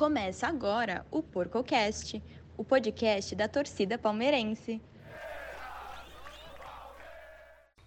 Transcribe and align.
Começa 0.00 0.46
agora 0.46 1.04
o 1.10 1.22
PorcoCast, 1.22 2.22
o 2.56 2.64
podcast 2.64 3.36
da 3.36 3.46
torcida 3.46 3.98
palmeirense. 3.98 4.80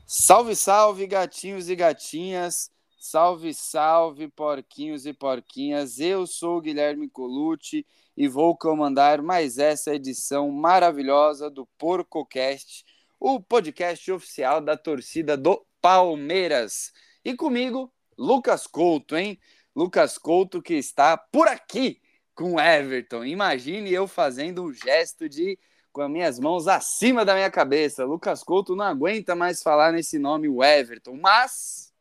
Salve, 0.06 0.56
salve, 0.56 1.08
gatinhos 1.08 1.72
e 1.72 1.76
gatinhas. 1.76 2.70
Salve, 3.00 3.52
salve, 3.52 4.28
porquinhos 4.28 5.08
e 5.08 5.12
porquinhas. 5.12 6.00
Eu 6.00 6.28
sou 6.28 6.58
o 6.60 6.62
Guilherme 6.62 7.10
Colucci 7.10 7.84
e 8.16 8.28
vou 8.28 8.56
comandar 8.56 9.20
mais 9.20 9.58
essa 9.58 9.96
edição 9.96 10.52
maravilhosa 10.52 11.50
do 11.50 11.66
PorcoCast, 11.80 12.86
o 13.20 13.42
podcast 13.42 14.12
oficial 14.12 14.62
da 14.62 14.78
torcida 14.78 15.36
do 15.36 15.66
Palmeiras. 15.82 16.94
E 17.26 17.36
comigo, 17.36 17.92
Lucas 18.16 18.68
Couto, 18.68 19.18
hein? 19.18 19.40
Lucas 19.76 20.20
Couto 20.20 20.62
que 20.62 20.76
está 20.76 21.18
por 21.18 21.48
aqui 21.48 22.03
com 22.36 22.60
Everton. 22.60 23.24
Imagine 23.26 23.92
eu 23.92 24.08
fazendo 24.08 24.64
um 24.64 24.74
gesto 24.74 25.28
de 25.30 25.58
com 25.92 26.02
as 26.02 26.10
minhas 26.10 26.40
mãos 26.40 26.68
acima 26.68 27.24
da 27.24 27.36
minha 27.36 27.52
cabeça. 27.52 28.04
Lucas 28.04 28.44
Couto 28.44 28.76
não 28.76 28.86
aguenta 28.86 29.36
mais 29.36 29.62
falar 29.62 29.92
nesse 29.92 30.18
nome, 30.18 30.50
o 30.50 30.64
Everton. 30.64 31.16
Mas 31.16 31.94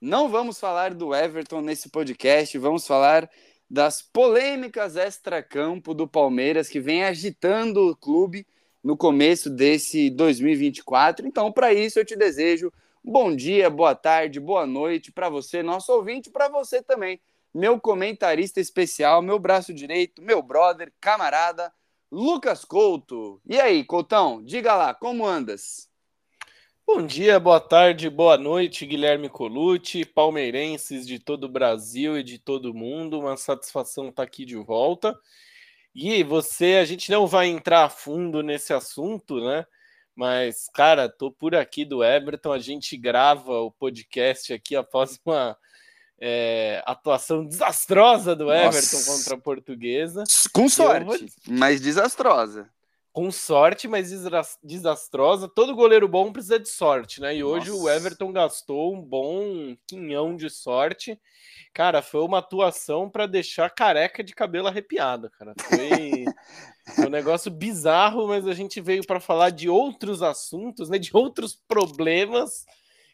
não 0.00 0.28
vamos 0.28 0.60
falar 0.60 0.94
do 0.94 1.14
Everton 1.14 1.60
nesse 1.60 1.88
podcast, 1.88 2.56
vamos 2.58 2.86
falar 2.86 3.30
das 3.68 4.02
polêmicas 4.02 4.96
extra-campo 4.96 5.94
do 5.94 6.06
Palmeiras 6.06 6.68
que 6.68 6.80
vem 6.80 7.04
agitando 7.04 7.88
o 7.88 7.96
clube 7.96 8.46
no 8.82 8.96
começo 8.96 9.48
desse 9.48 10.10
2024. 10.10 11.26
Então, 11.26 11.52
para 11.52 11.72
isso, 11.72 11.98
eu 11.98 12.04
te 12.04 12.16
desejo 12.16 12.72
Bom 13.02 13.34
dia, 13.34 13.70
boa 13.70 13.94
tarde, 13.94 14.38
boa 14.38 14.66
noite 14.66 15.10
para 15.10 15.30
você, 15.30 15.62
nosso 15.62 15.90
ouvinte, 15.90 16.28
para 16.28 16.50
você 16.50 16.82
também, 16.82 17.18
meu 17.52 17.80
comentarista 17.80 18.60
especial, 18.60 19.20
meu 19.20 19.38
braço 19.38 19.74
direito, 19.74 20.22
meu 20.22 20.42
brother, 20.42 20.92
camarada, 21.00 21.72
Lucas 22.10 22.64
Couto. 22.64 23.40
E 23.44 23.60
aí, 23.60 23.84
Coutão, 23.84 24.42
diga 24.42 24.74
lá, 24.74 24.94
como 24.94 25.26
andas? 25.26 25.88
Bom 26.86 27.06
dia, 27.06 27.38
boa 27.38 27.60
tarde, 27.60 28.10
boa 28.10 28.36
noite, 28.36 28.84
Guilherme 28.84 29.28
Colucci, 29.28 30.04
palmeirenses 30.04 31.06
de 31.06 31.18
todo 31.18 31.44
o 31.44 31.48
Brasil 31.48 32.18
e 32.18 32.22
de 32.22 32.38
todo 32.38 32.72
o 32.72 32.74
mundo. 32.74 33.20
Uma 33.20 33.36
satisfação 33.36 34.08
estar 34.08 34.24
aqui 34.24 34.44
de 34.44 34.56
volta. 34.56 35.16
E 35.94 36.22
você, 36.24 36.78
a 36.80 36.84
gente 36.84 37.10
não 37.10 37.26
vai 37.26 37.46
entrar 37.46 37.84
a 37.84 37.88
fundo 37.88 38.42
nesse 38.42 38.72
assunto, 38.72 39.40
né? 39.40 39.64
Mas, 40.16 40.68
cara, 40.74 41.08
tô 41.08 41.30
por 41.30 41.54
aqui 41.54 41.84
do 41.84 42.02
Everton. 42.02 42.52
A 42.52 42.58
gente 42.58 42.96
grava 42.96 43.60
o 43.60 43.70
podcast 43.70 44.52
aqui 44.52 44.74
após 44.74 45.20
uma 45.24 45.56
é, 46.20 46.82
atuação 46.84 47.44
desastrosa 47.46 48.36
do 48.36 48.52
Everton 48.52 48.96
Nossa. 48.96 49.10
contra 49.10 49.34
a 49.36 49.38
Portuguesa. 49.38 50.24
Com 50.52 50.68
sorte, 50.68 51.04
vou... 51.04 51.16
mas 51.46 51.80
desastrosa. 51.80 52.68
Com 53.12 53.32
sorte, 53.32 53.88
mas 53.88 54.12
desastrosa. 54.62 55.48
Todo 55.48 55.74
goleiro 55.74 56.06
bom 56.06 56.30
precisa 56.30 56.60
de 56.60 56.68
sorte, 56.68 57.20
né? 57.20 57.34
E 57.34 57.42
hoje 57.42 57.70
Nossa. 57.70 57.82
o 57.82 57.90
Everton 57.90 58.32
gastou 58.32 58.94
um 58.94 59.00
bom 59.00 59.74
quinhão 59.86 60.36
de 60.36 60.48
sorte. 60.48 61.18
Cara, 61.72 62.02
foi 62.02 62.20
uma 62.20 62.38
atuação 62.38 63.10
para 63.10 63.26
deixar 63.26 63.70
careca 63.70 64.22
de 64.22 64.32
cabelo 64.32 64.68
arrepiado, 64.68 65.28
cara. 65.30 65.54
Foi 65.58 66.24
um 67.06 67.10
negócio 67.10 67.50
bizarro, 67.50 68.28
mas 68.28 68.46
a 68.46 68.52
gente 68.52 68.80
veio 68.80 69.04
para 69.04 69.18
falar 69.18 69.50
de 69.50 69.68
outros 69.68 70.22
assuntos, 70.22 70.88
né? 70.88 70.96
De 70.96 71.10
outros 71.12 71.58
problemas 71.66 72.64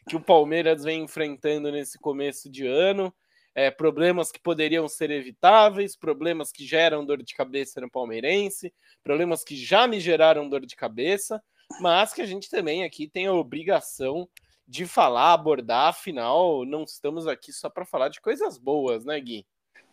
que 0.07 0.15
o 0.15 0.21
Palmeiras 0.21 0.83
vem 0.83 1.03
enfrentando 1.03 1.71
nesse 1.71 1.99
começo 1.99 2.49
de 2.49 2.65
ano. 2.65 3.13
É, 3.53 3.69
problemas 3.71 4.31
que 4.31 4.39
poderiam 4.39 4.87
ser 4.87 5.09
evitáveis, 5.09 5.95
problemas 5.95 6.51
que 6.51 6.65
geram 6.65 7.03
dor 7.03 7.23
de 7.23 7.33
cabeça 7.33 7.81
no 7.81 7.89
palmeirense, 7.89 8.71
problemas 9.03 9.43
que 9.43 9.55
já 9.55 9.87
me 9.87 9.99
geraram 9.99 10.47
dor 10.47 10.63
de 10.63 10.75
cabeça, 10.75 11.43
mas 11.81 12.13
que 12.13 12.21
a 12.21 12.25
gente 12.25 12.49
também 12.49 12.83
aqui 12.83 13.07
tem 13.07 13.25
a 13.25 13.33
obrigação 13.33 14.29
de 14.67 14.85
falar, 14.85 15.33
abordar, 15.33 15.87
afinal, 15.87 16.65
não 16.65 16.83
estamos 16.83 17.25
aqui 17.25 17.51
só 17.51 17.69
para 17.69 17.85
falar 17.85 18.09
de 18.09 18.21
coisas 18.21 18.57
boas, 18.57 19.05
né, 19.05 19.19
Gui? 19.19 19.45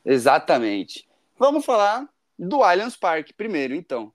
Exatamente. 0.04 1.08
Vamos 1.38 1.64
falar 1.64 2.06
do 2.38 2.62
Allianz 2.62 2.96
Parque 2.96 3.32
primeiro, 3.32 3.74
então. 3.74 4.12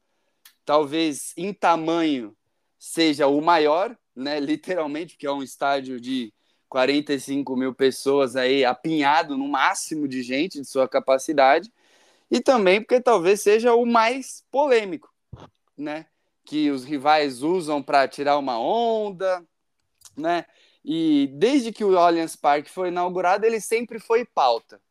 Talvez 0.63 1.33
em 1.35 1.53
tamanho 1.53 2.35
seja 2.77 3.27
o 3.27 3.41
maior, 3.41 3.97
né? 4.19 4.39
Literalmente, 4.39 5.13
porque 5.13 5.27
é 5.27 5.31
um 5.31 5.43
estádio 5.43 5.99
de 5.99 6.33
45 6.67 7.55
mil 7.55 7.73
pessoas 7.73 8.35
aí, 8.35 8.63
apinhado 8.63 9.37
no 9.37 9.47
máximo 9.47 10.07
de 10.07 10.21
gente 10.21 10.61
de 10.61 10.67
sua 10.67 10.87
capacidade, 10.87 11.71
e 12.29 12.39
também 12.39 12.79
porque 12.81 13.01
talvez 13.01 13.41
seja 13.41 13.73
o 13.73 13.85
mais 13.85 14.43
polêmico, 14.51 15.11
né? 15.77 16.05
Que 16.45 16.69
os 16.69 16.83
rivais 16.83 17.41
usam 17.41 17.81
para 17.81 18.07
tirar 18.07 18.37
uma 18.37 18.59
onda, 18.59 19.43
né? 20.15 20.45
E 20.85 21.29
desde 21.33 21.71
que 21.71 21.83
o 21.83 21.97
Allianz 21.97 22.35
Parque 22.35 22.69
foi 22.69 22.89
inaugurado, 22.89 23.45
ele 23.45 23.59
sempre 23.59 23.99
foi 23.99 24.25
pauta, 24.25 24.81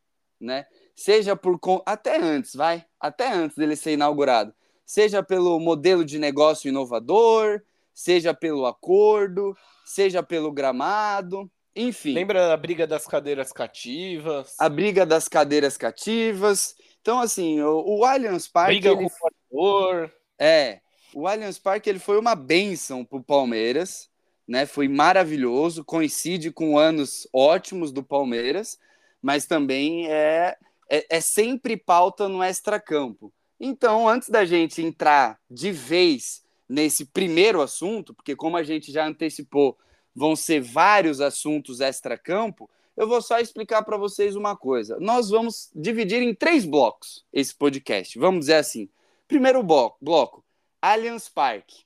né? 0.41 0.67
seja 0.99 1.37
por 1.37 1.61
até 1.87 2.21
antes, 2.21 2.57
vai, 2.57 2.85
até 2.99 3.33
antes 3.33 3.57
dele 3.57 3.77
ser 3.77 3.93
inaugurado, 3.93 4.53
seja 4.85 5.23
pelo 5.23 5.61
modelo 5.61 6.05
de 6.05 6.19
negócio 6.19 6.69
inovador, 6.69 7.63
seja 7.99 8.33
pelo 8.33 8.65
acordo, 8.65 9.57
seja 9.85 10.23
pelo 10.23 10.53
gramado, 10.53 11.51
enfim. 11.75 12.15
Lembra 12.15 12.53
a 12.53 12.57
briga 12.57 12.87
das 12.87 13.07
cadeiras 13.07 13.53
cativas? 13.53 14.55
A 14.57 14.69
briga 14.69 15.05
das 15.05 15.27
cadeiras 15.27 15.77
cativas. 15.77 16.77
Então, 17.01 17.19
assim, 17.19 17.61
o, 17.61 17.99
o 17.99 18.05
Allianz 18.05 18.47
Parque. 18.47 18.75
Briga 18.75 18.91
ele... 18.91 19.09
com 19.09 19.11
o 19.51 20.11
É. 20.39 20.81
O 21.13 21.27
Allianz 21.27 21.59
Parque 21.59 21.91
ele 21.91 21.99
foi 21.99 22.21
uma 22.21 22.37
benção 22.37 23.05
para 23.05 23.19
o 23.19 23.25
Palmeiras, 23.25 24.09
né? 24.47 24.65
Foi 24.65 24.87
maravilhoso, 24.87 25.85
coincide 25.85 26.53
com 26.53 26.79
anos 26.79 27.27
ótimos 27.33 27.91
do 27.91 28.05
Palmeiras, 28.05 28.79
mas 29.21 29.45
também 29.45 30.09
é 30.09 30.57
é, 30.89 31.17
é 31.17 31.21
sempre 31.21 31.77
pauta 31.77 32.29
no 32.29 32.45
extracampo. 32.45 33.33
Então, 33.59 34.09
antes 34.09 34.29
da 34.29 34.45
gente 34.45 34.81
entrar 34.81 35.37
de 35.51 35.73
vez 35.73 36.45
nesse 36.69 37.07
primeiro 37.07 37.63
assunto, 37.63 38.13
porque 38.13 38.37
como 38.37 38.57
a 38.57 38.63
gente 38.63 38.93
já 38.93 39.07
antecipou, 39.07 39.79
vão 40.15 40.37
ser 40.37 40.61
vários 40.61 41.21
assuntos 41.21 41.81
extracampo, 41.81 42.69
eu 42.97 43.09
vou 43.09 43.23
só 43.23 43.39
explicar 43.39 43.83
para 43.83 43.97
vocês 43.97 44.35
uma 44.35 44.57
coisa. 44.57 44.99
Nós 44.99 45.31
vamos 45.31 45.71
dividir 45.75 46.21
em 46.21 46.35
três 46.35 46.65
blocos 46.65 47.25
esse 47.33 47.55
podcast. 47.55 48.19
Vamos 48.19 48.41
dizer 48.41 48.55
assim. 48.55 48.89
Primeiro 49.29 49.63
bloco, 49.63 49.99
bloco 50.01 50.45
Allianz 50.81 51.29
Parque. 51.29 51.85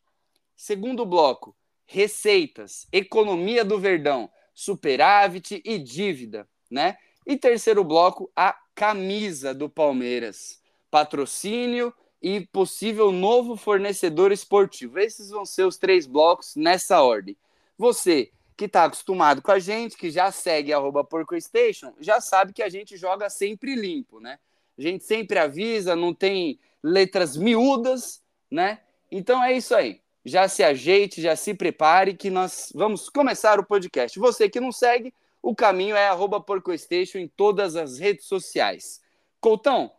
Segundo 0.55 1.05
bloco, 1.05 1.57
receitas, 1.85 2.87
economia 2.93 3.65
do 3.65 3.79
Verdão, 3.79 4.31
superávit 4.55 5.61
e 5.65 5.79
dívida, 5.79 6.49
né? 6.71 6.97
E 7.27 7.37
terceiro 7.37 7.83
bloco, 7.83 8.31
a 8.37 8.57
camisa 8.75 9.53
do 9.55 9.69
Palmeiras, 9.69 10.61
patrocínio 10.91 11.93
e 12.23 12.47
possível 12.47 13.11
novo 13.11 13.57
fornecedor 13.57 14.31
esportivo. 14.31 14.99
Esses 14.99 15.31
vão 15.31 15.45
ser 15.45 15.65
os 15.65 15.77
três 15.77 16.07
blocos 16.07 16.55
nessa 16.55 17.03
ordem. 17.03 17.37
Você 17.77 18.31
que 18.57 18.67
está 18.67 18.85
acostumado 18.85 19.43
com 19.43 19.51
a 19.51 19.59
gente, 19.59 19.97
que 19.97 20.11
já 20.11 20.31
segue 20.31 20.73
arroba 20.73 21.03
PorcoStation, 21.03 21.93
já 21.99 22.21
sabe 22.21 22.53
que 22.53 22.63
a 22.63 22.69
gente 22.69 22.97
joga 22.97 23.29
sempre 23.29 23.75
limpo, 23.75 24.21
né? 24.21 24.39
A 24.79 24.83
gente 24.83 25.05
sempre 25.05 25.39
avisa, 25.39 25.97
não 25.97 26.15
tem 26.15 26.61
letras 26.83 27.37
miúdas, 27.37 28.23
né? 28.51 28.81
Então 29.11 29.43
é 29.43 29.53
isso 29.53 29.75
aí. 29.75 30.01
Já 30.25 30.47
se 30.47 30.63
ajeite, 30.63 31.21
já 31.21 31.35
se 31.35 31.53
prepare 31.55 32.15
que 32.15 32.31
nós 32.31 32.71
vamos 32.73 33.09
começar 33.09 33.59
o 33.59 33.67
podcast. 33.67 34.17
Você 34.19 34.49
que 34.49 34.61
não 34.61 34.71
segue, 34.71 35.13
o 35.43 35.55
caminho 35.57 35.97
é 35.97 36.07
arroba 36.07 36.41
PorcoStation 36.41 37.19
em 37.19 37.27
todas 37.27 37.75
as 37.75 37.99
redes 37.99 38.27
sociais. 38.27 39.03
Coutão, 39.41 39.91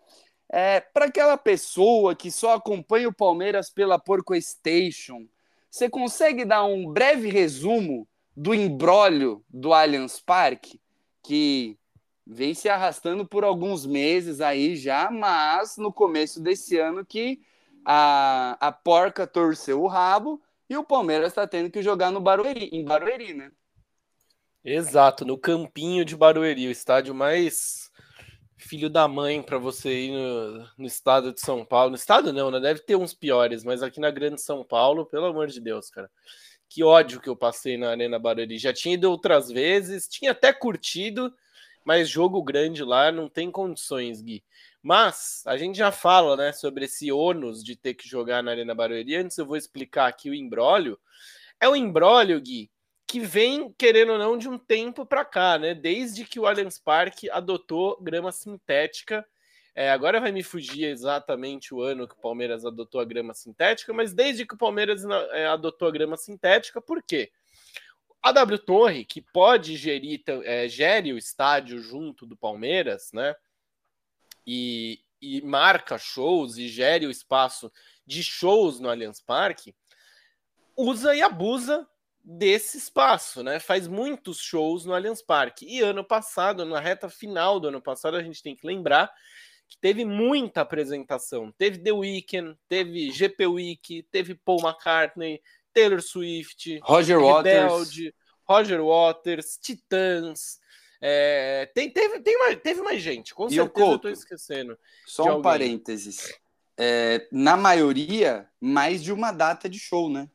é, 0.55 0.79
para 0.79 1.05
aquela 1.05 1.35
pessoa 1.35 2.15
que 2.15 2.29
só 2.29 2.53
acompanha 2.53 3.09
o 3.09 3.13
Palmeiras 3.13 3.71
pela 3.71 3.97
PorcoStation, 3.97 5.27
você 5.67 5.89
consegue 5.89 6.45
dar 6.45 6.63
um 6.63 6.93
breve 6.93 7.27
resumo 7.27 8.07
do 8.37 8.53
embrólio 8.53 9.43
do 9.49 9.73
Allianz 9.73 10.19
Parque, 10.19 10.79
que 11.23 11.75
vem 12.23 12.53
se 12.53 12.69
arrastando 12.69 13.25
por 13.25 13.43
alguns 13.43 13.83
meses 13.87 14.41
aí 14.41 14.75
já, 14.75 15.09
mas 15.09 15.75
no 15.77 15.91
começo 15.91 16.39
desse 16.39 16.77
ano 16.77 17.03
que 17.03 17.41
a, 17.83 18.55
a 18.59 18.71
porca 18.71 19.25
torceu 19.25 19.81
o 19.81 19.87
rabo 19.87 20.39
e 20.69 20.77
o 20.77 20.83
Palmeiras 20.83 21.29
está 21.29 21.47
tendo 21.47 21.71
que 21.71 21.81
jogar 21.81 22.11
no 22.11 22.21
Barueri, 22.21 22.69
em 22.71 22.85
Barueri, 22.85 23.33
né? 23.33 23.51
Exato, 24.63 25.25
no 25.25 25.35
campinho 25.35 26.05
de 26.05 26.15
Barueri, 26.15 26.67
o 26.67 26.71
estádio 26.71 27.15
mais 27.15 27.82
filho 28.63 28.89
da 28.89 29.07
mãe 29.07 29.41
para 29.41 29.57
você 29.57 30.05
ir 30.07 30.11
no, 30.11 30.67
no, 30.77 30.85
estado 30.85 31.33
de 31.33 31.41
São 31.41 31.65
Paulo. 31.65 31.91
No 31.91 31.95
estado 31.95 32.31
não, 32.31 32.49
né? 32.49 32.59
Deve 32.59 32.79
ter 32.79 32.95
uns 32.95 33.13
piores, 33.13 33.63
mas 33.63 33.83
aqui 33.83 33.99
na 33.99 34.09
Grande 34.09 34.41
São 34.41 34.63
Paulo, 34.63 35.05
pelo 35.05 35.25
amor 35.25 35.47
de 35.47 35.59
Deus, 35.59 35.89
cara. 35.89 36.09
Que 36.69 36.83
ódio 36.83 37.21
que 37.21 37.29
eu 37.29 37.35
passei 37.35 37.77
na 37.77 37.89
Arena 37.91 38.17
Barueri. 38.17 38.57
Já 38.57 38.73
tinha 38.73 38.95
ido 38.95 39.11
outras 39.11 39.49
vezes, 39.49 40.07
tinha 40.07 40.31
até 40.31 40.51
curtido, 40.51 41.31
mas 41.85 42.09
jogo 42.09 42.41
grande 42.41 42.83
lá 42.83 43.11
não 43.11 43.29
tem 43.29 43.51
condições, 43.51 44.21
Gui. 44.21 44.43
Mas 44.81 45.43
a 45.45 45.55
gente 45.55 45.77
já 45.77 45.91
fala, 45.91 46.35
né, 46.35 46.51
sobre 46.51 46.85
esse 46.85 47.11
ônus 47.11 47.63
de 47.63 47.75
ter 47.75 47.93
que 47.93 48.07
jogar 48.07 48.41
na 48.41 48.51
Arena 48.51 48.73
Barueri. 48.73 49.15
Antes 49.15 49.37
eu 49.37 49.45
vou 49.45 49.57
explicar 49.57 50.07
aqui 50.07 50.29
o 50.29 50.33
embrólio. 50.33 50.97
É 51.59 51.69
o 51.69 51.75
embrólio, 51.75 52.41
Gui, 52.41 52.71
que 53.07 53.19
vem, 53.19 53.71
querendo 53.73 54.13
ou 54.13 54.17
não, 54.17 54.37
de 54.37 54.49
um 54.49 54.57
tempo 54.57 55.05
para 55.05 55.23
cá, 55.23 55.57
né? 55.57 55.73
Desde 55.73 56.25
que 56.25 56.39
o 56.39 56.45
Allianz 56.45 56.79
Parque 56.79 57.29
adotou 57.29 58.01
grama 58.01 58.31
sintética. 58.31 59.25
É, 59.75 59.91
agora 59.91 60.19
vai 60.19 60.31
me 60.31 60.43
fugir 60.43 60.85
exatamente 60.85 61.73
o 61.73 61.81
ano 61.81 62.07
que 62.07 62.13
o 62.13 62.21
Palmeiras 62.21 62.63
adotou 62.65 63.01
a 63.01 63.05
grama 63.05 63.33
sintética, 63.33 63.91
mas 63.91 64.13
desde 64.13 64.45
que 64.45 64.53
o 64.53 64.57
Palmeiras 64.57 65.03
é, 65.31 65.47
adotou 65.47 65.87
a 65.87 65.91
grama 65.91 66.15
sintética, 66.15 66.79
por 66.79 67.01
quê? 67.01 67.31
A 68.21 68.31
W 68.31 68.59
Torre, 68.59 69.03
que 69.03 69.21
pode 69.21 69.75
gerir, 69.75 70.23
é, 70.43 70.67
gere 70.67 71.11
o 71.11 71.17
estádio 71.17 71.79
junto 71.79 72.25
do 72.25 72.37
Palmeiras, 72.37 73.11
né? 73.11 73.35
e, 74.45 74.99
e 75.21 75.41
marca 75.41 75.97
shows 75.97 76.57
e 76.57 76.67
gere 76.67 77.07
o 77.07 77.11
espaço 77.11 77.71
de 78.05 78.23
shows 78.23 78.79
no 78.79 78.89
Allianz 78.89 79.21
Parque, 79.21 79.75
usa 80.75 81.15
e 81.15 81.21
abusa 81.21 81.87
desse 82.23 82.77
espaço, 82.77 83.43
né? 83.43 83.59
Faz 83.59 83.87
muitos 83.87 84.39
shows 84.39 84.85
no 84.85 84.93
Allianz 84.93 85.21
Parque. 85.21 85.65
E 85.65 85.81
ano 85.81 86.03
passado, 86.03 86.65
na 86.65 86.79
reta 86.79 87.09
final 87.09 87.59
do 87.59 87.67
ano 87.67 87.81
passado, 87.81 88.15
a 88.15 88.23
gente 88.23 88.41
tem 88.41 88.55
que 88.55 88.65
lembrar 88.65 89.11
que 89.67 89.77
teve 89.77 90.05
muita 90.05 90.61
apresentação. 90.61 91.51
Teve 91.57 91.79
The 91.79 91.91
Weeknd, 91.91 92.57
teve 92.69 93.11
GP 93.11 93.47
Week, 93.47 94.03
teve 94.11 94.35
Paul 94.35 94.61
McCartney, 94.61 95.41
Taylor 95.73 96.01
Swift, 96.01 96.79
Roger 96.83 97.19
Rebelde, 97.19 98.05
Waters, 98.05 98.13
Roger 98.47 98.81
Waters, 98.83 99.57
Titãs, 99.57 100.59
é, 101.05 101.69
tem, 101.75 101.89
teve, 101.89 102.21
tem 102.21 102.39
mais, 102.39 102.61
teve 102.61 102.81
mais 102.81 103.01
gente, 103.01 103.35
com 103.35 103.47
e 103.47 103.55
certeza 103.55 103.69
Couto, 103.69 103.91
eu 103.91 103.99
tô 103.99 104.09
esquecendo. 104.09 104.79
Só 105.05 105.23
um 105.23 105.27
alguém. 105.27 105.41
parênteses. 105.41 106.33
É, 106.77 107.27
na 107.29 107.57
maioria, 107.57 108.47
mais 108.57 109.03
de 109.03 109.11
uma 109.11 109.33
data 109.33 109.67
de 109.67 109.77
show, 109.77 110.09
né? 110.09 110.29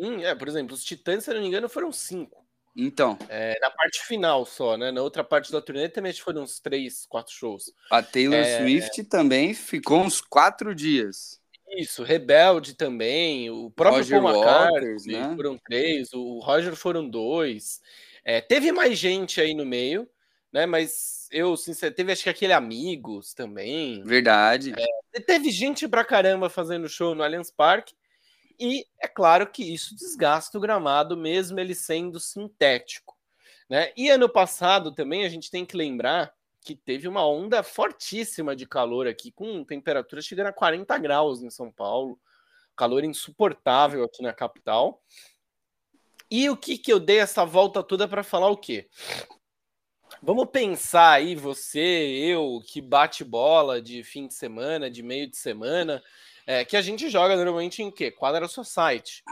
Sim, 0.00 0.24
é, 0.24 0.34
por 0.34 0.48
exemplo, 0.48 0.74
os 0.74 0.82
Titãs, 0.82 1.24
se 1.24 1.34
não 1.34 1.40
me 1.40 1.46
engano, 1.46 1.68
foram 1.68 1.92
cinco. 1.92 2.40
Então. 2.74 3.18
É, 3.28 3.58
na 3.60 3.70
parte 3.70 4.00
final 4.06 4.46
só, 4.46 4.76
né? 4.76 4.90
Na 4.90 5.02
outra 5.02 5.22
parte 5.22 5.52
da 5.52 5.60
turnê 5.60 5.88
também 5.88 6.12
foram 6.14 6.42
uns 6.42 6.60
três, 6.60 7.04
quatro 7.06 7.32
shows. 7.32 7.64
A 7.90 8.02
Taylor 8.02 8.38
é... 8.38 8.58
Swift 8.58 9.04
também 9.04 9.52
ficou 9.52 10.00
uns 10.00 10.20
quatro 10.20 10.74
dias. 10.74 11.40
Isso, 11.76 12.02
Rebelde 12.02 12.74
também, 12.74 13.48
o 13.50 13.70
próprio 13.70 14.02
Roger 14.02 14.20
Paul 14.20 14.34
McCartney 14.34 15.16
né? 15.20 15.36
foram 15.36 15.58
três, 15.58 16.12
o 16.12 16.40
Roger 16.40 16.74
foram 16.74 17.08
dois. 17.08 17.80
É, 18.24 18.40
teve 18.40 18.72
mais 18.72 18.98
gente 18.98 19.40
aí 19.40 19.54
no 19.54 19.64
meio, 19.64 20.08
né? 20.52 20.66
Mas 20.66 21.28
eu, 21.30 21.56
sinceramente, 21.56 21.96
teve 21.96 22.12
acho 22.12 22.24
que 22.24 22.30
aquele 22.30 22.52
Amigos 22.52 23.34
também. 23.34 24.02
Verdade. 24.02 24.74
É, 24.76 25.20
teve 25.20 25.50
gente 25.50 25.86
pra 25.86 26.04
caramba 26.04 26.50
fazendo 26.50 26.88
show 26.88 27.14
no 27.14 27.22
Allianz 27.22 27.52
Parque. 27.52 27.94
E 28.60 28.86
é 29.00 29.08
claro 29.08 29.50
que 29.50 29.62
isso 29.62 29.94
desgasta 29.94 30.58
o 30.58 30.60
gramado, 30.60 31.16
mesmo 31.16 31.58
ele 31.58 31.74
sendo 31.74 32.20
sintético. 32.20 33.16
Né? 33.70 33.90
E 33.96 34.10
ano 34.10 34.28
passado 34.28 34.92
também 34.92 35.24
a 35.24 35.28
gente 35.30 35.50
tem 35.50 35.64
que 35.64 35.76
lembrar 35.76 36.34
que 36.60 36.76
teve 36.76 37.08
uma 37.08 37.26
onda 37.26 37.62
fortíssima 37.62 38.54
de 38.54 38.66
calor 38.66 39.06
aqui, 39.06 39.32
com 39.32 39.64
temperatura 39.64 40.20
chegando 40.20 40.48
a 40.48 40.52
40 40.52 40.98
graus 40.98 41.40
em 41.40 41.48
São 41.48 41.72
Paulo, 41.72 42.20
calor 42.76 43.02
insuportável 43.02 44.04
aqui 44.04 44.22
na 44.22 44.32
capital. 44.32 45.02
E 46.30 46.50
o 46.50 46.56
que 46.56 46.76
que 46.76 46.92
eu 46.92 47.00
dei 47.00 47.18
essa 47.18 47.46
volta 47.46 47.82
toda 47.82 48.06
para 48.06 48.22
falar 48.22 48.50
o 48.50 48.56
quê? 48.56 48.88
Vamos 50.22 50.50
pensar 50.50 51.12
aí, 51.12 51.34
você, 51.34 51.80
eu, 51.80 52.60
que 52.66 52.80
bate 52.82 53.24
bola 53.24 53.80
de 53.80 54.04
fim 54.04 54.26
de 54.26 54.34
semana, 54.34 54.90
de 54.90 55.02
meio 55.02 55.30
de 55.30 55.36
semana, 55.36 56.02
é, 56.50 56.64
que 56.64 56.76
a 56.76 56.82
gente 56.82 57.08
joga 57.08 57.36
normalmente 57.36 57.80
em 57.80 57.92
quê? 57.92 58.10
Quadra 58.10 58.48
Society. 58.48 59.22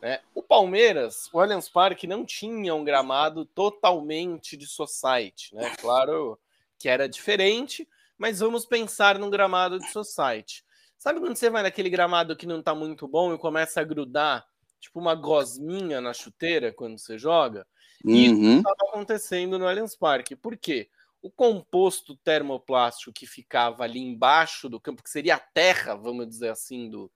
Né? 0.00 0.20
O 0.34 0.42
Palmeiras, 0.42 1.28
o 1.30 1.38
Allianz 1.38 1.68
Parque 1.68 2.06
não 2.06 2.24
tinha 2.24 2.74
um 2.74 2.82
gramado 2.82 3.44
totalmente 3.44 4.56
de 4.56 4.66
Society, 4.66 5.54
né? 5.54 5.74
Claro 5.78 6.38
que 6.78 6.88
era 6.88 7.06
diferente, 7.06 7.86
mas 8.16 8.40
vamos 8.40 8.64
pensar 8.64 9.18
num 9.18 9.28
gramado 9.28 9.78
de 9.78 9.90
Society. 9.90 10.64
Sabe 10.96 11.20
quando 11.20 11.36
você 11.36 11.50
vai 11.50 11.62
naquele 11.62 11.90
gramado 11.90 12.34
que 12.34 12.46
não 12.46 12.62
tá 12.62 12.74
muito 12.74 13.06
bom 13.06 13.34
e 13.34 13.38
começa 13.38 13.82
a 13.82 13.84
grudar 13.84 14.46
tipo 14.80 14.98
uma 14.98 15.14
gosminha 15.14 16.00
na 16.00 16.14
chuteira 16.14 16.72
quando 16.72 16.96
você 16.96 17.18
joga. 17.18 17.66
E 18.02 18.30
uhum. 18.30 18.40
isso 18.40 18.56
estava 18.58 18.76
acontecendo 18.88 19.58
no 19.58 19.68
Allianz 19.68 19.94
Parque. 19.94 20.34
Por 20.34 20.56
quê? 20.56 20.88
O 21.26 21.30
composto 21.30 22.14
termoplástico 22.14 23.12
que 23.12 23.26
ficava 23.26 23.82
ali 23.82 23.98
embaixo 23.98 24.68
do 24.68 24.78
campo, 24.78 25.02
que 25.02 25.10
seria 25.10 25.34
a 25.34 25.40
terra, 25.40 25.96
vamos 25.96 26.28
dizer 26.28 26.50
assim, 26.50 26.88
do, 26.88 27.10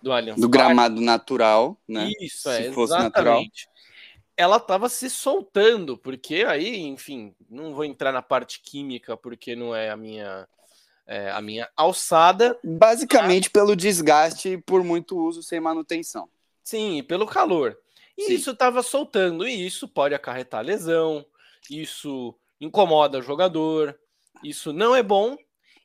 do 0.00 0.12
Allianz 0.12 0.40
Do 0.40 0.48
Parque, 0.48 0.56
gramado 0.56 1.00
natural, 1.00 1.76
né? 1.88 2.12
Isso, 2.20 2.48
é, 2.48 2.64
Se 2.64 2.72
fosse 2.72 2.96
natural. 2.96 3.42
Ela 4.36 4.58
estava 4.58 4.88
se 4.88 5.10
soltando, 5.10 5.98
porque 5.98 6.44
aí, 6.46 6.80
enfim, 6.82 7.34
não 7.50 7.74
vou 7.74 7.84
entrar 7.84 8.12
na 8.12 8.22
parte 8.22 8.60
química, 8.60 9.16
porque 9.16 9.56
não 9.56 9.74
é 9.74 9.90
a 9.90 9.96
minha 9.96 10.48
é, 11.04 11.30
a 11.32 11.42
minha 11.42 11.68
alçada. 11.76 12.56
Basicamente 12.62 13.50
pelo 13.50 13.74
desgaste 13.74 14.58
por 14.58 14.84
muito 14.84 15.18
uso 15.18 15.42
sem 15.42 15.58
manutenção. 15.58 16.28
Sim, 16.62 17.02
pelo 17.02 17.26
calor. 17.26 17.76
E 18.16 18.26
Sim. 18.26 18.34
isso 18.34 18.50
estava 18.52 18.80
soltando, 18.80 19.46
e 19.46 19.66
isso 19.66 19.88
pode 19.88 20.14
acarretar 20.14 20.64
lesão, 20.64 21.26
isso 21.68 22.32
incomoda 22.60 23.18
o 23.18 23.22
jogador, 23.22 23.98
isso 24.42 24.72
não 24.72 24.94
é 24.94 25.02
bom. 25.02 25.36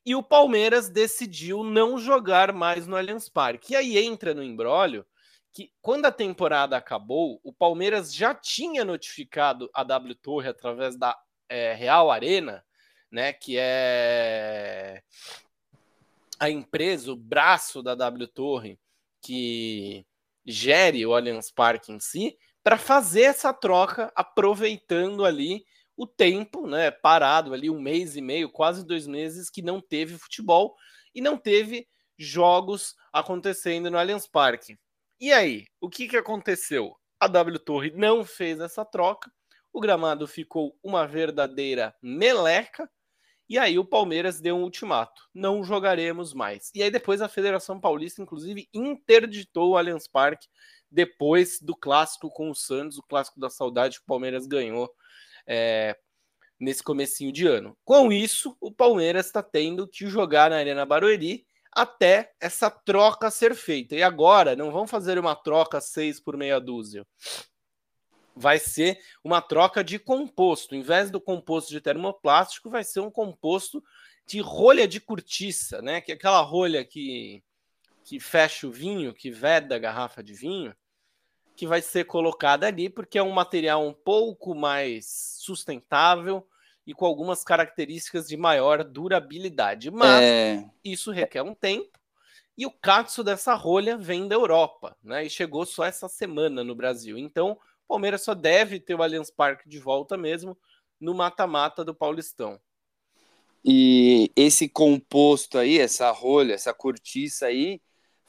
E 0.05 0.15
o 0.15 0.23
Palmeiras 0.23 0.89
decidiu 0.89 1.63
não 1.63 1.97
jogar 1.97 2.53
mais 2.53 2.87
no 2.87 2.95
Allianz 2.95 3.29
Parque. 3.29 3.73
E 3.73 3.75
aí 3.75 3.97
entra 3.97 4.33
no 4.33 4.43
embrólio 4.43 5.05
que 5.51 5.71
quando 5.81 6.05
a 6.05 6.11
temporada 6.11 6.77
acabou, 6.77 7.39
o 7.43 7.51
Palmeiras 7.51 8.13
já 8.13 8.33
tinha 8.33 8.85
notificado 8.85 9.69
a 9.73 9.83
W 9.83 10.15
Torre 10.15 10.49
através 10.49 10.97
da 10.97 11.17
é, 11.47 11.73
Real 11.73 12.11
Arena, 12.11 12.63
né, 13.11 13.33
que 13.33 13.57
é 13.57 15.01
a 16.39 16.49
empresa, 16.49 17.11
o 17.11 17.15
braço 17.15 17.81
da 17.81 17.95
W 17.95 18.27
Torre, 18.27 18.79
que 19.21 20.05
gere 20.45 21.05
o 21.05 21.13
Allianz 21.13 21.51
Parque 21.51 21.91
em 21.91 21.99
si, 21.99 22.37
para 22.63 22.77
fazer 22.77 23.23
essa 23.23 23.53
troca, 23.53 24.11
aproveitando 24.15 25.25
ali 25.25 25.65
o 25.99 26.07
tempo, 26.07 26.65
né, 26.65 26.89
parado 26.89 27.53
ali 27.53 27.69
um 27.69 27.81
mês 27.81 28.15
e 28.15 28.21
meio, 28.21 28.49
quase 28.49 28.85
dois 28.85 29.05
meses, 29.05 29.49
que 29.49 29.61
não 29.61 29.81
teve 29.81 30.17
futebol 30.17 30.73
e 31.13 31.19
não 31.19 31.37
teve 31.37 31.89
jogos 32.17 32.95
acontecendo 33.11 33.91
no 33.91 33.97
Allianz 33.97 34.25
Parque. 34.25 34.79
E 35.19 35.33
aí, 35.33 35.65
o 35.81 35.89
que, 35.89 36.07
que 36.07 36.15
aconteceu? 36.15 36.95
A 37.19 37.27
W 37.27 37.59
Torre 37.59 37.91
não 37.91 38.23
fez 38.23 38.61
essa 38.61 38.85
troca, 38.85 39.29
o 39.73 39.81
gramado 39.81 40.25
ficou 40.25 40.73
uma 40.81 41.05
verdadeira 41.05 41.93
meleca, 42.01 42.89
e 43.49 43.57
aí 43.57 43.77
o 43.77 43.83
Palmeiras 43.83 44.39
deu 44.39 44.55
um 44.55 44.63
ultimato: 44.63 45.21
não 45.33 45.61
jogaremos 45.65 46.33
mais. 46.33 46.71
E 46.73 46.81
aí 46.81 46.89
depois 46.89 47.21
a 47.21 47.27
Federação 47.27 47.77
Paulista, 47.77 48.21
inclusive, 48.21 48.69
interditou 48.73 49.71
o 49.71 49.77
Allianz 49.77 50.07
Parque 50.07 50.47
depois 50.89 51.59
do 51.61 51.75
clássico 51.75 52.29
com 52.29 52.49
o 52.49 52.55
Santos, 52.55 52.97
o 52.97 53.03
clássico 53.03 53.37
da 53.37 53.49
saudade 53.49 53.97
que 53.97 54.03
o 54.03 54.07
Palmeiras 54.07 54.47
ganhou 54.47 54.89
é, 55.49 55.97
nesse 56.59 56.83
comecinho 56.83 57.31
de 57.31 57.47
ano. 57.47 57.75
Com 57.83 58.11
isso, 58.11 58.55
o 58.61 58.71
Palmeiras 58.71 59.25
está 59.25 59.41
tendo 59.41 59.87
que 59.87 60.05
jogar 60.07 60.51
na 60.51 60.57
Arena 60.57 60.85
Barueri 60.85 61.47
até 61.71 62.31
essa 62.39 62.69
troca 62.69 63.31
ser 63.31 63.55
feita. 63.55 63.95
E 63.95 64.03
agora, 64.03 64.55
não 64.55 64.71
vão 64.71 64.85
fazer 64.85 65.17
uma 65.17 65.35
troca 65.35 65.81
seis 65.81 66.19
por 66.19 66.37
meia 66.37 66.59
dúzia 66.59 67.05
vai 68.39 68.57
ser 68.57 68.97
uma 69.21 69.41
troca 69.41 69.83
de 69.83 69.99
composto. 69.99 70.73
Em 70.73 70.81
vez 70.81 71.11
do 71.11 71.19
composto 71.19 71.71
de 71.71 71.81
termoplástico, 71.81 72.69
vai 72.69 72.85
ser 72.85 73.01
um 73.01 73.11
composto 73.11 73.83
de 74.25 74.39
rolha 74.39 74.87
de 74.87 75.01
cortiça, 75.01 75.81
né? 75.81 75.99
Que 75.99 76.13
é 76.13 76.15
aquela 76.15 76.41
rolha 76.41 76.85
que, 76.85 77.43
que 78.03 78.17
fecha 78.17 78.65
o 78.65 78.71
vinho, 78.71 79.13
que 79.13 79.29
veda 79.29 79.75
a 79.75 79.79
garrafa 79.79 80.23
de 80.23 80.33
vinho, 80.33 80.73
que 81.59 81.67
vai 81.67 81.81
ser 81.81 82.05
colocada 82.05 82.67
ali, 82.67 82.87
porque 82.89 83.17
é 83.17 83.21
um 83.21 83.31
material 83.31 83.85
um 83.85 83.91
pouco 83.91 84.55
mais 84.55 85.35
sustentável 85.41 86.47
e 86.87 86.93
com 86.93 87.05
algumas 87.05 87.43
características 87.43 88.29
de 88.29 88.37
maior 88.37 88.81
durabilidade. 88.81 89.91
Mas 89.91 90.23
é... 90.23 90.65
isso 90.81 91.11
requer 91.11 91.41
um 91.41 91.53
tempo. 91.53 91.99
E 92.57 92.65
o 92.65 92.71
katsu 92.71 93.25
dessa 93.25 93.55
rolha 93.55 93.97
vem 93.97 94.25
da 94.25 94.35
Europa, 94.35 94.95
né? 95.03 95.25
E 95.25 95.29
chegou 95.29 95.65
só 95.65 95.83
essa 95.83 96.07
semana 96.07 96.63
no 96.63 96.73
Brasil. 96.73 97.17
Então, 97.17 97.59
Palmeiras 97.85 98.23
só 98.23 98.33
deve 98.33 98.79
ter 98.79 98.95
o 98.95 99.03
Allianz 99.03 99.29
Parque 99.29 99.67
de 99.67 99.79
volta 99.79 100.15
mesmo 100.15 100.57
no 100.97 101.13
mata-mata 101.13 101.83
do 101.83 101.93
Paulistão. 101.93 102.57
E 103.65 104.31
esse 104.33 104.69
composto 104.69 105.57
aí, 105.57 105.77
essa 105.77 106.09
rolha, 106.09 106.53
essa 106.53 106.73
cortiça 106.73 107.47
aí, 107.47 107.81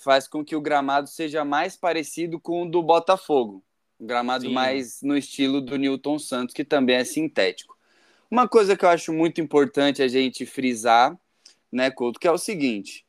faz 0.02 0.26
com 0.26 0.44
que 0.44 0.56
o 0.56 0.60
gramado 0.60 1.08
seja 1.08 1.44
mais 1.44 1.76
parecido 1.76 2.40
com 2.40 2.62
o 2.62 2.70
do 2.70 2.82
Botafogo. 2.82 3.62
Um 3.98 4.06
gramado 4.06 4.46
Sim. 4.46 4.52
mais 4.52 5.02
no 5.02 5.16
estilo 5.16 5.60
do 5.60 5.76
Newton 5.76 6.18
Santos, 6.18 6.54
que 6.54 6.64
também 6.64 6.96
é 6.96 7.04
sintético. 7.04 7.76
Uma 8.30 8.48
coisa 8.48 8.76
que 8.76 8.84
eu 8.84 8.88
acho 8.88 9.12
muito 9.12 9.40
importante 9.40 10.02
a 10.02 10.08
gente 10.08 10.46
frisar, 10.46 11.18
né, 11.70 11.90
Couto, 11.90 12.18
que 12.18 12.26
é 12.26 12.32
o 12.32 12.38
seguinte: 12.38 13.04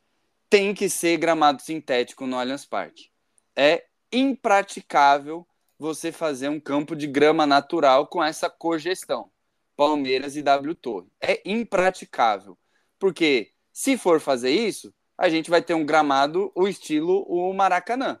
tem 0.50 0.74
que 0.74 0.88
ser 0.88 1.16
gramado 1.16 1.62
sintético 1.62 2.26
no 2.26 2.38
Allianz 2.38 2.66
Parque. 2.66 3.08
É 3.56 3.84
impraticável 4.12 5.46
você 5.78 6.12
fazer 6.12 6.48
um 6.48 6.60
campo 6.60 6.94
de 6.94 7.06
grama 7.06 7.46
natural 7.46 8.06
com 8.06 8.22
essa 8.22 8.50
cogestão. 8.50 9.30
Palmeiras 9.76 10.36
e 10.36 10.42
W 10.42 10.74
Torre. 10.74 11.08
É 11.20 11.40
impraticável. 11.44 12.58
Porque 12.98 13.52
se 13.72 13.96
for 13.96 14.20
fazer 14.20 14.50
isso, 14.50 14.92
a 15.22 15.28
gente 15.28 15.48
vai 15.48 15.62
ter 15.62 15.72
um 15.72 15.86
gramado 15.86 16.50
o 16.52 16.66
estilo 16.66 17.24
o 17.28 17.54
Maracanã, 17.54 18.18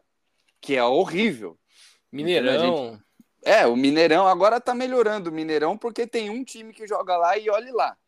que 0.60 0.76
é 0.76 0.84
horrível. 0.84 1.58
Mineirão. 2.12 2.92
Gente... 2.92 3.02
É, 3.44 3.66
o 3.66 3.74
Mineirão 3.74 4.28
agora 4.28 4.60
tá 4.60 4.72
melhorando 4.72 5.28
o 5.28 5.32
Mineirão 5.32 5.76
porque 5.76 6.06
tem 6.06 6.30
um 6.30 6.44
time 6.44 6.72
que 6.72 6.86
joga 6.86 7.16
lá 7.16 7.36
e 7.36 7.50
olhe 7.50 7.72
lá, 7.72 7.98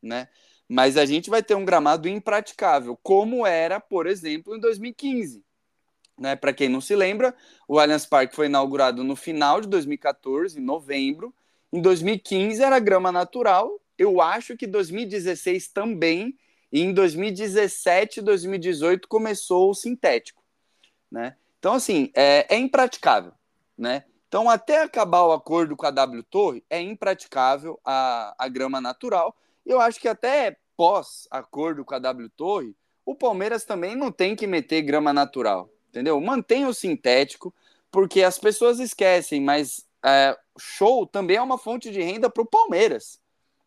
né? 0.00 0.28
Mas 0.68 0.96
a 0.96 1.04
gente 1.04 1.28
vai 1.28 1.42
ter 1.42 1.56
um 1.56 1.64
gramado 1.64 2.08
impraticável, 2.08 2.96
como 3.02 3.44
era, 3.44 3.80
por 3.80 4.06
exemplo, 4.06 4.54
em 4.54 4.60
2015. 4.60 5.44
Né? 6.16 6.36
Para 6.36 6.52
quem 6.52 6.68
não 6.68 6.80
se 6.80 6.94
lembra, 6.94 7.34
o 7.66 7.80
Allianz 7.80 8.06
Parque 8.06 8.36
foi 8.36 8.46
inaugurado 8.46 9.02
no 9.02 9.16
final 9.16 9.60
de 9.60 9.66
2014, 9.66 10.60
em 10.60 10.62
novembro. 10.62 11.34
Em 11.72 11.82
2015 11.82 12.62
era 12.62 12.78
grama 12.78 13.10
natural. 13.10 13.80
Eu 13.98 14.20
acho 14.20 14.56
que 14.56 14.64
2016 14.64 15.66
também. 15.72 16.38
E 16.74 16.80
em 16.80 16.92
2017, 16.92 18.20
2018 18.20 19.06
começou 19.06 19.70
o 19.70 19.74
sintético, 19.74 20.42
né? 21.08 21.36
Então 21.60 21.74
assim 21.74 22.10
é, 22.12 22.52
é 22.52 22.58
impraticável, 22.58 23.32
né? 23.78 24.04
Então 24.26 24.50
até 24.50 24.82
acabar 24.82 25.22
o 25.22 25.30
acordo 25.30 25.76
com 25.76 25.86
a 25.86 25.92
W 25.92 26.24
Torre 26.24 26.64
é 26.68 26.80
impraticável 26.80 27.78
a, 27.84 28.34
a 28.36 28.48
grama 28.48 28.80
natural. 28.80 29.36
Eu 29.64 29.80
acho 29.80 30.00
que 30.00 30.08
até 30.08 30.56
pós 30.76 31.28
acordo 31.30 31.84
com 31.84 31.94
a 31.94 32.00
W 32.00 32.28
Torre, 32.30 32.74
o 33.06 33.14
Palmeiras 33.14 33.64
também 33.64 33.94
não 33.94 34.10
tem 34.10 34.34
que 34.34 34.44
meter 34.44 34.82
grama 34.82 35.12
natural, 35.12 35.70
entendeu? 35.90 36.20
Mantém 36.20 36.66
o 36.66 36.74
sintético, 36.74 37.54
porque 37.88 38.20
as 38.20 38.36
pessoas 38.36 38.80
esquecem, 38.80 39.40
mas 39.40 39.86
é, 40.04 40.36
show 40.58 41.06
também 41.06 41.36
é 41.36 41.42
uma 41.42 41.56
fonte 41.56 41.92
de 41.92 42.02
renda 42.02 42.28
para 42.28 42.42
o 42.42 42.46
Palmeiras, 42.46 43.20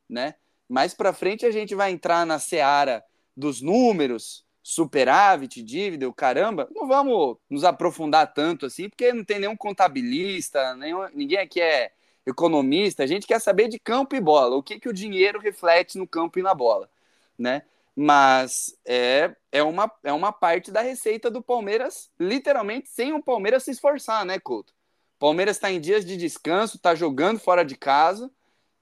né? 0.09 0.35
Mais 0.67 0.93
para 0.93 1.13
frente 1.13 1.45
a 1.45 1.51
gente 1.51 1.73
vai 1.75 1.91
entrar 1.91 2.25
na 2.25 2.39
seara 2.39 3.03
dos 3.35 3.61
números, 3.61 4.45
superávit, 4.61 5.63
dívida, 5.63 6.09
o 6.09 6.13
caramba. 6.13 6.67
Não 6.75 6.87
vamos 6.87 7.37
nos 7.49 7.63
aprofundar 7.63 8.33
tanto 8.33 8.65
assim, 8.65 8.89
porque 8.89 9.13
não 9.13 9.23
tem 9.23 9.39
nenhum 9.39 9.55
contabilista, 9.55 10.75
nenhum, 10.75 11.07
ninguém 11.13 11.37
aqui 11.37 11.61
é 11.61 11.91
economista. 12.25 13.03
A 13.03 13.07
gente 13.07 13.25
quer 13.25 13.39
saber 13.39 13.69
de 13.69 13.79
campo 13.79 14.15
e 14.15 14.19
bola, 14.19 14.57
o 14.57 14.63
que, 14.63 14.79
que 14.79 14.89
o 14.89 14.93
dinheiro 14.93 15.39
reflete 15.39 15.97
no 15.97 16.05
campo 16.05 16.37
e 16.39 16.41
na 16.41 16.53
bola, 16.53 16.89
né? 17.37 17.63
Mas 17.95 18.77
é, 18.85 19.33
é, 19.51 19.63
uma, 19.63 19.91
é 20.03 20.11
uma 20.11 20.31
parte 20.31 20.69
da 20.69 20.81
receita 20.81 21.31
do 21.31 21.41
Palmeiras, 21.41 22.11
literalmente 22.19 22.89
sem 22.89 23.13
o 23.13 23.23
Palmeiras 23.23 23.63
se 23.63 23.71
esforçar, 23.71 24.25
né, 24.25 24.37
Couto? 24.37 24.73
Palmeiras 25.17 25.55
está 25.55 25.71
em 25.71 25.79
dias 25.79 26.05
de 26.05 26.15
descanso, 26.15 26.77
está 26.77 26.93
jogando 26.93 27.39
fora 27.39 27.63
de 27.63 27.75
casa 27.75 28.29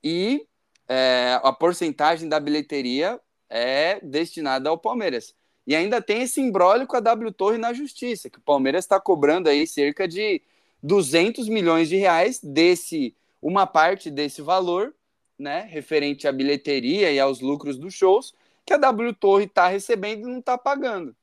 e 0.03 0.45
é, 0.87 1.39
a 1.43 1.51
porcentagem 1.51 2.29
da 2.29 2.39
bilheteria 2.39 3.19
é 3.49 3.99
destinada 4.01 4.69
ao 4.69 4.77
Palmeiras. 4.77 5.35
E 5.67 5.75
ainda 5.75 6.01
tem 6.01 6.21
esse 6.21 6.39
embrólio 6.39 6.85
com 6.85 6.95
a 6.95 6.99
W 6.99 7.31
Torre 7.31 7.57
na 7.57 7.73
justiça, 7.73 8.29
que 8.29 8.37
o 8.37 8.41
Palmeiras 8.41 8.85
está 8.85 8.99
cobrando 8.99 9.49
aí 9.49 9.65
cerca 9.65 10.07
de 10.07 10.41
200 10.83 11.49
milhões 11.49 11.89
de 11.89 11.95
reais 11.95 12.39
desse, 12.39 13.15
uma 13.41 13.65
parte 13.65 14.11
desse 14.11 14.41
valor, 14.41 14.93
né, 15.37 15.61
referente 15.61 16.27
à 16.27 16.31
bilheteria 16.31 17.11
e 17.11 17.19
aos 17.19 17.41
lucros 17.41 17.77
dos 17.77 17.93
shows, 17.93 18.33
que 18.65 18.73
a 18.73 18.77
W 18.77 19.13
Torre 19.13 19.45
está 19.45 19.67
recebendo 19.67 20.21
e 20.21 20.31
não 20.31 20.39
está 20.39 20.57
pagando. 20.57 21.15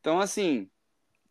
Então, 0.00 0.20
assim, 0.20 0.68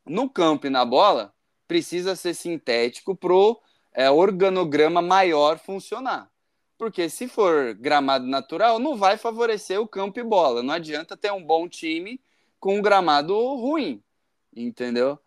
no 0.06 0.30
campo 0.30 0.68
e 0.68 0.70
na 0.70 0.86
bola, 0.86 1.34
precisa 1.68 2.16
ser 2.16 2.34
sintético 2.34 3.16
pro 3.16 3.60
é, 3.94 4.10
organograma 4.10 5.02
maior 5.02 5.60
funcionar. 5.60 6.30
Porque 6.78 7.10
se 7.10 7.28
for 7.28 7.74
gramado 7.74 8.26
natural, 8.28 8.80
não 8.80 8.98
vai 8.98 9.18
favorecer 9.18 9.80
o 9.80 9.88
campo 9.88 10.20
e 10.20 10.24
bola. 10.24 10.62
Não 10.62 10.74
adianta 10.74 11.16
ter 11.16 11.32
um 11.32 11.44
bom 11.44 11.68
time 11.70 12.22
com 12.60 12.78
um 12.78 12.82
gramado 12.82 13.34
ruim, 13.56 14.04
entendeu? 14.56 15.18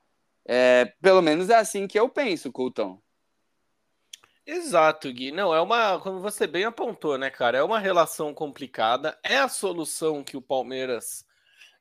É, 0.45 0.93
pelo 1.01 1.23
menos 1.23 1.51
é 1.51 1.57
assim 1.57 1.87
que 1.87 1.99
eu 1.99 2.09
penso, 2.09 2.53
Coutão. 2.53 3.01
Exato, 4.47 5.13
Gui. 5.13 5.31
Não, 5.31 5.55
é 5.55 5.61
uma, 5.61 6.01
como 6.01 6.21
você 6.21 6.47
bem 6.47 6.65
apontou, 6.65 7.19
né, 7.19 7.29
cara? 7.31 7.59
É 7.59 7.63
uma 7.63 7.79
relação 7.79 8.33
complicada. 8.33 9.19
É 9.23 9.37
a 9.37 9.49
solução 9.49 10.25
que 10.25 10.39
o 10.39 10.43
Palmeiras 10.43 11.27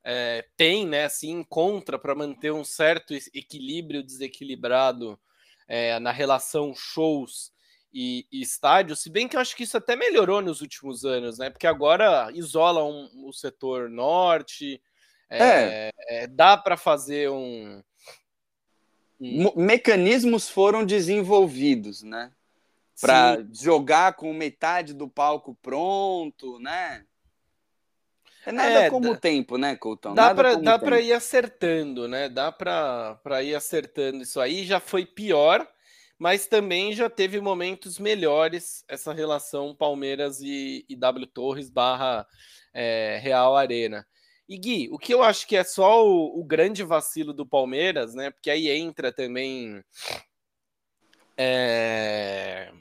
é, 0.04 0.46
tem, 0.58 0.86
né, 0.86 1.06
assim, 1.06 1.32
encontra 1.32 1.98
para 1.98 2.14
manter 2.14 2.52
um 2.52 2.64
certo 2.64 3.14
equilíbrio 3.34 4.04
desequilibrado 4.04 5.20
é, 5.68 5.98
na 6.00 6.12
relação 6.12 6.74
shows 6.76 7.52
e, 8.00 8.28
e 8.32 8.44
estádio, 8.44 8.96
se 8.96 9.10
bem 9.10 9.28
que 9.28 9.36
eu 9.36 9.40
acho 9.40 9.56
que 9.56 9.64
isso 9.64 9.76
até 9.76 9.96
melhorou 9.96 10.40
nos 10.40 10.62
últimos 10.62 11.04
anos, 11.04 11.40
né? 11.40 11.50
Porque 11.50 11.66
agora 11.66 12.30
isola 12.32 12.84
um, 12.84 13.10
o 13.26 13.34
setor 13.34 13.90
norte, 13.90 14.80
é, 15.28 15.90
é. 16.08 16.28
dá 16.28 16.56
para 16.56 16.78
fazer 16.78 17.32
um, 17.32 17.82
um, 19.20 19.52
Mecanismos 19.56 20.48
foram 20.48 20.86
desenvolvidos, 20.86 22.04
né? 22.04 22.32
Para 23.02 23.44
jogar 23.52 24.14
com 24.14 24.32
metade 24.32 24.94
do 24.94 25.08
palco 25.08 25.58
pronto, 25.60 26.60
né? 26.60 27.04
É 28.46 28.52
nada 28.52 28.84
é, 28.84 28.90
como 28.92 29.10
o 29.10 29.18
tempo, 29.18 29.58
né, 29.58 29.76
Coutão? 29.76 30.14
Dá 30.14 30.36
para 30.36 30.54
dá 30.54 30.78
para 30.78 31.00
ir 31.02 31.14
acertando, 31.14 32.08
né? 32.08 32.30
Dá 32.30 32.52
para 32.52 33.42
ir 33.42 33.56
acertando 33.56 34.22
isso 34.22 34.40
aí. 34.40 34.66
Já 34.66 34.80
foi 34.80 35.04
pior, 35.04 35.68
mas 36.18 36.48
também 36.48 36.94
já 36.94 37.10
teve 37.10 37.40
momentos 37.40 38.00
melhores 38.00 38.84
essa 38.88 39.14
relação 39.14 39.76
Palmeiras 39.76 40.42
e, 40.42 40.86
e 40.90 40.96
W 40.96 41.28
Torres 41.28 41.70
barra 41.70 42.26
é, 42.74 43.20
Real 43.22 43.56
Arena. 43.56 44.06
E 44.50 44.58
Gui, 44.58 44.90
o 44.92 44.98
que 44.98 45.14
eu 45.14 45.22
acho 45.22 45.46
que 45.46 45.58
é 45.58 45.64
só 45.64 46.08
o, 46.08 46.40
o 46.40 46.44
grande 46.44 46.82
vacilo 46.84 47.34
do 47.34 47.46
Palmeiras, 47.46 48.16
né? 48.16 48.32
Porque 48.32 48.50
aí 48.50 48.70
entra 48.70 49.12
também 49.12 49.84
é, 51.38 52.72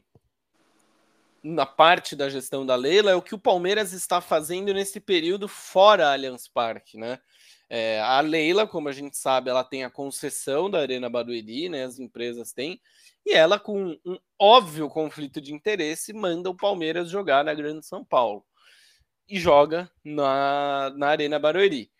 na 1.42 1.66
parte 1.66 2.16
da 2.16 2.28
gestão 2.28 2.64
da 2.64 2.74
Leila 2.74 3.10
é 3.10 3.14
o 3.14 3.22
que 3.22 3.34
o 3.34 3.38
Palmeiras 3.38 3.92
está 3.92 4.20
fazendo 4.20 4.74
nesse 4.74 4.98
período 4.98 5.46
fora 5.46 6.10
Allianz 6.10 6.48
Parque, 6.48 6.96
né? 6.96 7.20
É, 7.68 8.00
a 8.00 8.20
Leila, 8.20 8.66
como 8.66 8.88
a 8.88 8.92
gente 8.92 9.16
sabe, 9.16 9.50
ela 9.50 9.64
tem 9.64 9.82
a 9.84 9.90
concessão 9.90 10.70
da 10.70 10.78
Arena 10.78 11.08
Barueri, 11.08 11.68
né? 11.68 11.84
As 11.84 11.98
empresas 11.98 12.52
têm, 12.52 12.80
e 13.24 13.32
ela, 13.32 13.58
com 13.58 13.98
um 14.04 14.18
óbvio 14.38 14.88
conflito 14.88 15.40
de 15.40 15.52
interesse, 15.52 16.12
manda 16.12 16.48
o 16.48 16.56
Palmeiras 16.56 17.10
jogar 17.10 17.44
na 17.44 17.54
Grande 17.54 17.84
São 17.84 18.04
Paulo 18.04 18.44
e 19.28 19.38
joga 19.38 19.90
na, 20.04 20.90
na 20.96 21.08
Arena 21.08 21.38
Barueri, 21.38 21.90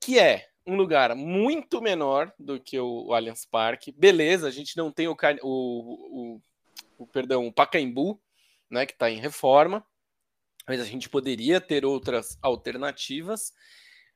que 0.00 0.18
é 0.18 0.48
um 0.66 0.74
lugar 0.76 1.14
muito 1.14 1.82
menor 1.82 2.32
do 2.38 2.58
que 2.58 2.78
o, 2.78 3.08
o 3.08 3.14
Allianz 3.14 3.44
Parque. 3.44 3.92
Beleza, 3.92 4.48
a 4.48 4.50
gente 4.50 4.76
não 4.76 4.90
tem 4.90 5.08
o, 5.08 5.16
o, 5.42 6.40
o, 6.96 7.06
perdão, 7.06 7.46
o 7.46 7.52
Pacaembu, 7.52 8.20
né, 8.70 8.86
que 8.86 8.92
está 8.92 9.10
em 9.10 9.20
reforma, 9.20 9.84
mas 10.66 10.80
a 10.80 10.84
gente 10.84 11.08
poderia 11.08 11.60
ter 11.60 11.84
outras 11.84 12.38
alternativas. 12.40 13.52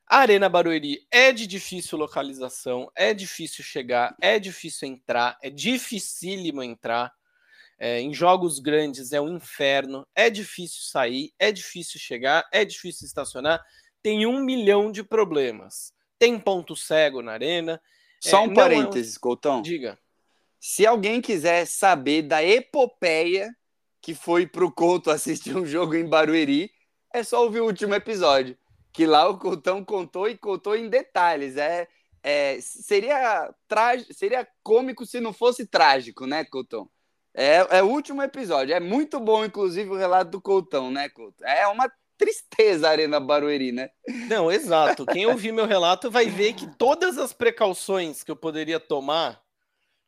A 0.08 0.18
Arena 0.18 0.48
Barueri 0.48 1.04
é 1.10 1.32
de 1.32 1.48
difícil 1.48 1.98
localização, 1.98 2.88
é 2.94 3.12
difícil 3.12 3.64
chegar, 3.64 4.16
é 4.20 4.38
difícil 4.38 4.86
entrar, 4.86 5.36
é 5.42 5.50
dificílimo 5.50 6.62
entrar. 6.62 7.12
É, 7.78 8.00
em 8.00 8.14
jogos 8.14 8.60
grandes 8.60 9.12
é 9.12 9.20
um 9.20 9.36
inferno, 9.36 10.06
é 10.14 10.30
difícil 10.30 10.82
sair, 10.82 11.32
é 11.38 11.50
difícil 11.50 12.00
chegar, 12.00 12.48
é 12.52 12.64
difícil 12.64 13.04
estacionar. 13.04 13.60
Tem 14.00 14.24
um 14.26 14.40
milhão 14.44 14.92
de 14.92 15.02
problemas. 15.02 15.92
Tem 16.18 16.38
ponto 16.38 16.76
cego 16.76 17.20
na 17.20 17.32
arena. 17.32 17.82
Só 18.20 18.44
um 18.44 18.52
é, 18.52 18.54
parênteses, 18.54 19.16
é 19.16 19.18
um... 19.18 19.20
Coutão. 19.20 19.60
Diga. 19.60 19.98
Se 20.60 20.86
alguém 20.86 21.20
quiser 21.20 21.66
saber 21.66 22.22
da 22.22 22.42
epopeia 22.44 23.54
que 24.00 24.14
foi 24.14 24.46
pro 24.46 24.70
Couto 24.70 25.10
assistir 25.10 25.56
um 25.56 25.66
jogo 25.66 25.96
em 25.96 26.08
Barueri, 26.08 26.70
é 27.12 27.24
só 27.24 27.42
ouvir 27.42 27.60
o 27.60 27.66
último 27.66 27.92
episódio. 27.92 28.56
Que 28.96 29.06
lá 29.06 29.28
o 29.28 29.38
Coutão 29.38 29.84
contou 29.84 30.26
e 30.26 30.38
contou 30.38 30.74
em 30.74 30.88
detalhes. 30.88 31.56
É, 31.56 31.86
é, 32.22 32.58
seria, 32.60 33.54
tra... 33.68 33.92
seria 34.10 34.48
cômico 34.62 35.04
se 35.04 35.20
não 35.20 35.34
fosse 35.34 35.66
trágico, 35.66 36.26
né, 36.26 36.44
Coutão? 36.46 36.88
É, 37.34 37.78
é 37.78 37.82
o 37.82 37.88
último 37.88 38.22
episódio. 38.22 38.74
É 38.74 38.80
muito 38.80 39.20
bom, 39.20 39.44
inclusive, 39.44 39.90
o 39.90 39.96
relato 39.96 40.30
do 40.30 40.40
Coutão, 40.40 40.90
né, 40.90 41.10
Couto? 41.10 41.44
É 41.44 41.66
uma 41.66 41.92
tristeza 42.16 42.88
a 42.88 42.92
Arena 42.92 43.20
Barueri, 43.20 43.70
né? 43.70 43.90
Não, 44.28 44.50
exato. 44.50 45.04
Quem 45.04 45.26
ouvir 45.26 45.52
meu 45.52 45.66
relato 45.66 46.10
vai 46.10 46.26
ver 46.26 46.54
que 46.54 46.66
todas 46.76 47.18
as 47.18 47.34
precauções 47.34 48.24
que 48.24 48.30
eu 48.30 48.36
poderia 48.36 48.80
tomar 48.80 49.38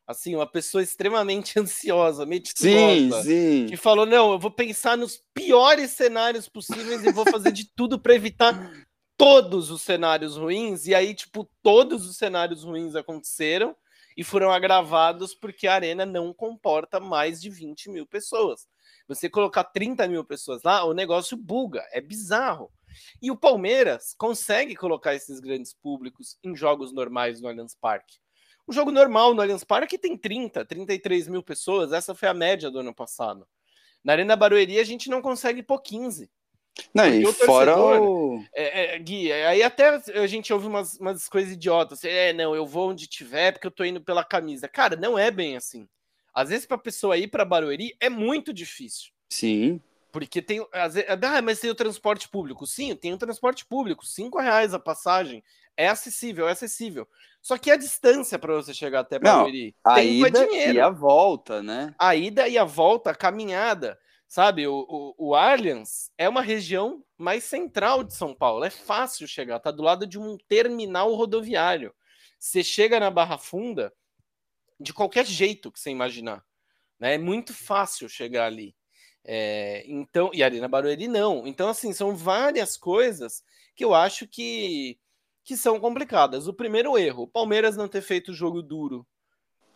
Assim, 0.09 0.33
uma 0.33 0.47
pessoa 0.47 0.81
extremamente 0.81 1.53
ansiosa, 1.61 2.25
meticulosa, 2.25 3.21
sim, 3.21 3.21
sim. 3.21 3.65
que 3.67 3.77
falou: 3.77 4.07
não, 4.07 4.31
eu 4.31 4.39
vou 4.39 4.49
pensar 4.49 4.97
nos 4.97 5.23
piores 5.35 5.91
cenários 5.91 6.49
possíveis 6.49 7.03
e 7.03 7.11
vou 7.11 7.25
fazer 7.29 7.51
de 7.51 7.69
tudo 7.75 7.99
para 7.99 8.15
evitar 8.15 8.71
todos 9.15 9.69
os 9.69 9.83
cenários 9.83 10.35
ruins. 10.35 10.87
E 10.87 10.95
aí, 10.95 11.13
tipo, 11.13 11.47
todos 11.61 12.07
os 12.07 12.17
cenários 12.17 12.63
ruins 12.63 12.95
aconteceram 12.95 13.75
e 14.17 14.23
foram 14.23 14.49
agravados 14.49 15.35
porque 15.35 15.67
a 15.67 15.75
arena 15.75 16.07
não 16.07 16.33
comporta 16.33 16.99
mais 16.99 17.39
de 17.39 17.51
20 17.51 17.91
mil 17.91 18.07
pessoas. 18.07 18.67
Você 19.07 19.29
colocar 19.29 19.63
30 19.63 20.07
mil 20.07 20.25
pessoas 20.25 20.63
lá, 20.63 20.83
o 20.85 20.93
negócio 20.93 21.37
buga, 21.37 21.87
é 21.91 22.01
bizarro. 22.01 22.71
E 23.21 23.29
o 23.29 23.37
Palmeiras 23.37 24.15
consegue 24.17 24.75
colocar 24.75 25.13
esses 25.13 25.39
grandes 25.39 25.71
públicos 25.71 26.35
em 26.43 26.55
jogos 26.55 26.91
normais 26.91 27.39
no 27.39 27.47
Allianz 27.47 27.75
Parque. 27.79 28.17
O 28.69 28.71
jogo 28.71 28.91
normal 28.91 29.33
no 29.33 29.41
Allianz 29.41 29.63
Parque 29.63 29.97
tem 29.97 30.15
30, 30.15 30.63
33 30.63 31.27
mil 31.27 31.41
pessoas, 31.41 31.91
essa 31.91 32.13
foi 32.13 32.29
a 32.29 32.35
média 32.35 32.69
do 32.69 32.77
ano 32.77 32.93
passado. 32.93 33.47
Na 34.03 34.13
Arena 34.13 34.35
Barueri 34.35 34.77
a 34.77 34.83
gente 34.83 35.09
não 35.09 35.23
consegue 35.23 35.63
pôr 35.63 35.81
15. 35.81 36.29
Não, 36.93 37.07
e 37.07 37.25
o 37.25 37.33
fora 37.33 37.81
o... 37.81 38.45
É, 38.53 38.93
é, 38.93 38.99
Gui, 38.99 39.33
aí 39.33 39.63
até 39.63 39.99
a 40.13 40.27
gente 40.27 40.53
ouve 40.53 40.67
umas, 40.67 40.99
umas 40.99 41.27
coisas 41.27 41.53
idiotas. 41.53 42.03
É, 42.03 42.31
não, 42.31 42.55
eu 42.55 42.63
vou 42.63 42.91
onde 42.91 43.07
tiver 43.07 43.53
porque 43.53 43.65
eu 43.65 43.71
tô 43.71 43.83
indo 43.83 44.01
pela 44.01 44.23
camisa. 44.23 44.67
Cara, 44.67 44.95
não 44.95 45.17
é 45.17 45.31
bem 45.31 45.57
assim. 45.57 45.89
Às 46.31 46.49
vezes, 46.49 46.67
pra 46.67 46.77
pessoa 46.77 47.17
ir 47.17 47.27
pra 47.27 47.43
Barueri 47.43 47.97
é 47.99 48.07
muito 48.07 48.53
difícil. 48.53 49.09
Sim. 49.29 49.81
Porque 50.11 50.43
tem. 50.43 50.63
Ah, 50.71 51.41
mas 51.41 51.59
tem 51.59 51.71
o 51.71 51.75
transporte 51.75 52.29
público. 52.29 52.67
Sim, 52.67 52.95
tem 52.95 53.13
o 53.13 53.17
transporte 53.17 53.65
público. 53.65 54.05
Cinco 54.05 54.39
reais 54.39 54.75
a 54.75 54.79
passagem. 54.79 55.43
É 55.79 55.87
acessível, 55.87 56.49
é 56.49 56.51
acessível. 56.51 57.07
Só 57.41 57.57
que 57.57 57.71
a 57.71 57.77
distância 57.77 58.37
para 58.37 58.53
você 58.53 58.73
chegar 58.73 58.99
até 58.99 59.17
Barueri. 59.17 59.73
Não, 59.85 59.93
a 59.93 60.03
ida 60.03 60.43
é 60.43 60.73
e 60.73 60.79
a 60.79 60.89
volta, 60.89 61.63
né? 61.63 61.95
A 61.97 62.13
ida 62.17 62.49
e 62.49 62.57
a 62.57 62.65
volta, 62.65 63.11
a 63.11 63.15
caminhada. 63.15 63.97
Sabe, 64.27 64.67
o, 64.67 64.85
o, 64.89 65.29
o 65.29 65.35
Allianz 65.35 66.11
é 66.17 66.27
uma 66.27 66.41
região 66.41 67.01
mais 67.17 67.45
central 67.45 68.03
de 68.03 68.13
São 68.13 68.35
Paulo. 68.35 68.65
É 68.65 68.69
fácil 68.69 69.25
chegar, 69.25 69.57
tá 69.61 69.71
do 69.71 69.81
lado 69.81 70.05
de 70.05 70.19
um 70.19 70.37
terminal 70.49 71.15
rodoviário. 71.15 71.95
Você 72.37 72.61
chega 72.61 72.99
na 72.99 73.09
Barra 73.09 73.37
Funda 73.37 73.93
de 74.77 74.93
qualquer 74.93 75.25
jeito 75.25 75.71
que 75.71 75.79
você 75.79 75.91
imaginar. 75.91 76.43
Né? 76.99 77.15
É 77.15 77.17
muito 77.17 77.53
fácil 77.53 78.09
chegar 78.09 78.47
ali. 78.47 78.75
É, 79.23 79.85
então, 79.87 80.29
e 80.33 80.43
Arena 80.43 80.67
Barueri 80.67 81.07
não. 81.07 81.47
Então, 81.47 81.69
assim, 81.69 81.93
são 81.93 82.17
várias 82.17 82.75
coisas 82.75 83.43
que 83.75 83.85
eu 83.85 83.95
acho 83.95 84.27
que, 84.27 84.99
que 85.43 85.57
são 85.57 85.79
complicadas. 85.79 86.47
O 86.47 86.53
primeiro 86.53 86.97
erro, 86.97 87.23
o 87.23 87.27
Palmeiras 87.27 87.75
não 87.75 87.87
ter 87.87 88.01
feito 88.01 88.33
jogo 88.33 88.61
duro 88.61 89.05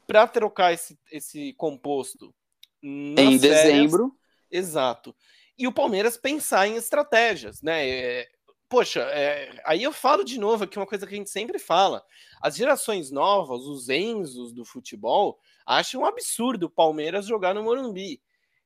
para 0.05 0.27
trocar 0.27 0.73
esse, 0.73 0.99
esse 1.11 1.53
composto 1.53 2.33
em 2.81 3.37
dezembro. 3.37 4.15
Exato. 4.51 5.15
E 5.57 5.67
o 5.67 5.71
Palmeiras 5.71 6.17
pensar 6.17 6.67
em 6.67 6.75
estratégias, 6.75 7.61
né? 7.61 7.87
É, 7.87 8.29
poxa, 8.67 9.01
é, 9.01 9.61
aí 9.65 9.83
eu 9.83 9.91
falo 9.91 10.23
de 10.23 10.39
novo 10.39 10.63
aqui 10.63 10.77
uma 10.77 10.85
coisa 10.85 11.05
que 11.07 11.13
a 11.13 11.17
gente 11.17 11.29
sempre 11.29 11.59
fala. 11.59 12.03
As 12.41 12.55
gerações 12.55 13.11
novas, 13.11 13.61
os 13.61 13.87
Enzos 13.89 14.51
do 14.51 14.65
futebol, 14.65 15.39
acham 15.65 16.01
um 16.01 16.05
absurdo 16.05 16.65
o 16.65 16.69
Palmeiras 16.69 17.25
jogar 17.25 17.53
no 17.53 17.63
Morumbi. 17.63 18.21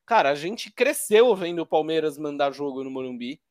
Cara, 0.05 0.29
a 0.29 0.35
gente 0.35 0.71
cresceu 0.71 1.35
vendo 1.35 1.59
o 1.59 1.65
Palmeiras 1.65 2.17
mandar 2.17 2.51
jogo 2.51 2.83
no 2.83 2.89
Morumbi. 2.89 3.41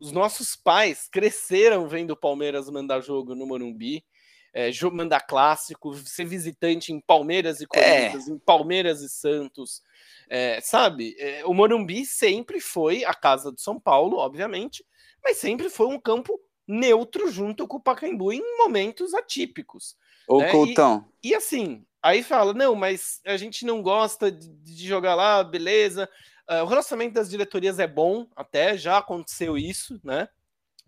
Os 0.00 0.12
nossos 0.12 0.56
pais 0.56 1.08
cresceram 1.10 1.86
vendo 1.88 2.12
o 2.12 2.16
Palmeiras 2.16 2.68
mandar 2.70 3.00
jogo 3.00 3.34
no 3.34 3.46
Morumbi. 3.46 4.04
É, 4.52 4.68
mandar 4.90 5.20
clássico, 5.20 5.94
ser 5.94 6.24
visitante 6.24 6.92
em 6.92 7.00
Palmeiras 7.00 7.60
e 7.60 7.66
Corinthians, 7.68 8.28
é. 8.28 8.32
em 8.32 8.38
Palmeiras 8.38 9.00
e 9.00 9.08
Santos. 9.08 9.80
É, 10.28 10.60
sabe, 10.60 11.14
é, 11.20 11.44
o 11.44 11.54
Morumbi 11.54 12.04
sempre 12.04 12.60
foi 12.60 13.04
a 13.04 13.14
casa 13.14 13.52
de 13.52 13.62
São 13.62 13.78
Paulo, 13.78 14.16
obviamente, 14.16 14.84
mas 15.22 15.36
sempre 15.36 15.70
foi 15.70 15.86
um 15.86 16.00
campo 16.00 16.40
neutro 16.66 17.30
junto 17.30 17.66
com 17.66 17.76
o 17.76 17.82
Pacaembu 17.82 18.32
em 18.32 18.58
momentos 18.58 19.12
atípicos. 19.14 19.96
Ou 20.26 20.40
né? 20.40 20.50
Coutão. 20.50 21.04
E, 21.22 21.30
e, 21.30 21.34
assim, 21.34 21.84
aí 22.02 22.22
fala, 22.22 22.54
não, 22.54 22.74
mas 22.74 23.20
a 23.26 23.36
gente 23.36 23.64
não 23.64 23.82
gosta 23.82 24.30
de, 24.30 24.48
de 24.48 24.86
jogar 24.86 25.14
lá, 25.14 25.42
beleza. 25.42 26.08
Uh, 26.50 26.64
o 26.64 26.66
relacionamento 26.66 27.14
das 27.14 27.30
diretorias 27.30 27.78
é 27.78 27.86
bom, 27.86 28.26
até 28.34 28.76
já 28.76 28.98
aconteceu 28.98 29.56
isso, 29.56 30.00
né? 30.02 30.28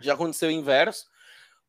Já 0.00 0.14
aconteceu 0.14 0.48
o 0.48 0.52
inverso. 0.52 1.06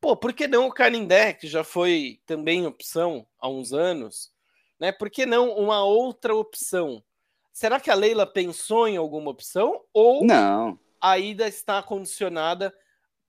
Pô, 0.01 0.17
por 0.17 0.34
que 0.34 0.47
não 0.47 0.65
o 0.65 0.73
Canindé, 0.73 1.34
que 1.34 1.47
já 1.47 1.63
foi 1.63 2.19
também 2.25 2.65
opção 2.65 3.27
há 3.39 3.47
uns 3.47 3.71
anos, 3.71 4.32
né? 4.79 4.91
Por 4.91 5.12
que 5.12 5.27
não 5.27 5.51
uma 5.51 5.84
outra 5.84 6.36
opção? 6.36 7.03
Será 7.51 7.79
que 7.79 7.91
a 7.91 7.95
Leila 7.95 8.25
pensou 8.25 8.88
em 8.88 8.97
alguma 8.97 9.29
opção? 9.29 9.79
Ou 9.93 10.25
não. 10.25 10.79
a 10.99 11.19
ida 11.19 11.47
está 11.47 11.84
condicionada 11.84 12.73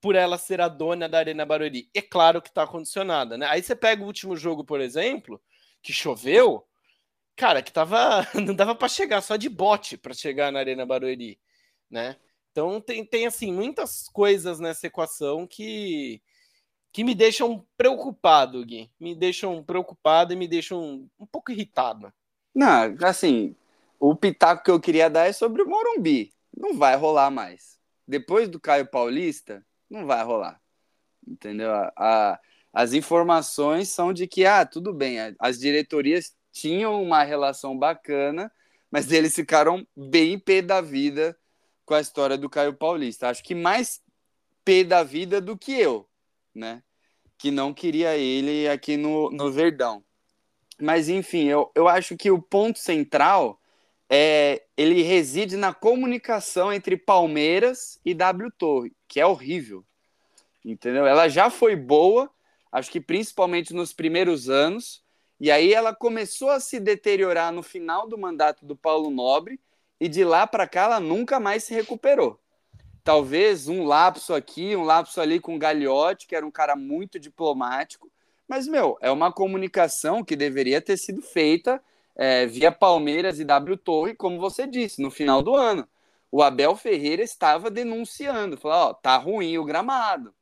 por 0.00 0.14
ela 0.14 0.38
ser 0.38 0.62
a 0.62 0.68
dona 0.68 1.06
da 1.06 1.18
Arena 1.18 1.44
Barueri? 1.44 1.90
É 1.94 2.00
claro 2.00 2.40
que 2.40 2.48
está 2.48 2.66
condicionada, 2.66 3.36
né? 3.36 3.46
Aí 3.50 3.62
você 3.62 3.76
pega 3.76 4.02
o 4.02 4.06
último 4.06 4.34
jogo, 4.34 4.64
por 4.64 4.80
exemplo, 4.80 5.38
que 5.82 5.92
choveu, 5.92 6.66
cara, 7.36 7.62
que 7.62 7.72
tava. 7.72 8.26
Não 8.34 8.54
dava 8.54 8.74
para 8.74 8.88
chegar, 8.88 9.20
só 9.20 9.36
de 9.36 9.48
bote 9.48 9.96
para 9.96 10.14
chegar 10.14 10.52
na 10.52 10.58
Arena 10.60 10.86
Barueri, 10.86 11.38
né? 11.90 12.16
Então 12.52 12.80
tem, 12.80 13.04
tem 13.04 13.26
assim 13.26 13.52
muitas 13.52 14.08
coisas 14.08 14.60
nessa 14.60 14.86
equação 14.86 15.46
que 15.46 16.22
que 16.94 17.02
me 17.02 17.12
deixam 17.12 17.66
preocupado, 17.76 18.64
Gui. 18.64 18.88
Me 19.00 19.16
deixam 19.16 19.64
preocupado 19.64 20.32
e 20.32 20.36
me 20.36 20.46
deixam 20.46 21.10
um 21.18 21.26
pouco 21.26 21.50
irritado. 21.50 22.12
Não, 22.54 22.96
assim, 23.02 23.56
o 23.98 24.14
pitaco 24.14 24.62
que 24.62 24.70
eu 24.70 24.78
queria 24.78 25.10
dar 25.10 25.26
é 25.26 25.32
sobre 25.32 25.60
o 25.60 25.68
Morumbi. 25.68 26.32
Não 26.56 26.78
vai 26.78 26.94
rolar 26.94 27.32
mais. 27.32 27.80
Depois 28.06 28.48
do 28.48 28.60
Caio 28.60 28.86
Paulista, 28.86 29.66
não 29.90 30.06
vai 30.06 30.22
rolar. 30.22 30.60
Entendeu? 31.26 31.72
A, 31.72 31.92
a, 31.96 32.40
as 32.72 32.92
informações 32.92 33.88
são 33.88 34.12
de 34.12 34.28
que, 34.28 34.46
ah, 34.46 34.64
tudo 34.64 34.94
bem, 34.94 35.16
as 35.40 35.58
diretorias 35.58 36.32
tinham 36.54 37.02
uma 37.02 37.24
relação 37.24 37.76
bacana, 37.76 38.50
mas 38.88 39.10
eles 39.10 39.34
ficaram 39.34 39.84
bem 39.94 40.38
pé 40.38 40.62
da 40.62 40.80
vida 40.80 41.36
com 41.84 41.94
a 41.94 42.00
história 42.00 42.38
do 42.38 42.48
Caio 42.48 42.72
Paulista. 42.72 43.28
Acho 43.28 43.42
que 43.42 43.56
mais 43.56 44.00
pé 44.64 44.84
da 44.84 45.02
vida 45.02 45.40
do 45.40 45.58
que 45.58 45.72
eu, 45.72 46.08
né? 46.54 46.82
Que 47.36 47.50
não 47.50 47.74
queria 47.74 48.16
ele 48.16 48.68
aqui 48.68 48.96
no, 48.96 49.30
no 49.30 49.50
Verdão. 49.50 50.02
Mas, 50.80 51.08
enfim, 51.08 51.44
eu, 51.44 51.70
eu 51.74 51.88
acho 51.88 52.16
que 52.16 52.30
o 52.30 52.40
ponto 52.40 52.78
central 52.78 53.60
é, 54.08 54.62
ele 54.76 55.02
reside 55.02 55.56
na 55.56 55.74
comunicação 55.74 56.72
entre 56.72 56.96
Palmeiras 56.96 57.98
e 58.04 58.14
W 58.14 58.50
Torre, 58.52 58.92
que 59.08 59.20
é 59.20 59.26
horrível. 59.26 59.84
Entendeu? 60.64 61.04
Ela 61.04 61.28
já 61.28 61.50
foi 61.50 61.74
boa, 61.74 62.30
acho 62.70 62.90
que 62.90 63.00
principalmente 63.00 63.74
nos 63.74 63.92
primeiros 63.92 64.48
anos, 64.48 65.03
e 65.44 65.50
aí 65.50 65.74
ela 65.74 65.94
começou 65.94 66.48
a 66.48 66.58
se 66.58 66.80
deteriorar 66.80 67.52
no 67.52 67.62
final 67.62 68.08
do 68.08 68.16
mandato 68.16 68.64
do 68.64 68.74
Paulo 68.74 69.10
Nobre, 69.10 69.60
e 70.00 70.08
de 70.08 70.24
lá 70.24 70.46
para 70.46 70.66
cá 70.66 70.84
ela 70.84 70.98
nunca 70.98 71.38
mais 71.38 71.64
se 71.64 71.74
recuperou. 71.74 72.40
Talvez 73.04 73.68
um 73.68 73.84
lapso 73.84 74.32
aqui, 74.32 74.74
um 74.74 74.84
lapso 74.84 75.20
ali 75.20 75.38
com 75.38 75.54
o 75.54 75.58
Gagliotti, 75.58 76.26
que 76.26 76.34
era 76.34 76.46
um 76.46 76.50
cara 76.50 76.74
muito 76.74 77.20
diplomático, 77.20 78.10
mas, 78.48 78.66
meu, 78.66 78.96
é 79.02 79.10
uma 79.10 79.30
comunicação 79.30 80.24
que 80.24 80.34
deveria 80.34 80.80
ter 80.80 80.96
sido 80.96 81.20
feita 81.20 81.78
é, 82.16 82.46
via 82.46 82.72
Palmeiras 82.72 83.38
e 83.38 83.44
W 83.44 83.76
Torre, 83.76 84.14
como 84.14 84.40
você 84.40 84.66
disse, 84.66 85.02
no 85.02 85.10
final 85.10 85.42
do 85.42 85.54
ano. 85.54 85.86
O 86.32 86.42
Abel 86.42 86.74
Ferreira 86.74 87.22
estava 87.22 87.70
denunciando, 87.70 88.56
falou, 88.56 88.78
ó, 88.78 88.94
tá 88.94 89.18
ruim 89.18 89.58
o 89.58 89.64
gramado. 89.66 90.34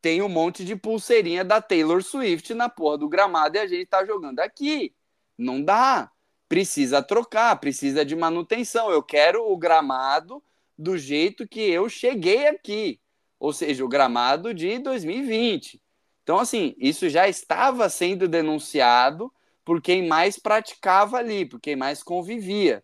Tem 0.00 0.22
um 0.22 0.28
monte 0.28 0.64
de 0.64 0.74
pulseirinha 0.76 1.44
da 1.44 1.60
Taylor 1.60 2.02
Swift 2.02 2.54
na 2.54 2.68
porra 2.68 2.98
do 2.98 3.08
gramado 3.08 3.56
e 3.56 3.60
a 3.60 3.66
gente 3.66 3.86
tá 3.86 4.04
jogando 4.04 4.40
aqui. 4.40 4.94
Não 5.36 5.62
dá. 5.62 6.10
Precisa 6.48 7.02
trocar, 7.02 7.60
precisa 7.60 8.04
de 8.04 8.16
manutenção. 8.16 8.90
Eu 8.90 9.02
quero 9.02 9.50
o 9.50 9.56
gramado 9.56 10.42
do 10.76 10.96
jeito 10.96 11.46
que 11.46 11.60
eu 11.60 11.88
cheguei 11.88 12.48
aqui. 12.48 13.00
Ou 13.38 13.52
seja, 13.52 13.84
o 13.84 13.88
gramado 13.88 14.52
de 14.52 14.78
2020. 14.78 15.80
Então, 16.22 16.38
assim, 16.38 16.74
isso 16.78 17.08
já 17.08 17.28
estava 17.28 17.88
sendo 17.88 18.28
denunciado 18.28 19.32
por 19.64 19.80
quem 19.80 20.06
mais 20.06 20.38
praticava 20.38 21.18
ali, 21.18 21.44
por 21.44 21.60
quem 21.60 21.76
mais 21.76 22.02
convivia, 22.02 22.82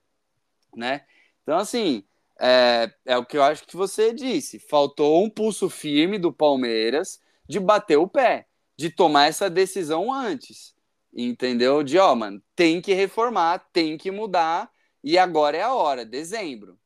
né? 0.75 1.05
Então, 1.43 1.59
assim, 1.59 2.05
é, 2.41 2.91
é, 3.05 3.17
o 3.17 3.25
que 3.25 3.37
eu 3.37 3.43
acho 3.43 3.67
que 3.67 3.77
você 3.77 4.13
disse. 4.13 4.59
Faltou 4.59 5.25
um 5.25 5.31
pulso 5.31 5.69
firme 5.69 6.19
do 6.19 6.33
Palmeiras 6.33 7.21
de 7.49 7.61
bater 7.61 7.97
o 7.97 8.09
pé, 8.09 8.47
de 8.77 8.91
tomar 8.91 9.27
essa 9.27 9.49
decisão 9.49 10.13
antes. 10.13 10.75
Entendeu? 11.15 11.83
De, 11.83 11.99
ó, 11.99 12.15
mano, 12.15 12.43
tem 12.55 12.81
que 12.81 12.93
reformar, 12.93 13.67
tem 13.73 13.97
que 13.97 14.11
mudar, 14.11 14.71
e 15.03 15.17
agora 15.17 15.57
é 15.57 15.63
a 15.63 15.73
hora, 15.73 16.05
dezembro. 16.05 16.79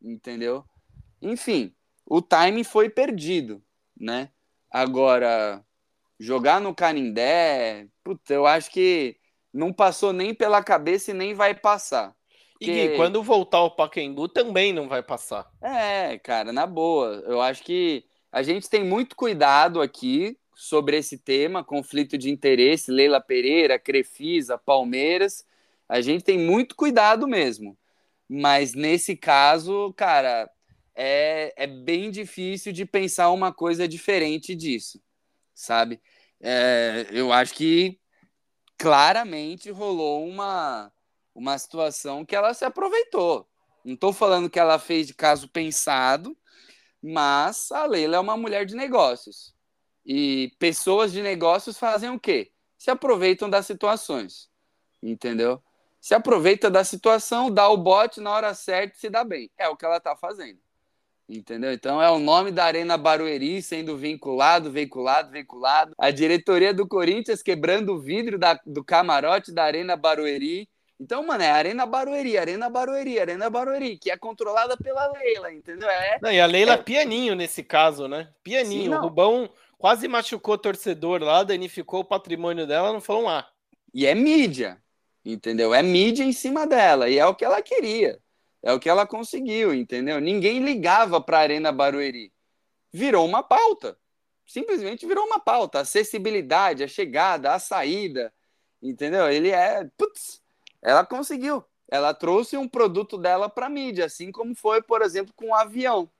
Entendeu? 0.00 0.64
Enfim, 1.20 1.74
o 2.06 2.20
time 2.20 2.64
foi 2.64 2.88
perdido, 2.88 3.62
né? 3.96 4.30
Agora, 4.70 5.64
jogar 6.18 6.60
no 6.60 6.74
Canindé, 6.74 7.88
puta, 8.04 8.32
eu 8.32 8.46
acho 8.46 8.70
que 8.70 9.16
não 9.52 9.72
passou 9.72 10.12
nem 10.12 10.34
pela 10.34 10.62
cabeça 10.62 11.10
e 11.10 11.14
nem 11.14 11.34
vai 11.34 11.54
passar. 11.54 12.14
E 12.62 12.88
Gui, 12.88 12.96
quando 12.96 13.22
voltar 13.22 13.62
o 13.62 13.70
Pacaembu 13.70 14.28
também 14.28 14.72
não 14.72 14.88
vai 14.88 15.02
passar. 15.02 15.50
É, 15.60 16.18
cara, 16.18 16.52
na 16.52 16.66
boa. 16.66 17.22
Eu 17.26 17.40
acho 17.40 17.62
que 17.62 18.04
a 18.30 18.42
gente 18.42 18.68
tem 18.68 18.84
muito 18.84 19.16
cuidado 19.16 19.80
aqui 19.80 20.38
sobre 20.54 20.96
esse 20.96 21.18
tema, 21.18 21.64
conflito 21.64 22.16
de 22.16 22.30
interesse, 22.30 22.90
Leila 22.90 23.20
Pereira, 23.20 23.78
Crefisa, 23.78 24.56
Palmeiras. 24.56 25.44
A 25.88 26.00
gente 26.00 26.24
tem 26.24 26.38
muito 26.38 26.74
cuidado 26.74 27.26
mesmo. 27.26 27.76
Mas 28.28 28.74
nesse 28.74 29.16
caso, 29.16 29.92
cara, 29.94 30.50
é, 30.94 31.52
é 31.56 31.66
bem 31.66 32.10
difícil 32.10 32.72
de 32.72 32.86
pensar 32.86 33.30
uma 33.30 33.52
coisa 33.52 33.86
diferente 33.88 34.54
disso, 34.54 35.02
sabe? 35.54 36.00
É, 36.40 37.06
eu 37.10 37.32
acho 37.32 37.54
que 37.54 37.98
claramente 38.78 39.70
rolou 39.70 40.26
uma, 40.26 40.92
uma 41.34 41.58
situação 41.58 42.24
que 42.24 42.36
ela 42.36 42.54
se 42.54 42.64
aproveitou. 42.64 43.48
Não 43.84 43.94
estou 43.94 44.12
falando 44.12 44.50
que 44.50 44.58
ela 44.58 44.78
fez 44.78 45.06
de 45.06 45.14
caso 45.14 45.48
pensado, 45.48 46.36
mas 47.02 47.72
a 47.72 47.84
Leila 47.86 48.16
é 48.16 48.20
uma 48.20 48.36
mulher 48.36 48.64
de 48.64 48.76
negócios. 48.76 49.54
E 50.04 50.52
pessoas 50.58 51.12
de 51.12 51.22
negócios 51.22 51.78
fazem 51.78 52.10
o 52.10 52.20
quê? 52.20 52.52
Se 52.78 52.90
aproveitam 52.90 53.48
das 53.48 53.66
situações. 53.66 54.48
Entendeu? 55.02 55.62
Se 56.00 56.14
aproveita 56.14 56.70
da 56.70 56.84
situação, 56.84 57.50
dá 57.50 57.68
o 57.68 57.76
bote 57.76 58.20
na 58.20 58.30
hora 58.30 58.54
certa 58.54 58.96
e 58.96 59.00
se 59.00 59.08
dá 59.08 59.24
bem. 59.24 59.50
É 59.56 59.68
o 59.68 59.76
que 59.76 59.84
ela 59.84 59.98
está 59.98 60.16
fazendo. 60.16 60.58
Entendeu? 61.28 61.72
Então 61.72 62.02
é 62.02 62.10
o 62.10 62.18
nome 62.18 62.50
da 62.50 62.64
Arena 62.64 62.98
Barueri 62.98 63.62
sendo 63.62 63.96
vinculado, 63.96 64.70
veiculado, 64.70 65.30
veiculado. 65.30 65.94
A 65.96 66.10
diretoria 66.10 66.74
do 66.74 66.86
Corinthians 66.86 67.42
quebrando 67.42 67.94
o 67.94 68.00
vidro 68.00 68.38
da, 68.38 68.60
do 68.66 68.84
camarote 68.84 69.52
da 69.52 69.64
Arena 69.64 69.96
Barueri. 69.96 70.68
Então, 71.02 71.26
mano, 71.26 71.42
é 71.42 71.50
Arena 71.50 71.84
Barueri, 71.84 72.38
Arena 72.38 72.70
Barueri, 72.70 73.18
Arena 73.18 73.50
Barueri, 73.50 73.98
que 73.98 74.08
é 74.08 74.16
controlada 74.16 74.76
pela 74.76 75.10
Leila, 75.10 75.52
entendeu? 75.52 75.90
É, 75.90 76.16
Não, 76.22 76.30
e 76.30 76.40
a 76.40 76.46
Leila 76.46 76.74
é... 76.74 76.76
pianinho 76.76 77.34
nesse 77.34 77.64
caso, 77.64 78.06
né? 78.06 78.32
Pianinho. 78.44 78.92
Sim, 78.92 78.96
o 78.96 79.00
Rubão 79.00 79.50
quase 79.76 80.06
machucou 80.06 80.54
o 80.54 80.58
torcedor 80.58 81.20
lá, 81.20 81.42
danificou 81.42 82.02
o 82.02 82.04
patrimônio 82.04 82.68
dela, 82.68 82.92
não 82.92 83.00
falou 83.00 83.24
lá. 83.24 83.50
E 83.92 84.06
é 84.06 84.14
mídia, 84.14 84.80
entendeu? 85.24 85.74
É 85.74 85.82
mídia 85.82 86.22
em 86.22 86.32
cima 86.32 86.68
dela, 86.68 87.10
e 87.10 87.18
é 87.18 87.26
o 87.26 87.34
que 87.34 87.44
ela 87.44 87.60
queria. 87.60 88.20
É 88.62 88.72
o 88.72 88.78
que 88.78 88.88
ela 88.88 89.04
conseguiu, 89.04 89.74
entendeu? 89.74 90.20
Ninguém 90.20 90.60
ligava 90.60 91.20
para 91.20 91.38
a 91.38 91.40
Arena 91.40 91.72
Barueri. 91.72 92.32
Virou 92.92 93.26
uma 93.26 93.42
pauta. 93.42 93.98
Simplesmente 94.46 95.04
virou 95.04 95.26
uma 95.26 95.40
pauta. 95.40 95.78
A 95.78 95.80
acessibilidade, 95.80 96.84
a 96.84 96.86
chegada, 96.86 97.54
a 97.54 97.58
saída, 97.58 98.32
entendeu? 98.80 99.28
Ele 99.28 99.50
é. 99.50 99.84
Putz, 99.96 100.41
ela 100.82 101.06
conseguiu. 101.06 101.64
Ela 101.90 102.14
trouxe 102.14 102.56
um 102.56 102.66
produto 102.66 103.18
dela 103.18 103.48
para 103.48 103.68
mídia, 103.68 104.06
assim 104.06 104.32
como 104.32 104.54
foi, 104.54 104.82
por 104.82 105.02
exemplo, 105.02 105.32
com 105.36 105.48
o 105.48 105.54
avião. 105.54 106.10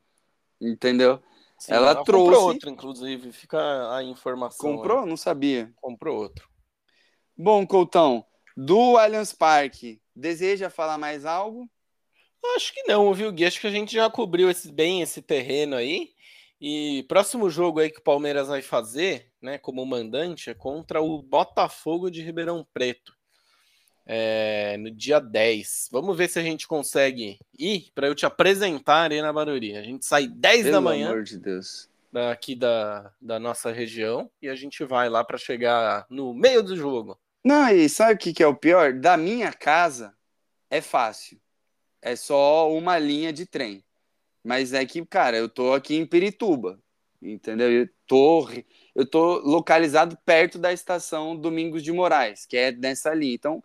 Entendeu? 0.60 1.20
Sim, 1.58 1.72
ela, 1.72 1.92
ela 1.92 2.04
trouxe. 2.04 2.26
Comprou 2.26 2.48
outro, 2.48 2.70
inclusive, 2.70 3.32
fica 3.32 3.94
a 3.96 4.02
informação. 4.02 4.76
Comprou? 4.76 5.00
Aí. 5.00 5.08
Não 5.08 5.16
sabia. 5.16 5.72
Comprou 5.80 6.18
outro. 6.18 6.48
Bom, 7.36 7.66
Coutão, 7.66 8.24
do 8.56 8.98
Allianz 8.98 9.32
Parque, 9.32 10.00
deseja 10.14 10.68
falar 10.68 10.98
mais 10.98 11.24
algo? 11.24 11.68
Acho 12.56 12.74
que 12.74 12.82
não, 12.82 13.14
viu, 13.14 13.32
Gui? 13.32 13.46
Acho 13.46 13.60
que 13.60 13.66
a 13.66 13.70
gente 13.70 13.94
já 13.94 14.10
cobriu 14.10 14.50
esse, 14.50 14.70
bem 14.70 15.00
esse 15.00 15.22
terreno 15.22 15.76
aí. 15.76 16.10
E 16.60 17.04
próximo 17.08 17.48
jogo 17.48 17.80
aí 17.80 17.90
que 17.90 17.98
o 17.98 18.04
Palmeiras 18.04 18.48
vai 18.48 18.62
fazer, 18.62 19.32
né, 19.40 19.58
como 19.58 19.84
mandante, 19.84 20.50
é 20.50 20.54
contra 20.54 21.00
o 21.00 21.22
Botafogo 21.22 22.10
de 22.10 22.22
Ribeirão 22.22 22.66
Preto. 22.72 23.12
É, 24.04 24.76
no 24.78 24.90
dia 24.90 25.20
10. 25.20 25.88
Vamos 25.92 26.16
ver 26.16 26.28
se 26.28 26.38
a 26.38 26.42
gente 26.42 26.66
consegue 26.66 27.38
ir 27.58 27.90
para 27.94 28.06
eu 28.06 28.14
te 28.14 28.26
apresentar 28.26 29.10
aí 29.10 29.22
na 29.22 29.32
Barueri. 29.32 29.76
A 29.76 29.82
gente 29.82 30.04
sai 30.04 30.26
10 30.26 30.62
Pelo 30.64 30.72
da 30.72 30.80
manhã. 30.80 31.06
Pelo 31.06 31.12
amor 31.12 31.24
de 31.24 31.38
Deus. 31.38 31.88
Aqui 32.30 32.54
da, 32.54 33.10
da 33.20 33.38
nossa 33.38 33.72
região 33.72 34.30
e 34.40 34.48
a 34.48 34.54
gente 34.54 34.84
vai 34.84 35.08
lá 35.08 35.24
para 35.24 35.38
chegar 35.38 36.04
no 36.10 36.34
meio 36.34 36.62
do 36.62 36.76
jogo. 36.76 37.18
Não, 37.44 37.68
e 37.70 37.88
sabe 37.88 38.14
o 38.14 38.18
que, 38.18 38.32
que 38.34 38.42
é 38.42 38.46
o 38.46 38.54
pior? 38.54 38.92
Da 38.92 39.16
minha 39.16 39.52
casa 39.52 40.12
é 40.68 40.80
fácil 40.80 41.40
é 42.02 42.16
só 42.16 42.70
uma 42.70 42.98
linha 42.98 43.32
de 43.32 43.46
trem. 43.46 43.84
Mas 44.44 44.72
é 44.72 44.84
que, 44.84 45.06
cara, 45.06 45.36
eu 45.36 45.48
tô 45.48 45.72
aqui 45.72 45.94
em 45.94 46.04
Pirituba, 46.04 46.80
entendeu? 47.22 47.70
Eu 47.70 47.88
tô, 48.08 48.48
eu 48.92 49.06
tô 49.06 49.38
localizado 49.38 50.18
perto 50.26 50.58
da 50.58 50.72
estação 50.72 51.36
Domingos 51.36 51.82
de 51.82 51.92
Moraes, 51.92 52.44
que 52.44 52.56
é 52.56 52.72
nessa 52.72 53.14
linha. 53.14 53.34
Então, 53.34 53.62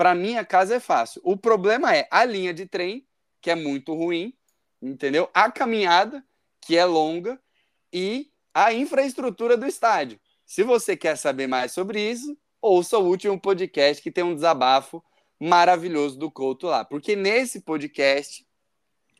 para 0.00 0.14
mim, 0.14 0.36
a 0.36 0.46
casa 0.46 0.76
é 0.76 0.80
fácil. 0.80 1.20
O 1.22 1.36
problema 1.36 1.94
é 1.94 2.08
a 2.10 2.24
linha 2.24 2.54
de 2.54 2.64
trem, 2.64 3.06
que 3.38 3.50
é 3.50 3.54
muito 3.54 3.92
ruim, 3.92 4.32
entendeu? 4.80 5.28
A 5.34 5.52
caminhada, 5.52 6.24
que 6.58 6.74
é 6.74 6.86
longa, 6.86 7.38
e 7.92 8.30
a 8.54 8.72
infraestrutura 8.72 9.58
do 9.58 9.66
estádio. 9.66 10.18
Se 10.46 10.62
você 10.62 10.96
quer 10.96 11.18
saber 11.18 11.48
mais 11.48 11.72
sobre 11.72 12.00
isso, 12.00 12.34
ouça 12.62 12.96
o 12.96 13.06
último 13.06 13.38
podcast 13.38 14.02
que 14.02 14.10
tem 14.10 14.24
um 14.24 14.34
desabafo 14.34 15.04
maravilhoso 15.38 16.18
do 16.18 16.30
Couto 16.30 16.68
lá. 16.68 16.82
Porque 16.82 17.14
nesse 17.14 17.60
podcast 17.60 18.48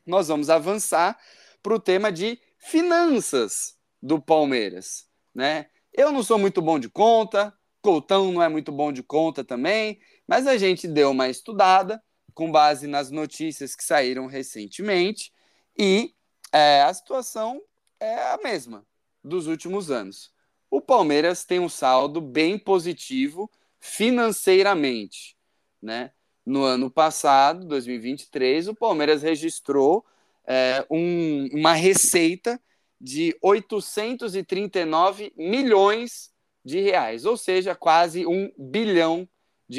nós 0.07 0.29
vamos 0.29 0.49
avançar 0.49 1.21
para 1.63 1.75
o 1.75 1.79
tema 1.79 2.11
de 2.11 2.41
finanças 2.57 3.77
do 4.03 4.19
Palmeiras, 4.19 5.07
né? 5.35 5.67
Eu 5.93 6.11
não 6.11 6.23
sou 6.23 6.39
muito 6.39 6.63
bom 6.63 6.79
de 6.79 6.89
conta, 6.89 7.55
Coutão 7.83 8.31
não 8.33 8.43
é 8.43 8.49
muito 8.49 8.71
bom 8.71 8.93
de 8.93 9.03
conta 9.03 9.43
também, 9.43 10.01
mas 10.31 10.47
a 10.47 10.57
gente 10.57 10.87
deu 10.87 11.11
uma 11.11 11.29
estudada 11.29 12.01
com 12.33 12.51
base 12.51 12.87
nas 12.87 13.11
notícias 13.11 13.75
que 13.75 13.85
saíram 13.85 14.27
recentemente 14.27 15.33
e 15.77 16.15
é, 16.53 16.83
a 16.83 16.95
situação 16.95 17.61
é 17.99 18.15
a 18.31 18.39
mesma 18.43 18.87
dos 19.23 19.49
últimos 19.49 19.91
anos. 19.91 20.33
O 20.71 20.81
Palmeiras 20.81 21.45
tem 21.45 21.59
um 21.59 21.69
saldo 21.69 22.21
bem 22.21 22.57
positivo 22.57 23.51
financeiramente 23.81 25.37
né? 25.83 26.13
No 26.45 26.65
ano 26.65 26.91
passado, 26.91 27.67
2023, 27.67 28.69
o 28.69 28.75
Palmeiras 28.75 29.23
registrou 29.23 30.05
é, 30.47 30.85
um, 30.91 31.49
uma 31.53 31.75
receita 31.75 32.61
de 33.01 33.37
839 33.41 35.33
milhões 35.37 36.33
de 36.65 36.81
reais, 36.81 37.25
ou 37.25 37.37
seja, 37.37 37.75
quase 37.75 38.27
um 38.27 38.53
bilhão 38.59 39.21
de 39.21 39.31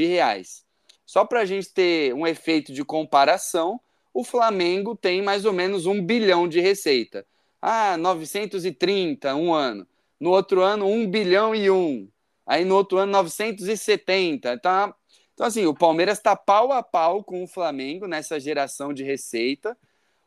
reais. 0.05 0.65
Só 1.05 1.25
para 1.25 1.41
a 1.41 1.45
gente 1.45 1.73
ter 1.73 2.13
um 2.13 2.25
efeito 2.25 2.71
de 2.71 2.83
comparação, 2.83 3.79
o 4.13 4.23
Flamengo 4.23 4.95
tem 4.95 5.21
mais 5.21 5.45
ou 5.45 5.53
menos 5.53 5.85
um 5.85 6.03
bilhão 6.03 6.47
de 6.47 6.59
receita. 6.59 7.25
Ah, 7.61 7.97
930, 7.97 9.35
um 9.35 9.53
ano. 9.53 9.85
No 10.19 10.31
outro 10.31 10.61
ano, 10.61 10.85
um 10.87 11.09
bilhão 11.09 11.53
e 11.53 11.69
um. 11.69 12.07
Aí 12.45 12.63
no 12.65 12.75
outro 12.75 12.97
ano, 12.97 13.11
970. 13.11 14.57
Tá 14.59 14.95
então, 15.33 15.47
assim, 15.47 15.65
o 15.65 15.73
Palmeiras 15.73 16.17
está 16.17 16.35
pau 16.35 16.71
a 16.71 16.83
pau 16.83 17.23
com 17.23 17.43
o 17.43 17.47
Flamengo 17.47 18.05
nessa 18.05 18.39
geração 18.39 18.93
de 18.93 19.03
receita, 19.03 19.75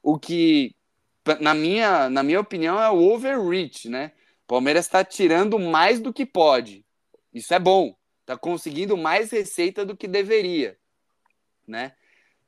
o 0.03 0.18
que, 0.18 0.74
na 1.40 1.55
minha, 1.55 2.11
na 2.11 2.22
minha 2.22 2.40
opinião, 2.40 2.81
é 2.83 2.90
o 2.90 3.12
overreach, 3.12 3.88
né? 3.88 4.12
O 4.44 4.46
Palmeiras 4.48 4.87
está 4.87 5.05
tirando 5.05 5.59
mais 5.59 6.00
do 6.00 6.12
que 6.12 6.27
pode. 6.27 6.85
Isso 7.33 7.55
é 7.55 7.59
bom. 7.59 7.94
Está 8.24 8.38
conseguindo 8.38 8.96
mais 8.96 9.30
receita 9.30 9.84
do 9.84 9.94
que 9.94 10.08
deveria, 10.08 10.78
né? 11.68 11.92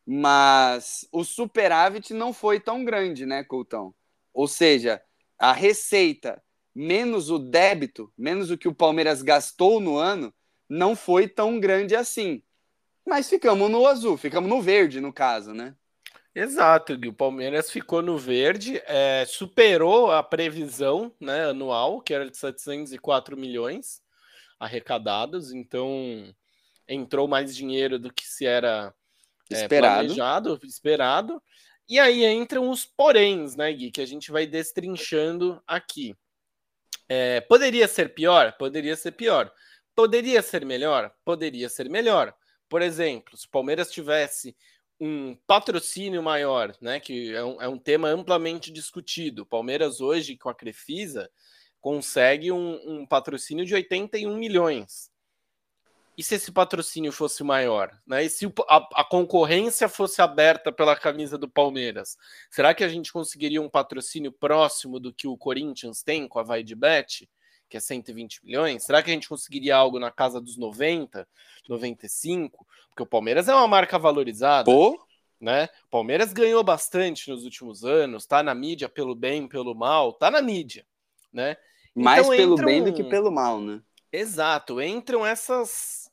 Mas 0.07 1.07
o 1.13 1.23
superávit 1.23 2.15
não 2.15 2.33
foi 2.33 2.59
tão 2.59 2.83
grande, 2.83 3.27
né, 3.27 3.45
Coutão? 3.45 3.95
Ou 4.33 4.49
seja, 4.49 5.03
a 5.39 5.53
receita 5.53 6.43
menos 6.75 7.29
o 7.29 7.39
débito, 7.39 8.11
menos 8.17 8.51
o 8.51 8.57
que 8.57 8.69
o 8.69 8.75
Palmeiras 8.75 9.21
gastou 9.21 9.79
no 9.79 9.99
ano, 9.99 10.33
não 10.67 10.97
foi 10.97 11.29
tão 11.29 11.61
grande 11.61 11.95
assim. 11.95 12.43
Mas 13.07 13.29
ficamos 13.29 13.71
no 13.71 13.87
azul, 13.87 14.17
ficamos 14.17 14.49
no 14.49 14.63
verde, 14.63 14.99
no 14.99 15.13
caso, 15.13 15.53
né? 15.53 15.75
Exato, 16.35 16.95
o 16.95 17.13
Palmeiras 17.13 17.71
ficou 17.71 18.01
no 18.01 18.17
verde, 18.17 18.81
é, 18.87 19.27
superou 19.27 20.11
a 20.11 20.23
previsão 20.23 21.13
né, 21.21 21.51
anual, 21.51 22.01
que 22.01 22.15
era 22.15 22.31
de 22.31 22.37
704 22.37 23.37
milhões 23.37 24.06
arrecadados, 24.59 25.53
então 25.53 26.35
entrou 26.89 27.27
mais 27.27 27.55
dinheiro 27.55 27.99
do 27.99 28.13
que 28.13 28.27
se 28.27 28.47
era 28.47 28.95
é, 29.51 29.55
esperado. 29.55 30.07
planejado, 30.07 30.61
esperado. 30.65 31.43
E 31.89 31.99
aí 31.99 32.25
entram 32.25 32.69
os 32.69 32.85
poréns, 32.85 33.55
né, 33.55 33.73
Gui, 33.73 33.91
que 33.91 34.01
a 34.01 34.07
gente 34.07 34.31
vai 34.31 34.47
destrinchando 34.47 35.63
aqui. 35.67 36.17
É, 37.09 37.41
poderia 37.43 37.87
ser 37.87 38.13
pior? 38.13 38.53
Poderia 38.59 38.97
ser 38.97 39.13
pior. 39.13 39.53
Poderia 39.95 40.43
ser 40.43 40.65
melhor? 40.65 41.13
Poderia 41.25 41.69
ser 41.69 41.89
melhor. 41.89 42.35
Por 42.69 42.83
exemplo, 42.83 43.37
se 43.37 43.47
o 43.47 43.51
Palmeiras 43.51 43.91
tivesse 43.91 44.57
um 44.99 45.37
patrocínio 45.47 46.23
maior, 46.23 46.75
né, 46.81 46.99
que 46.99 47.35
é 47.35 47.45
um, 47.45 47.63
é 47.63 47.69
um 47.69 47.79
tema 47.79 48.09
amplamente 48.09 48.73
discutido. 48.73 49.43
O 49.43 49.47
Palmeiras 49.47 50.01
hoje, 50.01 50.37
com 50.37 50.49
a 50.49 50.55
Crefisa, 50.55 51.31
consegue 51.87 52.51
um, 52.51 52.81
um 52.85 53.07
patrocínio 53.07 53.65
de 53.65 53.73
81 53.73 54.37
milhões. 54.37 55.09
e 56.19 56.23
se 56.23 56.35
esse 56.35 56.51
patrocínio 56.51 57.13
fosse 57.13 57.45
maior? 57.45 57.97
Né? 58.05 58.25
E 58.25 58.29
se 58.29 58.45
a, 58.69 58.89
a, 58.93 59.05
concorrência 59.05 59.89
fosse 59.89 60.21
aberta 60.21 60.73
pela 60.73 60.97
camisa 60.97 61.39
do 61.39 61.49
Palmeiras? 61.49 62.17
Será 62.51 62.75
que 62.75 62.83
a 62.83 62.89
gente 62.89 63.13
conseguiria 63.13 63.63
um 63.63 63.71
patrocínio 63.71 64.33
próximo 64.33 64.99
do 64.99 65.15
que 65.15 65.29
o 65.29 65.37
Corinthians 65.37 66.03
tem 66.03 66.27
com 66.27 66.41
a 66.41 66.43
Vai 66.43 66.65
de 66.65 66.75
Bet, 66.75 67.31
que 67.69 67.77
é 67.77 67.81
120 67.81 68.45
milhões? 68.45 68.83
Será 68.83 69.01
que 69.01 69.13
a 69.13 69.15
gente 69.15 69.29
conseguiria 69.29 69.77
algo 69.77 70.01
na 70.01 70.11
casa 70.11 70.41
dos 70.41 70.57
90, 70.57 71.25
95? 71.69 72.67
Porque 72.89 73.03
o 73.05 73.07
Palmeiras 73.07 73.49
é 73.49 73.55
uma 73.55 73.69
marca 73.69 73.97
valorizada. 73.97 74.65
Pô? 74.65 75.01
Né? 75.41 75.69
O 75.85 75.91
Palmeiras 75.91 76.33
ganhou 76.33 76.65
bastante 76.65 77.31
nos 77.31 77.45
últimos 77.45 77.85
anos, 77.85 78.27
tá 78.27 78.43
na 78.43 78.57
mídia 78.57 78.89
pelo 78.89 79.15
bem, 79.15 79.47
pelo 79.47 79.73
mal, 79.73 80.13
tá 80.15 80.33
na 80.33 80.43
mídia, 80.43 80.85
né? 81.33 81.57
Mais 81.97 82.27
então, 82.27 82.37
pelo 82.37 82.57
bem 82.57 82.83
um... 82.83 82.85
do 82.85 82.93
que 82.93 83.03
pelo 83.03 83.31
mal, 83.31 83.61
né? 83.61 83.81
Exato, 84.13 84.81
entram 84.81 85.27
essas 85.27 86.11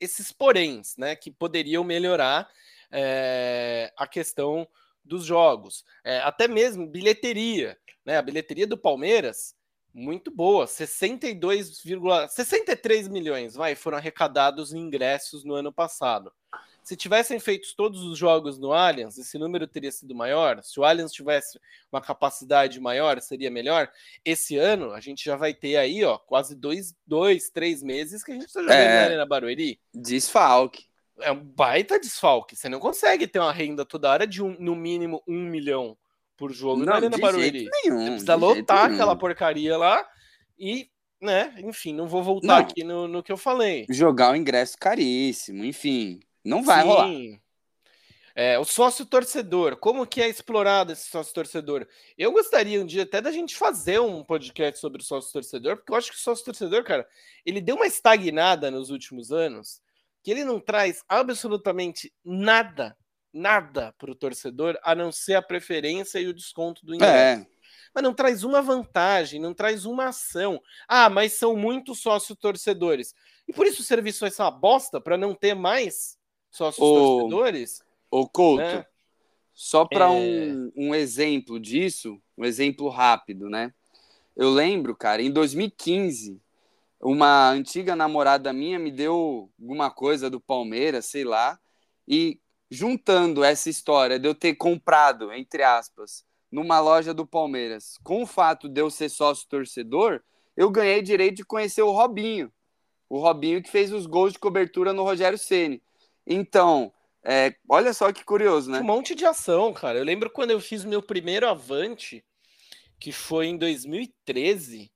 esses 0.00 0.30
poréns, 0.30 0.96
né, 0.96 1.16
que 1.16 1.28
poderiam 1.28 1.82
melhorar 1.82 2.48
é, 2.90 3.92
a 3.96 4.06
questão 4.06 4.68
dos 5.04 5.24
jogos, 5.24 5.84
é, 6.04 6.20
até 6.20 6.46
mesmo 6.46 6.86
bilheteria, 6.86 7.76
né, 8.04 8.16
a 8.16 8.22
bilheteria 8.22 8.64
do 8.66 8.78
Palmeiras 8.78 9.56
muito 9.92 10.30
boa, 10.30 10.66
62,63 10.66 13.08
milhões, 13.08 13.54
vai, 13.54 13.74
foram 13.74 13.98
arrecadados 13.98 14.72
em 14.72 14.78
ingressos 14.78 15.42
no 15.44 15.54
ano 15.54 15.72
passado. 15.72 16.32
Se 16.88 16.96
tivessem 16.96 17.38
feito 17.38 17.68
todos 17.76 18.02
os 18.02 18.16
jogos 18.16 18.58
no 18.58 18.72
Allianz, 18.72 19.18
esse 19.18 19.36
número 19.36 19.66
teria 19.66 19.92
sido 19.92 20.14
maior. 20.14 20.62
Se 20.62 20.80
o 20.80 20.84
Allianz 20.84 21.12
tivesse 21.12 21.60
uma 21.92 22.00
capacidade 22.00 22.80
maior, 22.80 23.20
seria 23.20 23.50
melhor. 23.50 23.90
Esse 24.24 24.56
ano, 24.56 24.92
a 24.92 24.98
gente 24.98 25.22
já 25.22 25.36
vai 25.36 25.52
ter 25.52 25.76
aí, 25.76 26.02
ó, 26.02 26.16
quase 26.16 26.56
dois, 26.56 26.94
dois 27.06 27.50
três 27.50 27.82
meses 27.82 28.24
que 28.24 28.32
a 28.32 28.34
gente 28.36 28.46
está 28.46 28.62
jogando 28.62 28.74
é, 28.74 28.88
na 28.88 29.04
Arena 29.04 29.26
Barueri. 29.26 29.78
Desfalque. 29.92 30.86
É 31.20 31.30
um 31.30 31.44
baita 31.44 32.00
desfalque. 32.00 32.56
Você 32.56 32.70
não 32.70 32.80
consegue 32.80 33.26
ter 33.26 33.38
uma 33.38 33.52
renda 33.52 33.84
toda 33.84 34.10
hora 34.10 34.26
de 34.26 34.42
um, 34.42 34.56
no 34.58 34.74
mínimo 34.74 35.22
um 35.28 35.42
milhão 35.42 35.94
por 36.38 36.50
jogo 36.54 36.78
não, 36.78 36.86
na 36.86 36.94
Arena 36.94 37.18
Barueri. 37.18 37.68
Nenhum, 37.84 37.98
Você 37.98 38.10
precisa 38.12 38.34
lotar 38.34 38.90
aquela 38.90 39.14
porcaria 39.14 39.76
lá 39.76 40.08
e 40.58 40.88
né? 41.20 41.52
Enfim, 41.58 41.92
não 41.92 42.06
vou 42.06 42.22
voltar 42.22 42.46
não. 42.46 42.56
aqui 42.56 42.82
no, 42.82 43.08
no 43.08 43.22
que 43.22 43.32
eu 43.32 43.36
falei. 43.36 43.84
Jogar 43.90 44.32
o 44.32 44.36
ingresso 44.36 44.76
caríssimo, 44.78 45.64
enfim. 45.64 46.20
Não 46.48 46.62
vai 46.62 46.82
Sim. 46.82 46.88
rolar. 46.88 47.10
É, 48.34 48.58
o 48.58 48.64
sócio 48.64 49.04
torcedor, 49.04 49.76
como 49.76 50.06
que 50.06 50.22
é 50.22 50.28
explorado 50.28 50.92
esse 50.92 51.10
sócio 51.10 51.34
torcedor? 51.34 51.86
Eu 52.16 52.32
gostaria 52.32 52.80
um 52.80 52.86
dia 52.86 53.02
até 53.02 53.20
da 53.20 53.32
gente 53.32 53.56
fazer 53.56 54.00
um 54.00 54.22
podcast 54.24 54.80
sobre 54.80 55.02
o 55.02 55.04
sócio 55.04 55.32
torcedor, 55.32 55.76
porque 55.76 55.92
eu 55.92 55.96
acho 55.96 56.10
que 56.10 56.16
o 56.16 56.20
sócio 56.20 56.44
torcedor, 56.44 56.84
cara, 56.84 57.06
ele 57.44 57.60
deu 57.60 57.74
uma 57.74 57.86
estagnada 57.86 58.70
nos 58.70 58.90
últimos 58.90 59.32
anos, 59.32 59.82
que 60.22 60.30
ele 60.30 60.44
não 60.44 60.60
traz 60.60 61.02
absolutamente 61.08 62.14
nada, 62.24 62.96
nada 63.32 63.92
para 63.98 64.12
o 64.12 64.14
torcedor, 64.14 64.78
a 64.84 64.94
não 64.94 65.10
ser 65.10 65.34
a 65.34 65.42
preferência 65.42 66.20
e 66.20 66.28
o 66.28 66.34
desconto 66.34 66.86
do 66.86 66.94
ingresso. 66.94 67.42
É. 67.42 67.46
Mas 67.92 68.04
não 68.04 68.14
traz 68.14 68.44
uma 68.44 68.62
vantagem, 68.62 69.40
não 69.40 69.52
traz 69.52 69.84
uma 69.84 70.10
ação. 70.10 70.62
Ah, 70.86 71.10
mas 71.10 71.32
são 71.32 71.56
muitos 71.56 72.00
sócios 72.00 72.38
torcedores. 72.38 73.14
E 73.48 73.52
por 73.52 73.66
isso 73.66 73.82
o 73.82 73.84
serviço 73.84 74.30
ser 74.30 74.42
uma 74.42 74.50
bosta 74.50 75.00
para 75.00 75.16
não 75.16 75.34
ter 75.34 75.54
mais 75.54 76.17
sócios 76.50 76.86
o, 76.86 77.20
torcedores. 77.20 77.82
Ô, 78.10 78.28
Couto, 78.28 78.62
né? 78.62 78.86
só 79.52 79.84
para 79.84 80.06
é... 80.06 80.08
um, 80.08 80.72
um 80.76 80.94
exemplo 80.94 81.58
disso, 81.58 82.20
um 82.36 82.44
exemplo 82.44 82.88
rápido, 82.88 83.48
né? 83.48 83.72
Eu 84.36 84.50
lembro, 84.50 84.94
cara, 84.94 85.20
em 85.20 85.30
2015, 85.30 86.40
uma 87.00 87.50
antiga 87.50 87.96
namorada 87.96 88.52
minha 88.52 88.78
me 88.78 88.90
deu 88.90 89.50
alguma 89.60 89.90
coisa 89.90 90.30
do 90.30 90.40
Palmeiras, 90.40 91.06
sei 91.06 91.24
lá, 91.24 91.58
e 92.06 92.40
juntando 92.70 93.42
essa 93.42 93.68
história 93.70 94.18
de 94.18 94.28
eu 94.28 94.34
ter 94.34 94.54
comprado, 94.54 95.32
entre 95.32 95.62
aspas, 95.62 96.24
numa 96.50 96.80
loja 96.80 97.12
do 97.12 97.26
Palmeiras, 97.26 97.98
com 98.02 98.22
o 98.22 98.26
fato 98.26 98.68
de 98.68 98.80
eu 98.80 98.90
ser 98.90 99.08
sócio 99.08 99.48
torcedor, 99.48 100.22
eu 100.56 100.70
ganhei 100.70 101.02
direito 101.02 101.36
de 101.36 101.44
conhecer 101.44 101.82
o 101.82 101.92
Robinho. 101.92 102.52
O 103.08 103.18
Robinho 103.18 103.62
que 103.62 103.70
fez 103.70 103.92
os 103.92 104.06
gols 104.06 104.32
de 104.32 104.38
cobertura 104.38 104.92
no 104.92 105.02
Rogério 105.02 105.38
Ceni. 105.38 105.82
Então, 106.28 106.92
é, 107.24 107.54
olha 107.68 107.92
só 107.92 108.12
que 108.12 108.24
curioso, 108.24 108.70
né? 108.70 108.80
Um 108.80 108.84
monte 108.84 109.14
de 109.14 109.24
ação, 109.24 109.72
cara. 109.72 109.98
Eu 109.98 110.04
lembro 110.04 110.30
quando 110.30 110.50
eu 110.50 110.60
fiz 110.60 110.84
meu 110.84 111.02
primeiro 111.02 111.48
Avante, 111.48 112.24
que 113.00 113.10
foi 113.10 113.46
em 113.46 113.56
2013. 113.56 114.90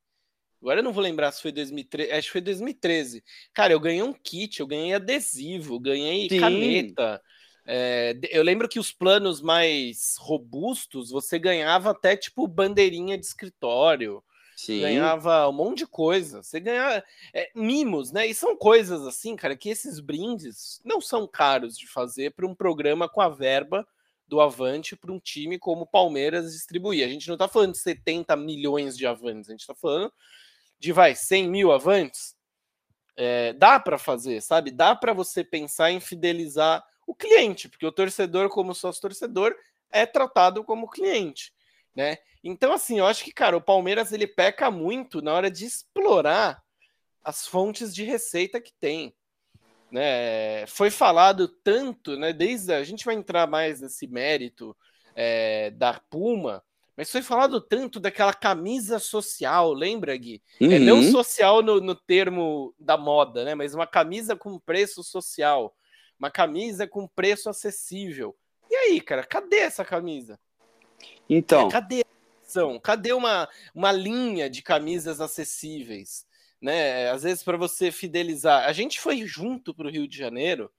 Agora 0.60 0.80
eu 0.80 0.84
não 0.84 0.92
vou 0.92 1.02
lembrar 1.02 1.32
se 1.32 1.42
foi 1.42 1.50
2013. 1.50 2.12
Acho 2.12 2.28
que 2.28 2.32
foi 2.32 2.40
2013. 2.40 3.24
Cara, 3.52 3.72
eu 3.72 3.80
ganhei 3.80 4.02
um 4.02 4.12
kit, 4.12 4.60
eu 4.60 4.66
ganhei 4.66 4.94
adesivo, 4.94 5.80
ganhei 5.80 6.28
Sim. 6.28 6.38
caneta. 6.38 7.20
É, 7.66 8.16
eu 8.30 8.42
lembro 8.42 8.68
que 8.68 8.78
os 8.78 8.92
planos 8.92 9.40
mais 9.40 10.16
robustos 10.18 11.10
você 11.10 11.38
ganhava 11.38 11.90
até 11.90 12.16
tipo 12.16 12.46
bandeirinha 12.46 13.16
de 13.16 13.24
escritório. 13.24 14.22
Sim. 14.66 14.80
ganhava 14.80 15.48
um 15.48 15.52
monte 15.52 15.78
de 15.78 15.86
coisa. 15.86 16.40
Você 16.40 16.60
ganhava 16.60 17.04
é, 17.34 17.50
mimos, 17.52 18.12
né? 18.12 18.26
E 18.28 18.34
são 18.34 18.56
coisas 18.56 19.04
assim, 19.04 19.34
cara, 19.34 19.56
que 19.56 19.68
esses 19.68 19.98
brindes 19.98 20.80
não 20.84 21.00
são 21.00 21.26
caros 21.26 21.76
de 21.76 21.88
fazer 21.88 22.32
para 22.32 22.46
um 22.46 22.54
programa 22.54 23.08
com 23.08 23.20
a 23.20 23.28
verba 23.28 23.84
do 24.28 24.40
Avante 24.40 24.94
para 24.94 25.10
um 25.10 25.18
time 25.18 25.58
como 25.58 25.82
o 25.82 25.86
Palmeiras 25.86 26.52
distribuir. 26.52 27.04
A 27.04 27.08
gente 27.08 27.26
não 27.26 27.34
está 27.34 27.48
falando 27.48 27.72
de 27.72 27.78
70 27.78 28.36
milhões 28.36 28.96
de 28.96 29.04
Avantes, 29.04 29.50
a 29.50 29.52
gente 29.52 29.62
está 29.62 29.74
falando 29.74 30.12
de, 30.78 30.92
vai, 30.92 31.16
100 31.16 31.48
mil 31.48 31.72
Avantes. 31.72 32.36
É, 33.16 33.52
dá 33.54 33.80
para 33.80 33.98
fazer, 33.98 34.40
sabe? 34.40 34.70
Dá 34.70 34.94
para 34.94 35.12
você 35.12 35.42
pensar 35.42 35.90
em 35.90 35.98
fidelizar 35.98 36.84
o 37.04 37.16
cliente, 37.16 37.68
porque 37.68 37.84
o 37.84 37.92
torcedor, 37.92 38.48
como 38.48 38.74
sócio 38.74 39.02
torcedor, 39.02 39.56
é 39.90 40.06
tratado 40.06 40.62
como 40.62 40.88
cliente 40.88 41.52
né? 41.94 42.18
Então, 42.42 42.72
assim, 42.72 42.98
eu 42.98 43.06
acho 43.06 43.24
que, 43.24 43.32
cara, 43.32 43.56
o 43.56 43.62
Palmeiras 43.62 44.12
ele 44.12 44.26
peca 44.26 44.70
muito 44.70 45.22
na 45.22 45.32
hora 45.32 45.50
de 45.50 45.64
explorar 45.64 46.62
as 47.22 47.46
fontes 47.46 47.94
de 47.94 48.02
receita 48.02 48.60
que 48.60 48.72
tem. 48.80 49.14
Né? 49.90 50.66
Foi 50.66 50.90
falado 50.90 51.46
tanto, 51.46 52.16
né? 52.16 52.32
Desde 52.32 52.72
a 52.72 52.82
gente 52.82 53.04
vai 53.04 53.14
entrar 53.14 53.46
mais 53.46 53.80
nesse 53.80 54.06
mérito 54.06 54.76
é, 55.14 55.70
da 55.70 56.00
Puma, 56.10 56.64
mas 56.96 57.10
foi 57.10 57.22
falado 57.22 57.60
tanto 57.60 57.98
daquela 57.98 58.34
camisa 58.34 58.98
social, 58.98 59.72
lembra, 59.72 60.16
Gui? 60.16 60.42
Uhum. 60.60 60.72
É, 60.72 60.78
não 60.78 61.02
social 61.02 61.62
no, 61.62 61.80
no 61.80 61.94
termo 61.94 62.74
da 62.78 62.96
moda, 62.96 63.44
né? 63.44 63.54
Mas 63.54 63.74
uma 63.74 63.86
camisa 63.86 64.36
com 64.36 64.58
preço 64.58 65.02
social, 65.02 65.74
uma 66.18 66.30
camisa 66.30 66.86
com 66.86 67.08
preço 67.08 67.48
acessível. 67.48 68.36
E 68.70 68.74
aí, 68.74 69.00
cara, 69.00 69.24
cadê 69.24 69.58
essa 69.58 69.84
camisa? 69.84 70.38
Então. 71.28 71.68
É, 71.68 71.70
cadê 71.70 72.04
Cadê 72.80 73.12
uma, 73.12 73.48
uma 73.74 73.92
linha 73.92 74.48
de 74.48 74.62
camisas 74.62 75.20
acessíveis? 75.20 76.26
Né? 76.60 77.10
Às 77.10 77.22
vezes, 77.22 77.42
para 77.42 77.56
você 77.56 77.90
fidelizar. 77.90 78.68
A 78.68 78.72
gente 78.72 79.00
foi 79.00 79.26
junto 79.26 79.74
para 79.74 79.86
o 79.86 79.90
Rio 79.90 80.06
de 80.06 80.16
Janeiro 80.16 80.70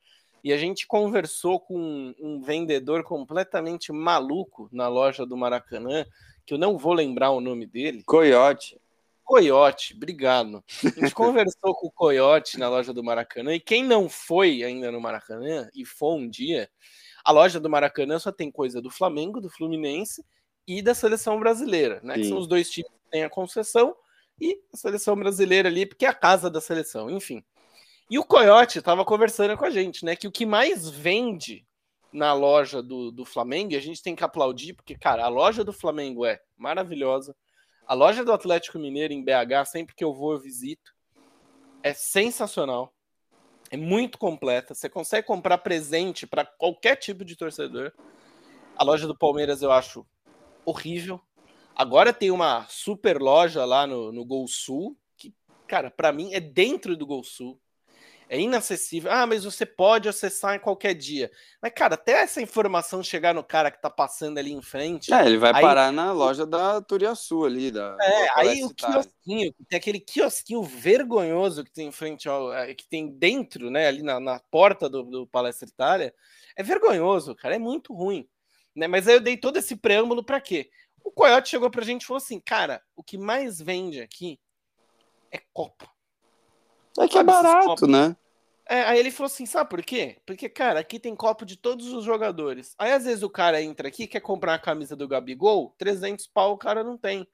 e 0.43 0.51
a 0.51 0.57
gente 0.57 0.85
conversou 0.85 1.59
com 1.59 1.77
um, 1.77 2.15
um 2.19 2.41
vendedor 2.41 3.03
completamente 3.03 3.91
maluco 3.91 4.67
na 4.71 4.87
loja 4.87 5.25
do 5.25 5.37
Maracanã, 5.37 6.05
que 6.45 6.53
eu 6.53 6.57
não 6.57 6.77
vou 6.77 6.93
lembrar 6.93 7.31
o 7.31 7.39
nome 7.39 7.65
dele. 7.65 8.03
Coyote. 8.05 8.77
Coyote, 9.23 9.93
obrigado. 9.95 10.61
A 10.83 10.99
gente 10.99 11.15
conversou 11.15 11.73
com 11.73 11.87
o 11.87 11.91
Coyote 11.91 12.59
na 12.59 12.69
loja 12.69 12.93
do 12.93 13.03
Maracanã, 13.03 13.55
e 13.55 13.59
quem 13.59 13.83
não 13.83 14.09
foi 14.09 14.63
ainda 14.63 14.91
no 14.91 14.99
Maracanã 14.99 15.69
e 15.73 15.85
for 15.85 16.15
um 16.15 16.29
dia, 16.29 16.69
a 17.23 17.31
loja 17.31 17.57
do 17.57 17.69
Maracanã 17.69 18.19
só 18.19 18.31
tem 18.31 18.51
coisa 18.51 18.81
do 18.81 18.89
Flamengo, 18.89 19.39
do 19.39 19.49
Fluminense 19.49 20.25
e 20.67 20.81
da 20.81 20.93
seleção 20.93 21.39
brasileira, 21.39 21.99
né? 22.03 22.15
Que 22.15 22.25
são 22.25 22.37
os 22.37 22.47
dois 22.47 22.69
times 22.69 22.91
que 22.91 23.11
têm 23.11 23.23
a 23.23 23.29
concessão 23.29 23.95
e 24.39 24.59
a 24.73 24.77
seleção 24.77 25.15
brasileira 25.15 25.69
ali, 25.69 25.85
porque 25.85 26.05
é 26.05 26.09
a 26.09 26.13
casa 26.13 26.49
da 26.49 26.61
seleção, 26.61 27.09
enfim. 27.09 27.43
E 28.09 28.19
o 28.19 28.23
Coyote 28.23 28.79
estava 28.79 29.05
conversando 29.05 29.57
com 29.57 29.65
a 29.65 29.69
gente, 29.69 30.05
né? 30.05 30.15
Que 30.15 30.27
o 30.27 30.31
que 30.31 30.45
mais 30.45 30.89
vende 30.89 31.65
na 32.11 32.31
loja 32.33 32.81
do, 32.81 33.11
do 33.11 33.25
Flamengo, 33.25 33.73
e 33.73 33.75
a 33.75 33.81
gente 33.81 34.03
tem 34.03 34.15
que 34.15 34.23
aplaudir, 34.23 34.73
porque, 34.73 34.95
cara, 34.95 35.25
a 35.25 35.29
loja 35.29 35.63
do 35.63 35.73
Flamengo 35.73 36.25
é 36.25 36.39
maravilhosa. 36.55 37.35
A 37.87 37.93
loja 37.93 38.23
do 38.23 38.31
Atlético 38.31 38.77
Mineiro 38.77 39.13
em 39.13 39.23
BH, 39.23 39.65
sempre 39.65 39.95
que 39.95 40.03
eu 40.03 40.13
vou, 40.13 40.33
eu 40.33 40.39
visito. 40.39 40.93
É 41.81 41.93
sensacional. 41.93 42.93
É 43.71 43.75
muito 43.75 44.17
completa. 44.17 44.75
Você 44.75 44.87
consegue 44.87 45.25
comprar 45.25 45.57
presente 45.57 46.27
para 46.27 46.45
qualquer 46.45 46.95
tipo 46.95 47.25
de 47.25 47.35
torcedor. 47.35 47.91
A 48.77 48.83
loja 48.83 49.07
do 49.07 49.17
Palmeiras 49.17 49.61
eu 49.61 49.71
acho 49.71 50.05
horrível. 50.65 51.21
Agora 51.75 52.13
tem 52.13 52.29
uma 52.31 52.65
super 52.69 53.19
loja 53.19 53.65
lá 53.65 53.87
no, 53.87 54.11
no 54.11 54.23
Gol 54.23 54.47
Sul, 54.47 54.97
que, 55.17 55.33
cara, 55.67 55.89
para 55.89 56.11
mim 56.11 56.33
é 56.33 56.39
dentro 56.39 56.95
do 56.95 57.05
Gol 57.05 57.23
Sul. 57.23 57.59
é 58.29 58.39
inacessível. 58.39 59.11
Ah, 59.11 59.27
mas 59.27 59.43
você 59.43 59.65
pode 59.65 60.09
acessar 60.09 60.55
em 60.55 60.59
qualquer 60.59 60.93
dia. 60.95 61.31
Mas, 61.61 61.71
cara, 61.73 61.93
até 61.93 62.13
essa 62.13 62.41
informação 62.41 63.03
chegar 63.03 63.33
no 63.33 63.43
cara 63.43 63.69
que 63.69 63.81
tá 63.81 63.89
passando 63.89 64.37
ali 64.39 64.51
em 64.51 64.61
frente. 64.61 65.13
É, 65.13 65.25
ele 65.25 65.37
vai 65.37 65.53
aí... 65.53 65.61
parar 65.61 65.91
na 65.91 66.11
loja 66.11 66.45
da 66.45 66.81
Turiaçu 66.81 67.45
ali. 67.45 67.69
Da, 67.69 67.95
é, 68.01 68.25
da 68.25 68.33
aí 68.37 68.63
o 68.63 68.73
quiosquinho, 68.73 69.53
tem 69.69 69.77
aquele 69.77 69.99
quiosquinho 69.99 70.63
vergonhoso 70.63 71.63
que 71.63 71.71
tem 71.71 71.87
em 71.87 71.91
frente 71.91 72.27
ao. 72.27 72.51
É, 72.53 72.73
que 72.73 72.87
tem 72.87 73.07
dentro, 73.07 73.69
né, 73.69 73.87
ali 73.87 74.01
na, 74.01 74.19
na 74.19 74.39
porta 74.51 74.89
do, 74.89 75.03
do 75.03 75.27
Palestra 75.27 75.67
Itália. 75.67 76.13
É 76.55 76.63
vergonhoso, 76.63 77.35
cara, 77.35 77.55
é 77.55 77.59
muito 77.59 77.93
ruim. 77.93 78.27
Né? 78.75 78.87
Mas 78.87 79.07
aí 79.07 79.15
eu 79.15 79.21
dei 79.21 79.37
todo 79.37 79.57
esse 79.57 79.75
preâmbulo 79.75 80.23
para 80.23 80.41
quê? 80.41 80.69
O 81.03 81.11
Coyote 81.11 81.49
chegou 81.49 81.69
pra 81.69 81.83
gente 81.83 82.03
e 82.03 82.05
falou 82.05 82.17
assim: 82.17 82.39
cara, 82.39 82.81
o 82.95 83.03
que 83.03 83.17
mais 83.17 83.61
vende 83.61 84.01
aqui 84.01 84.39
é 85.31 85.39
copo. 85.53 85.89
É 86.99 87.07
que 87.07 87.17
é 87.17 87.23
barato, 87.23 87.87
né? 87.87 88.15
É, 88.65 88.83
aí 88.83 88.99
ele 88.99 89.11
falou 89.11 89.27
assim: 89.27 89.45
sabe 89.45 89.69
por 89.69 89.83
quê? 89.83 90.17
Porque, 90.25 90.47
cara, 90.47 90.79
aqui 90.79 90.99
tem 90.99 91.15
copo 91.15 91.45
de 91.45 91.57
todos 91.57 91.91
os 91.91 92.05
jogadores. 92.05 92.73
Aí 92.77 92.91
às 92.91 93.03
vezes 93.03 93.23
o 93.23 93.29
cara 93.29 93.61
entra 93.61 93.87
aqui, 93.87 94.07
quer 94.07 94.21
comprar 94.21 94.53
a 94.53 94.59
camisa 94.59 94.95
do 94.95 95.07
Gabigol, 95.07 95.75
300 95.77 96.27
pau 96.27 96.53
o 96.53 96.57
cara 96.57 96.83
não 96.83 96.97
tem. 96.97 97.27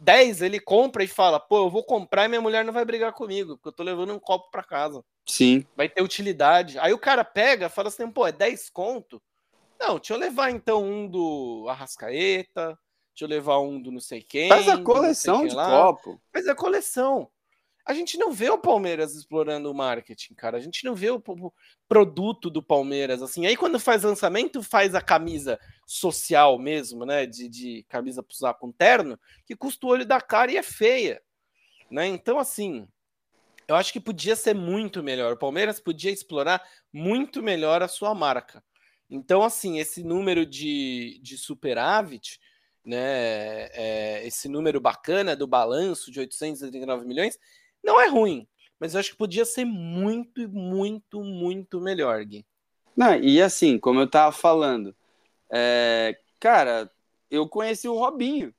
10 0.00 0.42
ele 0.42 0.58
compra 0.58 1.04
e 1.04 1.08
fala: 1.08 1.38
pô, 1.38 1.58
eu 1.58 1.70
vou 1.70 1.84
comprar 1.84 2.24
e 2.24 2.28
minha 2.28 2.40
mulher 2.40 2.64
não 2.64 2.72
vai 2.72 2.84
brigar 2.84 3.12
comigo, 3.12 3.56
porque 3.56 3.68
eu 3.68 3.72
tô 3.72 3.82
levando 3.82 4.14
um 4.14 4.18
copo 4.18 4.50
para 4.50 4.64
casa. 4.64 5.04
Sim. 5.26 5.64
Vai 5.76 5.88
ter 5.88 6.02
utilidade. 6.02 6.78
Aí 6.78 6.92
o 6.92 6.98
cara 6.98 7.24
pega, 7.24 7.68
fala 7.68 7.88
assim: 7.88 8.10
pô, 8.10 8.26
é 8.26 8.32
10 8.32 8.70
conto? 8.70 9.22
Não, 9.82 9.96
deixa 9.96 10.14
eu 10.14 10.18
levar 10.18 10.50
então 10.50 10.84
um 10.84 11.08
do 11.08 11.66
Arrascaeta, 11.68 12.78
deixa 13.14 13.24
eu 13.24 13.28
levar 13.28 13.58
um 13.58 13.80
do 13.80 13.90
não 13.90 14.00
sei 14.00 14.22
quem. 14.22 14.48
Faz 14.48 14.68
a 14.68 14.80
coleção 14.80 15.46
de 15.46 15.54
lá. 15.54 15.68
copo. 15.68 16.20
Faz 16.32 16.46
a 16.46 16.54
coleção 16.54 17.28
a 17.84 17.92
gente 17.92 18.16
não 18.16 18.32
vê 18.32 18.48
o 18.48 18.58
Palmeiras 18.58 19.14
explorando 19.14 19.70
o 19.70 19.74
marketing, 19.74 20.34
cara. 20.34 20.56
A 20.56 20.60
gente 20.60 20.84
não 20.84 20.94
vê 20.94 21.10
o, 21.10 21.22
produto 21.88 22.48
do 22.48 22.62
Palmeiras, 22.62 23.22
assim. 23.22 23.44
Aí 23.44 23.56
quando 23.56 23.78
faz 23.78 24.04
lançamento, 24.04 24.62
faz 24.62 24.94
a 24.94 25.00
camisa 25.00 25.58
social 25.84 26.58
mesmo, 26.58 27.04
né? 27.04 27.26
De, 27.26 27.48
de 27.48 27.84
camisa 27.88 28.22
para 28.22 28.34
usar 28.34 28.54
com 28.54 28.70
terno, 28.70 29.18
que 29.44 29.56
custa 29.56 29.86
o 29.86 29.90
olho 29.90 30.06
da 30.06 30.20
cara 30.20 30.52
e 30.52 30.56
é 30.56 30.62
feia, 30.62 31.20
né? 31.90 32.06
Então, 32.06 32.38
assim, 32.38 32.86
eu 33.66 33.74
acho 33.74 33.92
que 33.92 34.00
podia 34.00 34.36
ser 34.36 34.54
muito 34.54 35.02
melhor. 35.02 35.32
O 35.32 35.38
Palmeiras 35.38 35.80
podia 35.80 36.12
explorar 36.12 36.62
muito 36.92 37.42
melhor 37.42 37.82
a 37.82 37.88
sua 37.88 38.14
marca. 38.14 38.62
Então, 39.14 39.42
assim, 39.42 39.78
esse 39.78 40.02
número 40.02 40.46
de, 40.46 41.20
de 41.22 41.36
superávit, 41.36 42.40
né? 42.82 43.66
É, 43.74 44.26
esse 44.26 44.48
número 44.48 44.80
bacana 44.80 45.36
do 45.36 45.46
balanço 45.46 46.10
de 46.10 46.18
839 46.18 47.06
milhões 47.06 47.38
não 47.84 48.00
é 48.00 48.08
ruim, 48.08 48.48
mas 48.80 48.94
eu 48.94 49.00
acho 49.00 49.10
que 49.10 49.18
podia 49.18 49.44
ser 49.44 49.66
muito, 49.66 50.48
muito, 50.48 51.22
muito 51.22 51.78
melhor, 51.78 52.24
Gui. 52.24 52.46
Não, 52.96 53.14
e 53.14 53.40
assim, 53.42 53.78
como 53.78 54.00
eu 54.00 54.08
tava 54.08 54.32
falando, 54.32 54.96
é, 55.50 56.18
cara, 56.40 56.90
eu 57.30 57.46
conheci 57.46 57.86
o 57.86 57.98
Robinho, 57.98 58.54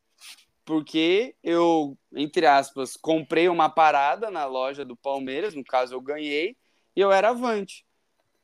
porque 0.64 1.36
eu, 1.44 1.98
entre 2.14 2.46
aspas, 2.46 2.96
comprei 2.96 3.50
uma 3.50 3.70
parada 3.70 4.30
na 4.30 4.46
loja 4.46 4.86
do 4.86 4.96
Palmeiras, 4.96 5.56
no 5.56 5.64
caso 5.64 5.96
eu 5.96 6.02
ganhei, 6.02 6.56
e 6.96 7.02
eu 7.02 7.12
era 7.12 7.30
avante. 7.30 7.84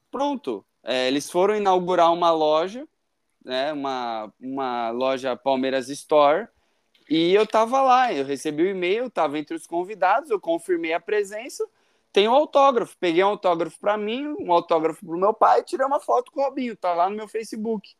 Pronto, 0.09 0.65
é, 0.83 1.07
eles 1.07 1.29
foram 1.29 1.55
inaugurar 1.55 2.13
uma 2.13 2.31
loja, 2.31 2.87
né, 3.43 3.73
uma, 3.73 4.33
uma 4.39 4.89
loja 4.91 5.35
Palmeiras 5.35 5.89
Store, 5.89 6.47
e 7.09 7.33
eu 7.33 7.45
tava 7.47 7.81
lá, 7.81 8.13
eu 8.13 8.25
recebi 8.25 8.63
o 8.63 8.69
e-mail, 8.69 9.09
tava 9.09 9.39
entre 9.39 9.55
os 9.55 9.65
convidados, 9.65 10.29
eu 10.29 10.39
confirmei 10.39 10.93
a 10.93 10.99
presença, 10.99 11.67
tem 12.11 12.27
um 12.27 12.33
autógrafo, 12.33 12.95
peguei 12.99 13.23
um 13.23 13.27
autógrafo 13.27 13.79
para 13.79 13.97
mim, 13.97 14.27
um 14.39 14.51
autógrafo 14.51 15.05
pro 15.05 15.17
meu 15.17 15.33
pai, 15.33 15.63
tirei 15.63 15.85
uma 15.85 15.99
foto 15.99 16.31
com 16.31 16.41
o 16.41 16.43
Robinho, 16.43 16.75
tá 16.75 16.93
lá 16.93 17.09
no 17.09 17.15
meu 17.15 17.27
Facebook. 17.27 17.95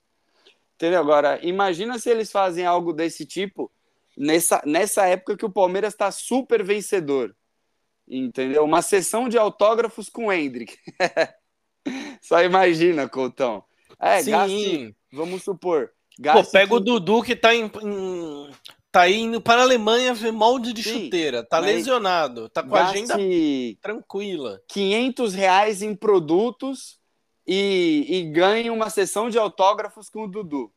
Entendeu? 0.76 1.00
Agora, 1.00 1.40
imagina 1.46 2.00
se 2.00 2.10
eles 2.10 2.32
fazem 2.32 2.66
algo 2.66 2.94
desse 2.94 3.26
tipo 3.26 3.72
nessa, 4.20 4.62
nessa 4.66 5.06
época 5.08 5.38
que 5.38 5.46
o 5.46 5.50
Palmeiras 5.50 5.94
está 5.94 6.12
super 6.12 6.64
vencedor. 6.64 7.34
Entendeu? 8.08 8.66
Uma 8.66 8.82
sessão 8.82 9.30
de 9.30 9.38
autógrafos 9.38 10.10
com 10.10 10.26
o 10.26 10.34
Hendrick. 10.34 10.78
Só 12.22 12.42
imagina, 12.44 13.08
Coutão. 13.08 13.64
É, 14.00 14.22
Sim. 14.22 14.32
Gaste, 14.32 14.96
vamos 15.12 15.44
supor. 15.44 15.92
Pô, 16.34 16.44
pega 16.44 16.76
o 16.76 16.80
Dudu 16.80 17.22
que 17.24 17.36
tá 17.36 17.56
em, 17.56 17.72
em 17.82 18.50
Tá 18.92 19.08
indo 19.08 19.40
para 19.40 19.62
a 19.62 19.64
Alemanha 19.64 20.16
ver 20.16 20.32
molde 20.32 20.74
de 20.74 20.82
Sim, 20.82 21.04
chuteira. 21.04 21.44
Tá 21.44 21.60
lesionado. 21.60 22.50
Tá 22.50 22.64
com 22.64 22.76
a 22.76 22.88
agenda 22.88 23.16
tranquila. 23.80 24.60
500 24.68 25.34
reais 25.36 25.82
em 25.84 25.96
produtos 25.96 27.00
e, 27.46 28.06
e 28.10 28.24
ganha 28.32 28.74
uma 28.74 28.90
sessão 28.90 29.30
de 29.30 29.38
autógrafos 29.38 30.10
com 30.10 30.24
o 30.24 30.28
Dudu. 30.28 30.72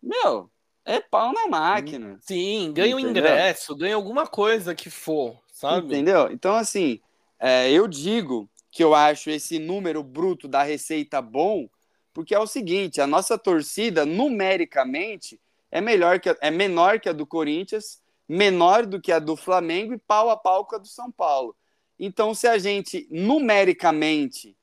Meu, 0.00 0.48
é 0.84 1.00
pau 1.00 1.32
na 1.32 1.48
máquina. 1.48 2.18
Sim, 2.22 2.72
ganha 2.72 2.94
um 2.94 3.00
ingresso, 3.00 3.74
ganha 3.74 3.96
alguma 3.96 4.28
coisa 4.28 4.72
que 4.72 4.88
for, 4.88 5.36
sabe? 5.52 5.86
Entendeu? 5.88 6.30
Então, 6.30 6.54
assim, 6.54 7.00
é, 7.38 7.68
eu 7.72 7.88
digo 7.88 8.48
que 8.70 8.84
eu 8.84 8.94
acho 8.94 9.30
esse 9.30 9.58
número 9.58 10.02
bruto 10.02 10.46
da 10.46 10.62
receita 10.62 11.20
bom, 11.20 11.68
porque 12.12 12.34
é 12.34 12.38
o 12.38 12.46
seguinte: 12.46 13.00
a 13.00 13.06
nossa 13.06 13.38
torcida, 13.38 14.06
numericamente 14.06 15.40
é 15.70 15.80
melhor 15.80 16.20
que 16.20 16.28
a, 16.28 16.36
é 16.40 16.50
menor 16.50 17.00
que 17.00 17.08
a 17.08 17.12
do 17.12 17.26
Corinthians, 17.26 18.00
menor 18.28 18.86
do 18.86 19.00
que 19.00 19.12
a 19.12 19.18
do 19.18 19.36
Flamengo 19.36 19.94
e 19.94 19.98
pau 19.98 20.30
a 20.30 20.36
pau 20.36 20.64
com 20.64 20.76
a 20.76 20.78
do 20.78 20.88
São 20.88 21.10
Paulo. 21.10 21.56
Então, 21.98 22.34
se 22.34 22.46
a 22.46 22.58
gente 22.58 23.06
numericamente 23.10 24.56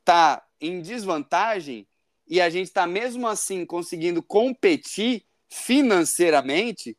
está 0.00 0.44
em 0.60 0.80
desvantagem 0.80 1.86
e 2.26 2.40
a 2.40 2.50
gente 2.50 2.66
está 2.66 2.86
mesmo 2.86 3.26
assim 3.26 3.64
conseguindo 3.64 4.22
competir 4.22 5.24
financeiramente, 5.48 6.96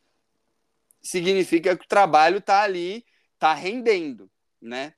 significa 1.02 1.76
que 1.76 1.86
o 1.86 1.88
trabalho 1.88 2.38
está 2.38 2.62
ali, 2.62 3.06
está 3.34 3.54
rendendo, 3.54 4.30
né? 4.62 4.94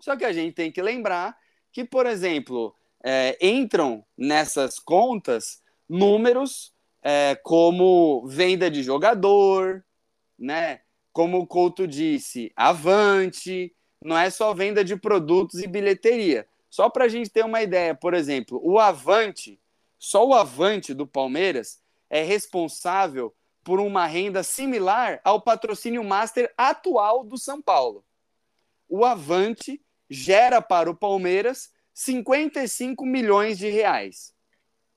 Só 0.00 0.16
que 0.16 0.24
a 0.24 0.32
gente 0.32 0.54
tem 0.54 0.70
que 0.70 0.82
lembrar 0.82 1.36
que, 1.72 1.84
por 1.84 2.06
exemplo, 2.06 2.74
é, 3.04 3.36
entram 3.40 4.04
nessas 4.16 4.78
contas 4.78 5.62
números 5.88 6.72
é, 7.02 7.34
como 7.42 8.26
venda 8.26 8.70
de 8.70 8.82
jogador, 8.82 9.84
né? 10.38 10.80
Como 11.12 11.38
o 11.38 11.46
Couto 11.46 11.86
disse, 11.86 12.52
avante, 12.54 13.74
não 14.02 14.16
é 14.16 14.30
só 14.30 14.54
venda 14.54 14.84
de 14.84 14.96
produtos 14.96 15.60
e 15.60 15.66
bilheteria. 15.66 16.46
Só 16.70 16.88
para 16.88 17.04
a 17.04 17.08
gente 17.08 17.30
ter 17.30 17.44
uma 17.44 17.62
ideia, 17.62 17.94
por 17.94 18.14
exemplo, 18.14 18.60
o 18.62 18.78
Avante, 18.78 19.58
só 19.98 20.26
o 20.26 20.34
Avante 20.34 20.94
do 20.94 21.06
Palmeiras 21.06 21.80
é 22.10 22.22
responsável 22.22 23.34
por 23.64 23.80
uma 23.80 24.06
renda 24.06 24.42
similar 24.42 25.20
ao 25.24 25.40
patrocínio 25.40 26.04
master 26.04 26.52
atual 26.56 27.24
do 27.24 27.36
São 27.36 27.60
Paulo. 27.60 28.04
O 28.88 29.04
Avante 29.04 29.80
gera 30.08 30.60
para 30.60 30.90
o 30.90 30.96
Palmeiras 30.96 31.70
55 31.94 33.04
milhões 33.04 33.58
de 33.58 33.68
reais 33.68 34.36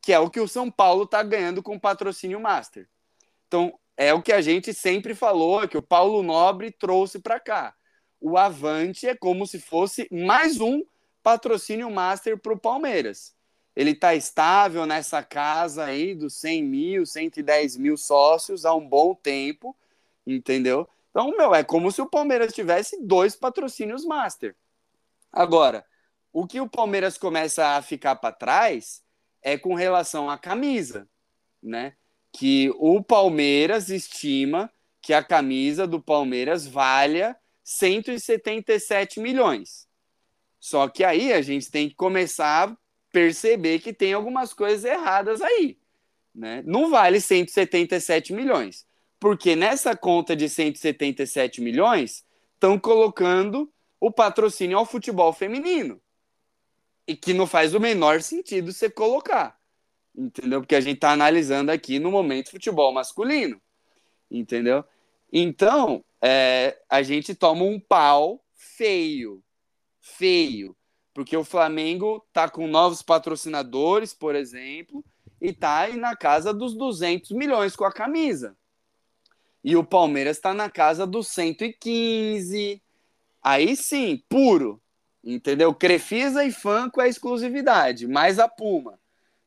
que 0.02 0.12
é 0.12 0.19
o 0.19 0.30
que 0.30 0.39
o 0.39 0.47
São 0.47 0.71
Paulo 0.71 1.04
está 1.04 1.21
ganhando 1.21 1.62
com 1.62 1.76
o 1.76 1.80
patrocínio 1.80 2.39
Master. 2.39 2.89
Então, 3.47 3.78
é 3.95 4.13
o 4.13 4.21
que 4.21 4.34
a 4.34 4.41
gente 4.41 4.74
sempre 4.74 5.13
falou, 5.13 5.67
que 5.67 5.78
o 5.78 5.82
Paulo 5.82 6.24
Nobre 6.24 6.71
trouxe 6.71 7.19
para 7.19 7.39
cá. 7.39 7.76
O 8.19 8.38
Avante 8.38 9.08
é 9.08 9.15
como 9.15 9.45
se 9.45 9.60
fosse 9.60 10.08
mais 10.12 10.60
um 10.60 10.84
patrocínio 11.21 11.91
Master 11.91 12.38
para 12.38 12.54
o 12.54 12.60
Palmeiras. 12.60 13.36
Ele 13.76 13.91
está 13.91 14.15
estável 14.15 14.86
nessa 14.86 15.24
casa 15.24 15.86
aí 15.86 16.15
dos 16.15 16.34
100 16.36 16.63
mil, 16.63 17.06
110 17.06 17.78
mil 17.78 17.95
sócios 17.95 18.65
há 18.65 18.74
um 18.74 18.86
bom 18.86 19.13
tempo, 19.13 19.76
entendeu? 20.26 20.88
Então, 21.12 21.32
meu, 21.38 21.54
é 21.54 21.63
como 21.63 21.91
se 21.91 22.02
o 22.02 22.10
Palmeiras 22.10 22.54
tivesse 22.54 23.02
dois 23.02 23.36
patrocínios 23.36 24.04
Master. 24.04 24.56
Agora, 25.31 25.85
o 26.33 26.45
que 26.45 26.59
o 26.59 26.69
Palmeiras 26.69 27.17
começa 27.17 27.77
a 27.77 27.81
ficar 27.81 28.15
para 28.15 28.31
trás 28.31 29.03
é 29.41 29.57
com 29.57 29.73
relação 29.73 30.29
à 30.29 30.37
camisa, 30.37 31.07
né? 31.61 31.93
Que 32.31 32.71
o 32.77 33.03
Palmeiras 33.03 33.89
estima 33.89 34.71
que 35.01 35.13
a 35.13 35.23
camisa 35.23 35.87
do 35.87 36.01
Palmeiras 36.01 36.65
valha 36.65 37.35
177 37.63 39.19
milhões. 39.19 39.87
Só 40.59 40.87
que 40.87 41.03
aí 41.03 41.33
a 41.33 41.41
gente 41.41 41.71
tem 41.71 41.89
que 41.89 41.95
começar 41.95 42.69
a 42.69 42.77
perceber 43.11 43.79
que 43.79 43.91
tem 43.91 44.13
algumas 44.13 44.53
coisas 44.53 44.86
erradas 44.86 45.41
aí. 45.41 45.77
Né? 46.34 46.63
Não 46.65 46.89
vale 46.89 47.19
177 47.19 48.32
milhões, 48.32 48.86
porque 49.19 49.55
nessa 49.55 49.95
conta 49.95 50.36
de 50.36 50.47
177 50.47 51.61
milhões 51.61 52.23
estão 52.53 52.79
colocando 52.79 53.69
o 54.02 54.12
patrocínio 54.12 54.80
ao 54.80 54.86
futebol 54.86 55.32
feminino 55.32 56.02
e 57.08 57.16
que 57.16 57.34
não 57.34 57.45
faz 57.45 57.76
o 57.76 57.80
menor 57.80 58.22
sentido 58.22 58.74
você 58.74 58.89
colocar. 58.89 59.58
Entendeu? 60.14 60.60
Porque 60.60 60.76
a 60.76 60.82
gente 60.82 60.95
está 60.95 61.12
analisando 61.12 61.72
aqui 61.72 61.99
no 61.99 62.10
momento 62.10 62.49
futebol 62.49 62.91
masculino. 62.91 63.62
Entendeu? 64.30 64.84
Então, 65.32 66.04
é, 66.20 66.82
a 66.89 67.04
gente 67.04 67.36
toma 67.36 67.64
um 67.64 67.80
pau 67.80 68.43
feio. 68.54 69.43
Feio. 69.99 70.76
Porque 71.14 71.38
o 71.38 71.43
Flamengo 71.43 72.26
tá 72.34 72.49
com 72.49 72.68
novos 72.68 73.02
patrocinadores, 73.02 74.14
por 74.14 74.34
exemplo, 74.34 75.04
e 75.39 75.54
tá 75.54 75.80
aí 75.80 75.95
na 75.95 76.16
casa 76.16 76.54
dos 76.54 76.74
200 76.74 77.32
milhões 77.32 77.76
com 77.76 77.86
a 77.86 77.91
camisa. 77.91 78.58
E 79.64 79.76
o 79.76 79.84
Palmeiras 79.84 80.38
está 80.38 80.54
na 80.54 80.70
casa 80.70 81.06
dos 81.06 81.28
115. 81.28 82.82
Aí 83.41 83.75
sim, 83.75 84.23
puro. 84.29 84.81
Entendeu? 85.23 85.73
Crefisa 85.73 86.43
e 86.43 86.51
Fanco 86.51 86.99
é 86.99 87.07
exclusividade, 87.07 88.07
mais 88.07 88.39
a 88.39 88.47
Puma. 88.47 88.99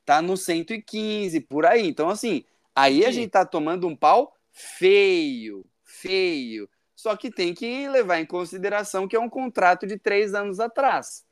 Tá 0.05 0.23
no 0.23 0.37
115, 0.37 1.41
por 1.41 1.67
aí. 1.67 1.87
Então, 1.87 2.09
assim, 2.09 2.45
aí 2.75 3.01
sim. 3.01 3.07
a 3.07 3.11
gente 3.11 3.31
tá 3.31 3.45
tomando 3.45 3.89
um 3.89 3.97
pau 3.97 4.35
feio, 4.53 5.65
feio. 5.83 6.69
Só 6.95 7.17
que 7.17 7.31
tem 7.31 7.53
que 7.53 7.89
levar 7.89 8.21
em 8.21 8.27
consideração 8.27 9.09
que 9.09 9.17
é 9.17 9.21
um 9.21 9.29
contrato 9.29 9.87
de 9.87 9.99
três 9.99 10.33
anos 10.33 10.61
atrás, 10.61 11.25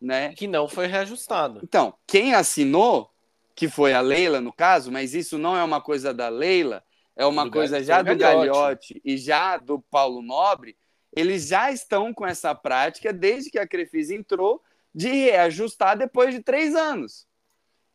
né? 0.00 0.32
Que 0.34 0.46
não 0.46 0.68
foi 0.68 0.86
reajustado. 0.86 1.60
Então, 1.62 1.92
quem 2.06 2.34
assinou, 2.34 3.10
que 3.54 3.68
foi 3.68 3.92
a 3.92 4.00
Leila 4.00 4.40
no 4.40 4.52
caso, 4.52 4.92
mas 4.92 5.14
isso 5.14 5.36
não 5.36 5.56
é 5.56 5.64
uma 5.64 5.80
coisa 5.80 6.14
da 6.14 6.28
Leila, 6.28 6.84
é 7.16 7.26
uma 7.26 7.44
do 7.44 7.50
coisa 7.50 7.82
já 7.82 8.00
do 8.00 8.16
Gagliotti 8.16 9.00
e 9.04 9.16
já 9.18 9.56
do 9.56 9.80
Paulo 9.80 10.22
Nobre, 10.22 10.76
eles 11.12 11.48
já 11.48 11.70
estão 11.70 12.12
com 12.12 12.26
essa 12.26 12.54
prática 12.54 13.12
desde 13.12 13.50
que 13.50 13.58
a 13.58 13.66
Crefisa 13.66 14.14
entrou 14.14 14.62
de 14.94 15.08
reajustar 15.08 15.96
depois 15.96 16.34
de 16.34 16.40
três 16.40 16.74
anos. 16.74 17.26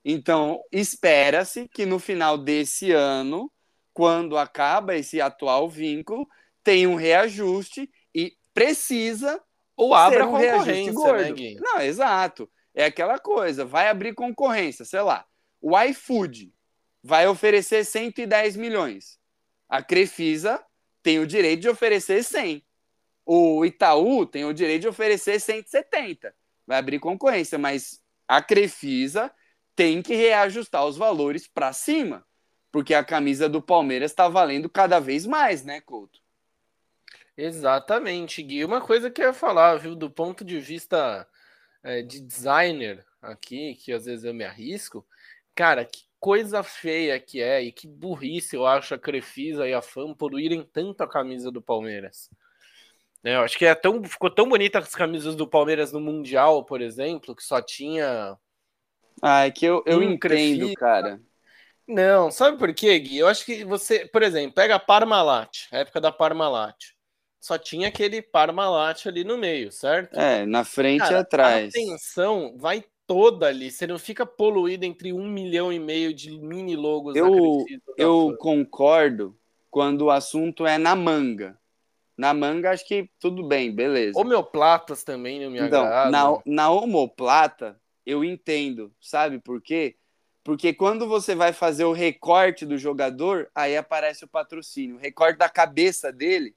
Então, 0.05 0.61
espera-se 0.71 1.67
que 1.67 1.85
no 1.85 1.99
final 1.99 2.37
desse 2.37 2.91
ano, 2.91 3.51
quando 3.93 4.37
acaba 4.37 4.95
esse 4.95 5.21
atual 5.21 5.69
vínculo, 5.69 6.27
tenha 6.63 6.89
um 6.89 6.95
reajuste 6.95 7.89
e 8.13 8.35
precisa 8.53 9.41
ou 9.75 9.93
abra 9.93 10.27
um 10.27 10.31
concorrência, 10.31 10.93
gordo. 10.93 11.41
Né? 11.41 11.55
Não, 11.59 11.81
exato. 11.81 12.49
É 12.73 12.85
aquela 12.85 13.19
coisa, 13.19 13.63
vai 13.63 13.87
abrir 13.87 14.13
concorrência, 14.13 14.83
sei 14.83 15.01
lá. 15.01 15.25
O 15.61 15.79
iFood 15.79 16.53
vai 17.01 17.27
oferecer 17.27 17.85
110 17.85 18.55
milhões. 18.55 19.19
A 19.69 19.81
Crefisa 19.81 20.63
tem 21.01 21.19
o 21.19 21.27
direito 21.27 21.61
de 21.61 21.69
oferecer 21.69 22.23
100. 22.23 22.63
O 23.25 23.63
Itaú 23.65 24.25
tem 24.25 24.45
o 24.45 24.53
direito 24.53 24.81
de 24.81 24.87
oferecer 24.87 25.39
170. 25.39 26.33
Vai 26.67 26.77
abrir 26.77 26.99
concorrência, 26.99 27.57
mas 27.57 28.01
a 28.27 28.41
Crefisa 28.41 29.31
tem 29.75 30.01
que 30.01 30.15
reajustar 30.15 30.85
os 30.85 30.97
valores 30.97 31.47
para 31.47 31.73
cima, 31.73 32.25
porque 32.71 32.93
a 32.93 33.03
camisa 33.03 33.49
do 33.49 33.61
Palmeiras 33.61 34.11
está 34.11 34.27
valendo 34.27 34.69
cada 34.69 34.99
vez 34.99 35.25
mais, 35.25 35.63
né, 35.63 35.81
Couto? 35.81 36.21
Exatamente, 37.35 38.43
Gui. 38.43 38.63
Uma 38.63 38.81
coisa 38.81 39.09
que 39.09 39.21
eu 39.21 39.27
ia 39.27 39.33
falar, 39.33 39.77
viu, 39.77 39.95
do 39.95 40.09
ponto 40.09 40.45
de 40.45 40.59
vista 40.59 41.27
é, 41.81 42.01
de 42.01 42.19
designer 42.19 43.05
aqui, 43.21 43.75
que 43.75 43.91
às 43.91 44.05
vezes 44.05 44.23
eu 44.23 44.33
me 44.33 44.43
arrisco, 44.43 45.05
cara, 45.55 45.83
que 45.85 46.03
coisa 46.19 46.63
feia 46.63 47.19
que 47.19 47.41
é 47.41 47.61
e 47.61 47.71
que 47.71 47.87
burrice 47.87 48.55
eu 48.55 48.65
acho 48.65 48.93
a 48.93 48.99
Crefisa 48.99 49.67
e 49.67 49.73
a 49.73 49.81
FAM 49.81 50.13
poluírem 50.13 50.63
tanto 50.63 51.01
a 51.01 51.09
camisa 51.09 51.51
do 51.51 51.61
Palmeiras. 51.61 52.29
É, 53.23 53.35
eu 53.35 53.41
acho 53.41 53.57
que 53.57 53.65
é 53.65 53.73
tão, 53.73 54.03
ficou 54.03 54.29
tão 54.29 54.49
bonita 54.49 54.79
as 54.79 54.93
camisas 54.93 55.35
do 55.35 55.47
Palmeiras 55.47 55.91
no 55.93 55.99
Mundial, 56.01 56.65
por 56.65 56.81
exemplo, 56.81 57.35
que 57.35 57.43
só 57.43 57.61
tinha. 57.61 58.37
Ah, 59.21 59.45
é 59.45 59.51
que 59.51 59.65
eu, 59.65 59.81
eu 59.85 59.99
um 59.99 60.03
entendo, 60.03 60.73
cara. 60.73 61.21
Não, 61.87 62.31
sabe 62.31 62.57
por 62.57 62.73
quê, 62.73 62.97
Gui? 62.99 63.17
Eu 63.17 63.27
acho 63.27 63.45
que 63.45 63.63
você, 63.63 64.05
por 64.05 64.23
exemplo, 64.23 64.53
pega 64.53 64.75
a 64.75 64.79
Parmalat, 64.79 65.67
a 65.71 65.79
época 65.79 66.01
da 66.01 66.11
Parmalat. 66.11 66.75
Só 67.39 67.57
tinha 67.57 67.89
aquele 67.89 68.21
Parmalat 68.21 69.05
ali 69.05 69.23
no 69.23 69.37
meio, 69.37 69.71
certo? 69.71 70.17
É, 70.17 70.45
na 70.45 70.63
frente 70.63 70.99
cara, 70.99 71.13
e 71.13 71.17
atrás. 71.17 71.65
A 71.65 71.67
atenção 71.67 72.55
vai 72.57 72.83
toda 73.05 73.47
ali. 73.47 73.69
Você 73.69 73.85
não 73.85 73.99
fica 73.99 74.25
poluído 74.25 74.85
entre 74.85 75.11
um 75.11 75.27
milhão 75.27 75.71
e 75.71 75.79
meio 75.79 76.13
de 76.13 76.31
mini 76.39 76.75
logos. 76.75 77.15
Eu, 77.15 77.65
eu 77.97 78.35
concordo 78.37 79.37
quando 79.69 80.03
o 80.03 80.11
assunto 80.11 80.65
é 80.65 80.77
na 80.77 80.95
manga. 80.95 81.57
Na 82.17 82.33
manga, 82.33 82.71
acho 82.71 82.87
que 82.87 83.09
tudo 83.19 83.43
bem, 83.43 83.73
beleza. 83.73 84.19
Homeoplatas 84.19 85.03
também 85.03 85.43
não 85.43 85.49
me 85.49 85.59
então, 85.59 85.83
Na, 85.83 86.37
na 86.45 86.69
homoplata, 86.69 87.79
eu 88.05 88.23
entendo. 88.23 88.93
Sabe 89.01 89.39
por 89.39 89.61
quê? 89.61 89.95
Porque 90.43 90.73
quando 90.73 91.07
você 91.07 91.33
vai 91.33 91.53
fazer 91.53 91.85
o 91.85 91.93
recorte 91.93 92.65
do 92.65 92.77
jogador, 92.77 93.49
aí 93.55 93.77
aparece 93.77 94.25
o 94.25 94.27
patrocínio. 94.27 94.97
O 94.97 94.99
recorte 94.99 95.37
da 95.37 95.49
cabeça 95.49 96.11
dele, 96.11 96.53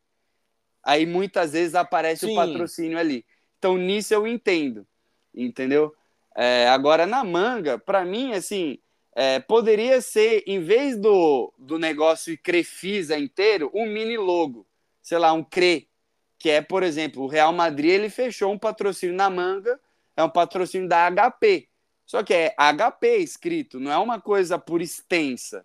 aí 0.83 1.07
muitas 1.07 1.53
vezes 1.53 1.75
aparece 1.75 2.27
Sim. 2.27 2.33
o 2.33 2.35
patrocínio 2.35 2.99
ali. 2.99 3.25
Então, 3.59 3.79
nisso 3.79 4.13
eu 4.13 4.27
entendo. 4.27 4.87
Entendeu? 5.33 5.95
É, 6.35 6.69
agora, 6.69 7.07
na 7.07 7.23
manga, 7.23 7.79
para 7.79 8.05
mim, 8.05 8.33
assim, 8.33 8.79
é, 9.15 9.39
poderia 9.39 10.01
ser, 10.01 10.43
em 10.47 10.61
vez 10.61 10.99
do, 10.99 11.53
do 11.57 11.79
negócio 11.79 12.37
Crefisa 12.43 13.17
inteiro, 13.17 13.71
um 13.73 13.87
mini 13.87 14.19
logo. 14.19 14.66
Sei 15.07 15.19
lá, 15.19 15.33
um 15.33 15.45
CRE. 15.45 15.89
Que 16.37 16.51
é, 16.51 16.61
por 16.61 16.83
exemplo, 16.83 17.23
o 17.23 17.29
Real 17.29 17.53
Madrid 17.53 17.93
ele 17.93 18.11
fechou 18.11 18.53
um 18.53 18.59
patrocínio 18.59 19.15
na 19.15 19.31
manga, 19.31 19.79
é 20.17 20.25
um 20.25 20.29
patrocínio 20.29 20.89
da 20.89 21.09
HP. 21.09 21.69
Só 22.05 22.25
que 22.25 22.35
é 22.35 22.55
HP 22.59 23.19
escrito, 23.19 23.79
não 23.79 23.93
é 23.93 23.97
uma 23.97 24.21
coisa 24.21 24.59
por 24.59 24.83
extensa. 24.83 25.65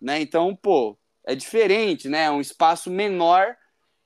Né? 0.00 0.20
Então, 0.20 0.56
pô, 0.56 0.98
é 1.24 1.36
diferente, 1.36 2.08
né? 2.08 2.24
É 2.24 2.30
um 2.32 2.40
espaço 2.40 2.90
menor 2.90 3.56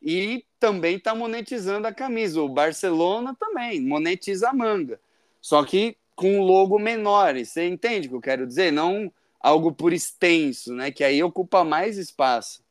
e 0.02 0.44
também 0.60 0.96
está 0.96 1.14
monetizando 1.14 1.88
a 1.88 1.94
camisa. 1.94 2.42
O 2.42 2.48
Barcelona 2.50 3.34
também 3.40 3.80
monetiza 3.80 4.50
a 4.50 4.52
manga. 4.52 5.00
Só 5.40 5.64
que 5.64 5.96
com 6.14 6.40
um 6.40 6.42
logo 6.42 6.78
menor. 6.78 7.38
Você 7.38 7.66
entende 7.66 8.06
o 8.06 8.10
que 8.10 8.16
eu 8.16 8.20
quero 8.20 8.46
dizer? 8.46 8.70
Não 8.70 9.10
algo 9.40 9.72
por 9.72 9.94
extenso, 9.94 10.74
né? 10.74 10.90
Que 10.90 11.02
aí 11.02 11.22
ocupa 11.22 11.64
mais 11.64 11.96
espaço. 11.96 12.63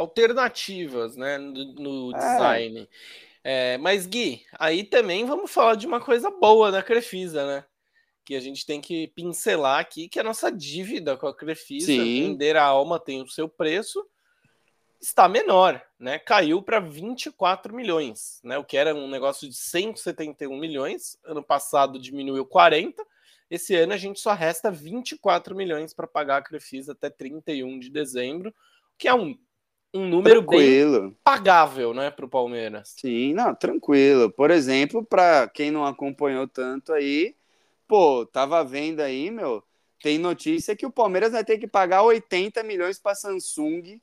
Alternativas, 0.00 1.16
né? 1.16 1.38
No, 1.38 1.74
no 1.74 2.16
é. 2.16 2.18
design. 2.18 2.88
É, 3.42 3.78
mas, 3.78 4.06
Gui, 4.06 4.44
aí 4.58 4.84
também 4.84 5.24
vamos 5.24 5.50
falar 5.50 5.74
de 5.74 5.86
uma 5.86 6.00
coisa 6.00 6.30
boa 6.30 6.70
da 6.70 6.82
Crefisa, 6.82 7.46
né? 7.46 7.64
Que 8.24 8.36
a 8.36 8.40
gente 8.40 8.64
tem 8.64 8.80
que 8.80 9.08
pincelar 9.08 9.80
aqui, 9.80 10.08
que 10.08 10.18
é 10.18 10.22
a 10.22 10.24
nossa 10.24 10.52
dívida 10.52 11.16
com 11.16 11.26
a 11.26 11.34
Crefisa. 11.34 11.86
Sim. 11.86 12.28
Vender 12.28 12.56
a 12.56 12.64
alma 12.64 13.00
tem 13.00 13.22
o 13.22 13.28
seu 13.28 13.48
preço 13.48 14.06
está 15.00 15.28
menor, 15.28 15.80
né? 15.98 16.18
Caiu 16.18 16.62
para 16.62 16.80
24 16.80 17.74
milhões, 17.74 18.40
né? 18.42 18.58
O 18.58 18.64
que 18.64 18.76
era 18.76 18.94
um 18.94 19.08
negócio 19.08 19.48
de 19.48 19.54
171 19.54 20.56
milhões, 20.58 21.16
ano 21.24 21.42
passado 21.42 21.98
diminuiu 21.98 22.44
40. 22.44 23.04
Esse 23.50 23.74
ano 23.76 23.92
a 23.92 23.96
gente 23.96 24.20
só 24.20 24.34
resta 24.34 24.70
24 24.70 25.54
milhões 25.54 25.94
para 25.94 26.06
pagar 26.06 26.38
a 26.38 26.42
Crefisa 26.42 26.92
até 26.92 27.08
31 27.08 27.78
de 27.78 27.90
dezembro, 27.90 28.54
que 28.98 29.08
é 29.08 29.14
um, 29.14 29.38
um 29.92 30.06
número 30.06 30.42
tranquilo. 30.42 31.00
bem 31.02 31.16
pagável, 31.24 31.94
né, 31.94 32.10
para 32.10 32.24
o 32.24 32.28
Palmeiras. 32.28 32.94
Sim, 32.96 33.34
não, 33.34 33.54
tranquilo. 33.54 34.30
Por 34.30 34.50
exemplo, 34.50 35.04
para 35.04 35.48
quem 35.48 35.70
não 35.70 35.84
acompanhou 35.84 36.46
tanto 36.46 36.92
aí, 36.92 37.34
pô, 37.86 38.26
tava 38.26 38.62
vendo 38.64 39.00
aí, 39.00 39.30
meu, 39.30 39.62
tem 40.02 40.18
notícia 40.18 40.76
que 40.76 40.86
o 40.86 40.90
Palmeiras 40.90 41.32
vai 41.32 41.44
ter 41.44 41.58
que 41.58 41.66
pagar 41.66 42.02
80 42.02 42.62
milhões 42.62 42.98
para 42.98 43.14
Samsung 43.14 44.00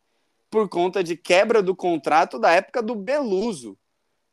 por 0.49 0.67
conta 0.69 1.03
de 1.03 1.15
quebra 1.15 1.61
do 1.61 1.75
contrato 1.75 2.39
da 2.39 2.51
época 2.51 2.81
do 2.81 2.95
Beluso, 2.95 3.77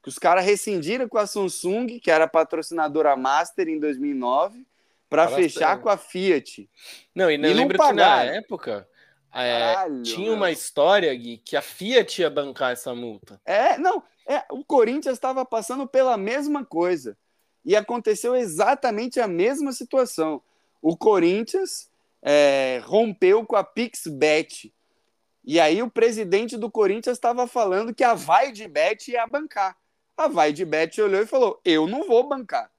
que 0.03 0.09
os 0.09 0.19
caras 0.19 0.45
rescindiram 0.45 1.09
com 1.09 1.19
a 1.19 1.27
Samsung, 1.27 1.99
que 1.99 2.11
era 2.11 2.27
patrocinadora 2.27 3.17
Master 3.17 3.69
em 3.69 3.79
2009, 3.79 4.67
para 5.09 5.29
fechar 5.29 5.81
com 5.81 5.89
a 5.89 5.97
Fiat. 5.97 6.69
Não, 7.15 7.31
e, 7.31 7.37
não, 7.37 7.49
e 7.49 7.53
lembro 7.53 7.79
que 7.79 7.93
na 7.93 8.25
época 8.25 8.89
é, 9.33 9.75
Caralho, 9.75 10.03
tinha 10.03 10.29
meu. 10.29 10.35
uma 10.35 10.51
história, 10.51 11.15
Gui, 11.15 11.39
que 11.39 11.57
a 11.57 11.63
Fiat 11.63 12.21
ia 12.21 12.31
bancar 12.31 12.73
essa 12.73 12.95
multa. 12.95 13.41
É, 13.45 13.79
não, 13.79 14.03
é, 14.27 14.45
o 14.51 14.65
Corinthians 14.65 15.15
estava 15.15 15.45
passando 15.45 15.87
pela 15.87 16.17
mesma 16.17 16.65
coisa. 16.65 17.17
E 17.65 17.77
aconteceu 17.77 18.35
exatamente 18.35 19.21
a 19.21 19.29
mesma 19.29 19.73
situação. 19.73 20.43
O 20.81 20.97
Corinthians 20.97 21.89
é, 22.21 22.81
rompeu 22.85 23.47
com 23.47 23.57
a 23.57 23.65
PixBet, 23.65 24.75
e 25.45 25.59
aí 25.59 25.83
o 25.83 25.91
presidente 25.91 26.57
do 26.57 26.71
Corinthians 26.71 27.17
estava 27.17 27.47
falando 27.47 27.95
que 27.95 28.05
a 28.05 28.15
Vai 28.15 28.53
de 28.53 28.69
Bet 28.69 29.11
ia 29.11 29.27
bancar. 29.27 29.77
A 30.17 30.29
Vai 30.29 30.53
de 30.53 30.65
Bet 30.65 31.01
olhou 31.01 31.21
e 31.21 31.27
falou: 31.27 31.61
Eu 31.65 31.87
não 31.87 32.07
vou 32.07 32.29
bancar. 32.29 32.71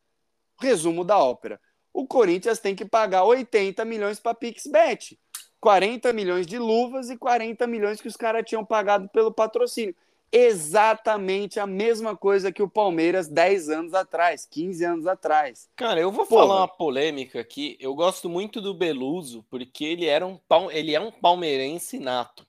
Resumo 0.60 1.04
da 1.04 1.18
ópera. 1.18 1.60
O 1.92 2.08
Corinthians 2.08 2.60
tem 2.60 2.76
que 2.76 2.86
pagar 2.86 3.24
80 3.24 3.84
milhões 3.86 4.20
para 4.20 4.34
PixBet. 4.34 5.20
40 5.64 6.12
milhões 6.12 6.46
de 6.46 6.60
luvas 6.60 7.10
e 7.10 7.16
40 7.16 7.66
milhões 7.68 8.02
que 8.02 8.08
os 8.10 8.18
caras 8.18 8.44
tinham 8.46 8.66
pagado 8.66 9.08
pelo 9.08 9.32
patrocínio. 9.32 9.96
Exatamente 10.30 11.58
a 11.58 11.66
mesma 11.66 12.18
coisa 12.18 12.52
que 12.52 12.62
o 12.62 12.68
Palmeiras 12.68 13.30
10 13.30 13.70
anos 13.70 13.94
atrás, 13.94 14.46
15 14.46 14.84
anos 14.84 15.08
atrás. 15.08 15.70
Cara, 15.74 16.02
eu 16.02 16.12
vou 16.12 16.26
falar 16.26 16.58
uma 16.58 16.68
polêmica 16.68 17.40
aqui. 17.40 17.78
Eu 17.80 17.96
gosto 17.96 18.28
muito 18.28 18.60
do 18.60 18.74
Beluso, 18.74 19.46
porque 19.50 19.86
ele, 19.86 20.06
era 20.06 20.28
um, 20.28 20.38
ele 20.70 20.94
é 20.94 21.00
um 21.00 21.12
palmeirense 21.12 21.98
nato. 21.98 22.46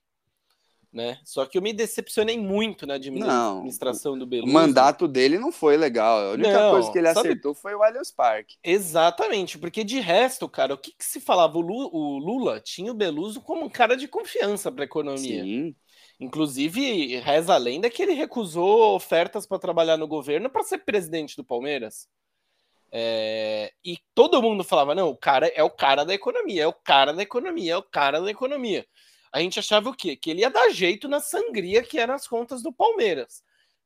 Né? 0.94 1.18
Só 1.24 1.44
que 1.44 1.58
eu 1.58 1.62
me 1.62 1.72
decepcionei 1.72 2.38
muito 2.38 2.86
na 2.86 2.94
administração 2.94 4.12
não, 4.12 4.18
do 4.20 4.26
Beluso. 4.26 4.48
O 4.48 4.54
mandato 4.54 5.08
dele 5.08 5.36
não 5.38 5.50
foi 5.50 5.76
legal. 5.76 6.20
A 6.20 6.30
única 6.30 6.52
não, 6.52 6.70
coisa 6.70 6.92
que 6.92 6.98
ele 6.98 7.12
sabe... 7.12 7.28
acertou 7.28 7.52
foi 7.52 7.74
o 7.74 7.82
Allianz 7.82 8.12
Parque. 8.12 8.54
Exatamente, 8.62 9.58
porque 9.58 9.82
de 9.82 9.98
resto, 9.98 10.48
cara, 10.48 10.72
o 10.72 10.78
que, 10.78 10.92
que 10.92 11.04
se 11.04 11.20
falava? 11.20 11.58
O 11.58 11.60
Lula, 11.60 11.90
o 11.92 12.18
Lula, 12.18 12.60
tinha 12.60 12.92
o 12.92 12.94
Beluso 12.94 13.40
como 13.40 13.64
um 13.64 13.68
cara 13.68 13.96
de 13.96 14.06
confiança 14.06 14.70
para 14.70 14.84
a 14.84 14.86
economia. 14.86 15.42
Sim. 15.42 15.74
Inclusive, 16.20 17.16
reza 17.16 17.54
a 17.54 17.58
lenda 17.58 17.90
que 17.90 18.00
ele 18.00 18.12
recusou 18.12 18.94
ofertas 18.94 19.46
para 19.46 19.58
trabalhar 19.58 19.96
no 19.96 20.06
governo 20.06 20.48
para 20.48 20.62
ser 20.62 20.78
presidente 20.78 21.36
do 21.36 21.42
Palmeiras. 21.42 22.06
É... 22.92 23.72
E 23.84 23.98
todo 24.14 24.40
mundo 24.40 24.62
falava: 24.62 24.94
não, 24.94 25.08
o 25.08 25.16
cara 25.16 25.48
é 25.48 25.62
o 25.64 25.70
cara 25.70 26.04
da 26.04 26.14
economia, 26.14 26.62
é 26.62 26.66
o 26.68 26.72
cara 26.72 27.12
da 27.12 27.22
economia, 27.22 27.72
é 27.72 27.76
o 27.76 27.82
cara 27.82 28.20
da 28.20 28.30
economia 28.30 28.86
a 29.34 29.40
gente 29.40 29.58
achava 29.58 29.90
o 29.90 29.94
quê? 29.94 30.14
Que 30.14 30.30
ele 30.30 30.42
ia 30.42 30.48
dar 30.48 30.70
jeito 30.70 31.08
na 31.08 31.18
sangria 31.18 31.82
que 31.82 31.98
eram 31.98 32.14
as 32.14 32.24
contas 32.24 32.62
do 32.62 32.72
Palmeiras. 32.72 33.42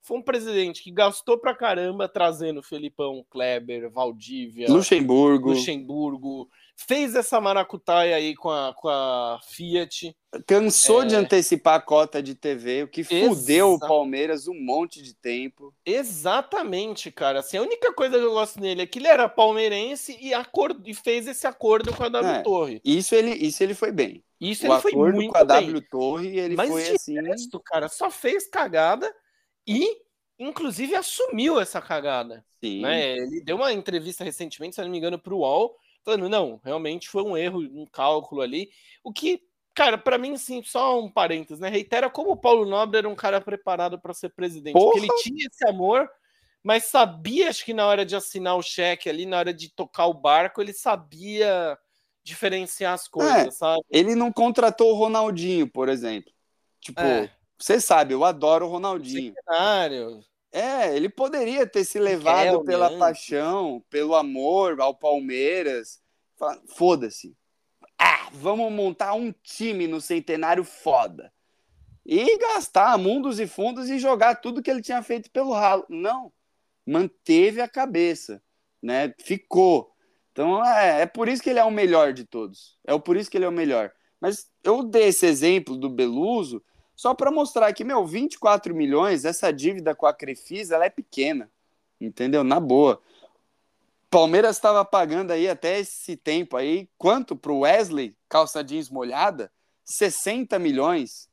Foi 0.08 0.16
um 0.16 0.22
presidente 0.22 0.82
que 0.82 0.90
gastou 0.90 1.36
pra 1.36 1.54
caramba 1.54 2.08
trazendo 2.08 2.62
Felipão, 2.62 3.22
Kleber, 3.28 3.90
Valdívia, 3.90 4.66
Luxemburgo. 4.66 5.50
Luxemburgo, 5.50 6.48
fez 6.74 7.14
essa 7.14 7.38
maracutaia 7.38 8.16
aí 8.16 8.34
com 8.34 8.48
a, 8.48 8.72
com 8.72 8.88
a 8.88 9.38
Fiat. 9.46 10.16
Cansou 10.46 11.02
é... 11.02 11.06
de 11.08 11.14
antecipar 11.14 11.74
a 11.74 11.82
cota 11.82 12.22
de 12.22 12.34
TV, 12.34 12.84
o 12.84 12.88
que 12.88 13.04
fudeu 13.04 13.74
Exa... 13.74 13.76
o 13.76 13.78
Palmeiras 13.78 14.48
um 14.48 14.54
monte 14.54 15.02
de 15.02 15.12
tempo. 15.12 15.74
Exatamente, 15.84 17.12
cara. 17.12 17.40
Assim, 17.40 17.58
a 17.58 17.62
única 17.62 17.92
coisa 17.92 18.16
que 18.16 18.24
eu 18.24 18.32
gosto 18.32 18.58
nele 18.58 18.80
é 18.80 18.86
que 18.86 19.00
ele 19.00 19.08
era 19.08 19.28
palmeirense 19.28 20.16
e, 20.18 20.32
acord... 20.32 20.88
e 20.88 20.94
fez 20.94 21.26
esse 21.26 21.46
acordo 21.46 21.94
com 21.94 22.04
a 22.04 22.08
W 22.08 22.32
é, 22.32 22.40
Torre. 22.40 22.80
Isso 22.82 23.14
ele, 23.14 23.32
isso 23.32 23.62
ele 23.62 23.74
foi 23.74 23.92
bem. 23.92 24.24
Isso 24.40 24.66
o 24.66 24.72
ele 24.72 24.80
foi 24.80 24.92
muito 24.92 25.32
com 25.32 25.38
a 25.38 25.44
bem. 25.44 25.66
W 25.66 25.82
Torre, 25.90 26.38
ele 26.38 26.56
Mas 26.56 26.70
foi 26.70 26.88
assim. 26.88 27.20
Resto, 27.20 27.60
cara, 27.60 27.90
só 27.90 28.10
fez 28.10 28.48
cagada 28.48 29.14
e, 29.68 30.00
inclusive, 30.38 30.94
assumiu 30.94 31.60
essa 31.60 31.80
cagada. 31.80 32.42
Sim. 32.64 32.80
Né? 32.80 33.18
Ele 33.18 33.42
deu 33.42 33.56
uma 33.56 33.72
entrevista 33.72 34.24
recentemente, 34.24 34.74
se 34.74 34.82
não 34.82 34.88
me 34.88 34.96
engano, 34.96 35.18
para 35.18 35.34
o 35.34 35.40
UOL, 35.40 35.76
falando: 36.02 36.28
não, 36.28 36.58
realmente 36.64 37.08
foi 37.08 37.22
um 37.22 37.36
erro, 37.36 37.60
um 37.60 37.84
cálculo 37.84 38.40
ali. 38.40 38.70
O 39.04 39.12
que, 39.12 39.42
cara, 39.74 39.98
para 39.98 40.16
mim, 40.16 40.36
sim, 40.38 40.62
só 40.62 40.98
um 40.98 41.10
parênteses, 41.10 41.60
né? 41.60 41.68
Reitera 41.68 42.08
como 42.08 42.30
o 42.30 42.36
Paulo 42.36 42.64
Nobre 42.64 42.98
era 42.98 43.08
um 43.08 43.14
cara 43.14 43.40
preparado 43.40 43.98
para 43.98 44.14
ser 44.14 44.30
presidente. 44.30 44.72
Porra! 44.72 44.92
Porque 44.92 45.06
ele 45.06 45.22
tinha 45.22 45.46
esse 45.46 45.68
amor, 45.68 46.08
mas 46.62 46.84
sabia, 46.84 47.50
acho 47.50 47.64
que 47.64 47.74
na 47.74 47.86
hora 47.86 48.06
de 48.06 48.16
assinar 48.16 48.56
o 48.56 48.62
cheque 48.62 49.08
ali, 49.08 49.26
na 49.26 49.38
hora 49.38 49.52
de 49.52 49.68
tocar 49.68 50.06
o 50.06 50.14
barco, 50.14 50.62
ele 50.62 50.72
sabia 50.72 51.78
diferenciar 52.24 52.94
as 52.94 53.06
coisas, 53.06 53.46
é, 53.46 53.50
sabe? 53.50 53.82
Ele 53.90 54.14
não 54.14 54.32
contratou 54.32 54.92
o 54.92 54.94
Ronaldinho, 54.94 55.70
por 55.70 55.88
exemplo. 55.88 56.32
Tipo, 56.80 57.00
é. 57.00 57.30
Você 57.58 57.80
sabe, 57.80 58.14
eu 58.14 58.24
adoro 58.24 58.66
o 58.66 58.70
Ronaldinho. 58.70 59.34
Cenário. 59.44 60.24
É, 60.50 60.94
ele 60.96 61.08
poderia 61.08 61.66
ter 61.66 61.84
se 61.84 61.98
levado 61.98 62.64
pela 62.64 62.96
paixão, 62.96 63.84
pelo 63.90 64.14
amor 64.14 64.80
ao 64.80 64.94
Palmeiras. 64.94 66.00
Foda-se. 66.68 67.36
Ah, 67.98 68.28
vamos 68.32 68.72
montar 68.72 69.12
um 69.14 69.32
time 69.42 69.86
no 69.86 70.00
centenário 70.00 70.64
foda. 70.64 71.32
E 72.06 72.38
gastar 72.38 72.96
mundos 72.96 73.38
e 73.38 73.46
fundos 73.46 73.90
e 73.90 73.98
jogar 73.98 74.36
tudo 74.36 74.62
que 74.62 74.70
ele 74.70 74.80
tinha 74.80 75.02
feito 75.02 75.30
pelo 75.30 75.52
ralo. 75.52 75.84
Não. 75.88 76.32
Manteve 76.86 77.60
a 77.60 77.68
cabeça, 77.68 78.42
né? 78.80 79.12
Ficou. 79.18 79.92
Então 80.32 80.64
é, 80.64 81.02
é 81.02 81.06
por 81.06 81.28
isso 81.28 81.42
que 81.42 81.50
ele 81.50 81.58
é 81.58 81.64
o 81.64 81.70
melhor 81.70 82.14
de 82.14 82.24
todos. 82.24 82.78
É 82.86 82.96
por 82.98 83.16
isso 83.16 83.30
que 83.30 83.36
ele 83.36 83.44
é 83.44 83.48
o 83.48 83.52
melhor. 83.52 83.92
Mas 84.20 84.50
eu 84.64 84.82
dei 84.82 85.08
esse 85.08 85.26
exemplo 85.26 85.76
do 85.76 85.90
Beluso 85.90 86.62
só 86.98 87.14
para 87.14 87.30
mostrar 87.30 87.72
que, 87.72 87.84
meu, 87.84 88.04
24 88.04 88.74
milhões, 88.74 89.24
essa 89.24 89.52
dívida 89.52 89.94
com 89.94 90.04
a 90.04 90.12
Crefisa, 90.12 90.74
ela 90.74 90.86
é 90.86 90.90
pequena. 90.90 91.48
Entendeu? 92.00 92.42
Na 92.42 92.58
boa. 92.58 93.00
Palmeiras 94.10 94.56
estava 94.56 94.84
pagando 94.84 95.30
aí 95.30 95.48
até 95.48 95.78
esse 95.78 96.16
tempo 96.16 96.56
aí, 96.56 96.88
quanto 96.98 97.36
para 97.36 97.52
o 97.52 97.60
Wesley, 97.60 98.16
calça 98.28 98.64
jeans 98.64 98.90
molhada? 98.90 99.48
60 99.84 100.58
milhões. 100.58 101.30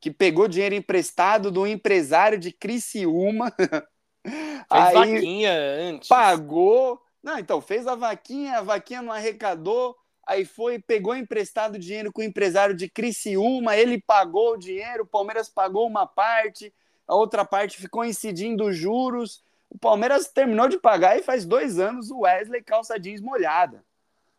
Que 0.00 0.10
pegou 0.10 0.48
dinheiro 0.48 0.74
emprestado 0.74 1.52
do 1.52 1.64
empresário 1.68 2.36
de 2.36 2.50
Criciúma. 2.50 3.52
Fez 4.26 4.66
aí, 4.68 4.94
vaquinha 4.94 5.52
antes. 5.52 6.08
Pagou 6.08 7.00
não, 7.22 7.38
então, 7.38 7.60
fez 7.60 7.86
a 7.86 7.94
vaquinha, 7.94 8.58
a 8.58 8.62
vaquinha 8.62 9.02
não 9.02 9.12
arrecadou, 9.12 9.96
aí 10.30 10.44
foi, 10.44 10.78
pegou 10.78 11.16
emprestado 11.16 11.76
dinheiro 11.76 12.12
com 12.12 12.20
o 12.20 12.24
empresário 12.24 12.72
de 12.72 12.88
Criciúma, 12.88 13.76
ele 13.76 14.00
pagou 14.00 14.52
o 14.52 14.56
dinheiro, 14.56 15.02
o 15.02 15.06
Palmeiras 15.06 15.48
pagou 15.48 15.88
uma 15.88 16.06
parte, 16.06 16.72
a 17.06 17.16
outra 17.16 17.44
parte 17.44 17.78
ficou 17.78 18.04
incidindo 18.04 18.72
juros. 18.72 19.42
O 19.68 19.76
Palmeiras 19.76 20.28
terminou 20.28 20.68
de 20.68 20.78
pagar 20.78 21.18
e 21.18 21.22
faz 21.22 21.44
dois 21.44 21.80
anos 21.80 22.12
o 22.12 22.20
Wesley 22.20 22.62
calça 22.62 22.98
jeans 22.98 23.20
molhada, 23.20 23.84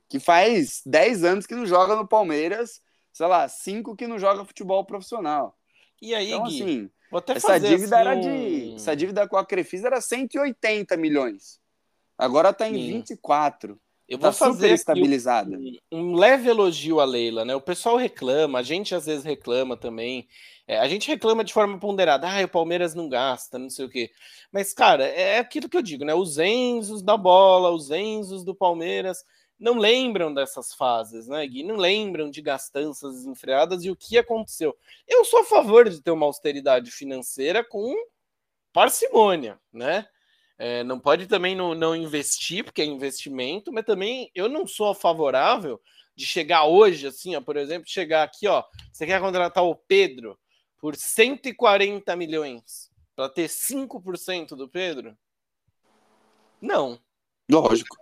que 0.07 0.17
faz 0.17 0.81
dez 0.85 1.25
anos 1.25 1.45
que 1.45 1.55
não 1.55 1.65
joga 1.65 1.93
no 1.93 2.07
Palmeiras, 2.07 2.81
sei 3.11 3.27
lá, 3.27 3.45
cinco 3.49 3.93
que 3.93 4.07
não 4.07 4.17
joga 4.17 4.45
futebol 4.45 4.85
profissional. 4.85 5.57
E 6.01 6.15
aí, 6.15 6.31
então, 6.31 6.45
Gui, 6.45 6.61
assim, 6.61 6.89
essa 7.35 7.59
dívida 7.59 7.99
assim... 7.99 8.09
era 8.09 8.15
de. 8.15 8.75
Essa 8.75 8.95
dívida 8.95 9.27
com 9.27 9.35
a 9.35 9.45
Crefisa 9.45 9.87
era 9.87 9.99
180 9.99 10.95
milhões. 10.95 11.59
Agora 12.17 12.51
está 12.51 12.67
em 12.69 12.75
Sim. 12.75 12.93
24. 12.93 13.77
Eu 14.11 14.17
tá 14.19 14.29
vou 14.29 14.33
fazer 14.33 14.73
estabilizada. 14.73 15.57
Um, 15.57 15.77
um, 15.89 16.15
leve 16.15 16.49
elogio 16.49 16.99
à 16.99 17.05
Leila, 17.05 17.45
né? 17.45 17.55
O 17.55 17.61
pessoal 17.61 17.95
reclama, 17.95 18.59
a 18.59 18.61
gente 18.61 18.93
às 18.93 19.05
vezes 19.05 19.23
reclama 19.23 19.77
também. 19.77 20.27
É, 20.67 20.79
a 20.79 20.87
gente 20.89 21.07
reclama 21.07 21.45
de 21.45 21.53
forma 21.53 21.79
ponderada, 21.79 22.27
ah, 22.27 22.43
o 22.43 22.49
Palmeiras 22.49 22.93
não 22.93 23.07
gasta, 23.07 23.57
não 23.57 23.69
sei 23.69 23.85
o 23.85 23.89
quê. 23.89 24.11
Mas, 24.51 24.73
cara, 24.73 25.05
é 25.05 25.39
aquilo 25.39 25.69
que 25.69 25.77
eu 25.77 25.81
digo, 25.81 26.03
né? 26.03 26.13
Os 26.13 26.37
Enzos 26.37 27.01
da 27.01 27.15
bola, 27.15 27.71
os 27.71 27.89
Enzos 27.89 28.43
do 28.43 28.53
Palmeiras 28.53 29.23
não 29.57 29.77
lembram 29.77 30.33
dessas 30.33 30.73
fases, 30.73 31.29
né, 31.29 31.47
Gui? 31.47 31.63
Não 31.63 31.77
lembram 31.77 32.29
de 32.29 32.41
gastanças 32.41 33.13
desenfreadas 33.13 33.85
e 33.85 33.91
o 33.91 33.95
que 33.95 34.17
aconteceu. 34.17 34.75
Eu 35.07 35.23
sou 35.23 35.39
a 35.39 35.45
favor 35.45 35.87
de 35.87 36.01
ter 36.01 36.11
uma 36.11 36.25
austeridade 36.25 36.91
financeira 36.91 37.63
com 37.63 37.95
parcimônia, 38.73 39.57
né? 39.71 40.05
É, 40.63 40.83
não 40.83 40.99
pode 40.99 41.25
também 41.25 41.55
não, 41.55 41.73
não 41.73 41.95
investir, 41.95 42.63
porque 42.63 42.83
é 42.83 42.85
investimento, 42.85 43.73
mas 43.73 43.83
também 43.83 44.29
eu 44.35 44.47
não 44.47 44.67
sou 44.67 44.93
favorável 44.93 45.81
de 46.15 46.23
chegar 46.23 46.65
hoje, 46.65 47.07
assim, 47.07 47.35
ó, 47.35 47.41
por 47.41 47.57
exemplo, 47.57 47.89
chegar 47.89 48.21
aqui, 48.21 48.47
ó, 48.47 48.63
você 48.93 49.07
quer 49.07 49.19
contratar 49.19 49.63
o 49.63 49.75
Pedro 49.75 50.37
por 50.77 50.95
140 50.95 52.15
milhões 52.15 52.91
para 53.15 53.27
ter 53.27 53.49
5% 53.49 54.49
do 54.49 54.69
Pedro? 54.69 55.17
Não. 56.61 57.01
Lógico. 57.49 57.97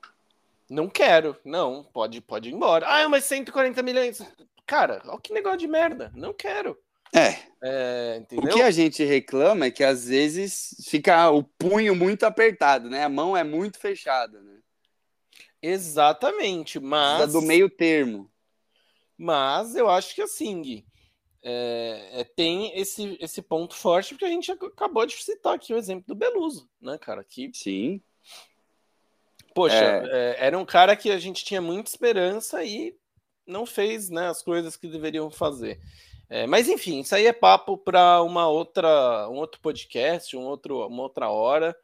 Não 0.69 0.89
quero. 0.89 1.37
Não, 1.45 1.85
pode, 1.85 2.19
pode 2.19 2.49
ir 2.49 2.53
embora. 2.53 2.85
Ah, 2.89 3.07
mas 3.07 3.23
140 3.23 3.81
milhões. 3.81 4.21
Cara, 4.65 5.01
olha 5.05 5.21
que 5.21 5.31
negócio 5.31 5.59
de 5.59 5.67
merda. 5.67 6.11
Não 6.13 6.33
quero. 6.33 6.77
É. 7.13 7.37
é 7.61 8.23
o 8.33 8.47
que 8.47 8.61
a 8.61 8.71
gente 8.71 9.03
reclama 9.03 9.65
é 9.65 9.71
que 9.71 9.83
às 9.83 10.07
vezes 10.07 10.75
fica 10.87 11.29
o 11.29 11.43
punho 11.43 11.95
muito 11.95 12.25
apertado, 12.25 12.89
né? 12.89 13.03
A 13.03 13.09
mão 13.09 13.35
é 13.35 13.43
muito 13.43 13.79
fechada, 13.79 14.41
né? 14.41 14.59
Exatamente, 15.61 16.79
mas. 16.79 17.33
do 17.33 17.41
meio 17.41 17.69
termo. 17.69 18.31
Mas 19.17 19.75
eu 19.75 19.89
acho 19.89 20.15
que 20.15 20.21
assim, 20.21 20.85
é, 21.43 22.21
é, 22.21 22.23
tem 22.23 22.77
esse, 22.79 23.17
esse 23.19 23.41
ponto 23.41 23.75
forte, 23.75 24.13
porque 24.13 24.25
a 24.25 24.29
gente 24.29 24.51
acabou 24.51 25.05
de 25.05 25.21
citar 25.21 25.55
aqui 25.55 25.73
o 25.73 25.77
exemplo 25.77 26.05
do 26.07 26.15
Beluso, 26.15 26.69
né, 26.81 26.97
cara? 26.97 27.23
Que, 27.23 27.51
Sim. 27.53 28.01
Poxa, 29.53 29.75
é. 29.75 30.05
é 30.11 30.45
era 30.45 30.57
um 30.57 30.65
cara 30.65 30.95
que 30.95 31.11
a 31.11 31.19
gente 31.19 31.43
tinha 31.43 31.61
muita 31.61 31.89
esperança 31.89 32.63
e 32.63 32.95
não 33.45 33.65
fez 33.65 34.09
né, 34.09 34.29
as 34.29 34.41
coisas 34.41 34.77
que 34.77 34.87
deveriam 34.87 35.29
fazer. 35.29 35.79
É, 36.29 36.45
mas 36.45 36.67
enfim, 36.67 36.99
isso 36.99 37.15
aí 37.15 37.25
é 37.25 37.33
papo 37.33 37.75
para 37.75 38.21
uma 38.21 38.47
outra, 38.47 39.27
um 39.29 39.37
outro 39.37 39.59
podcast, 39.59 40.37
um 40.37 40.41
outro, 40.41 40.85
uma 40.85 41.01
outra 41.01 41.29
hora, 41.29 41.75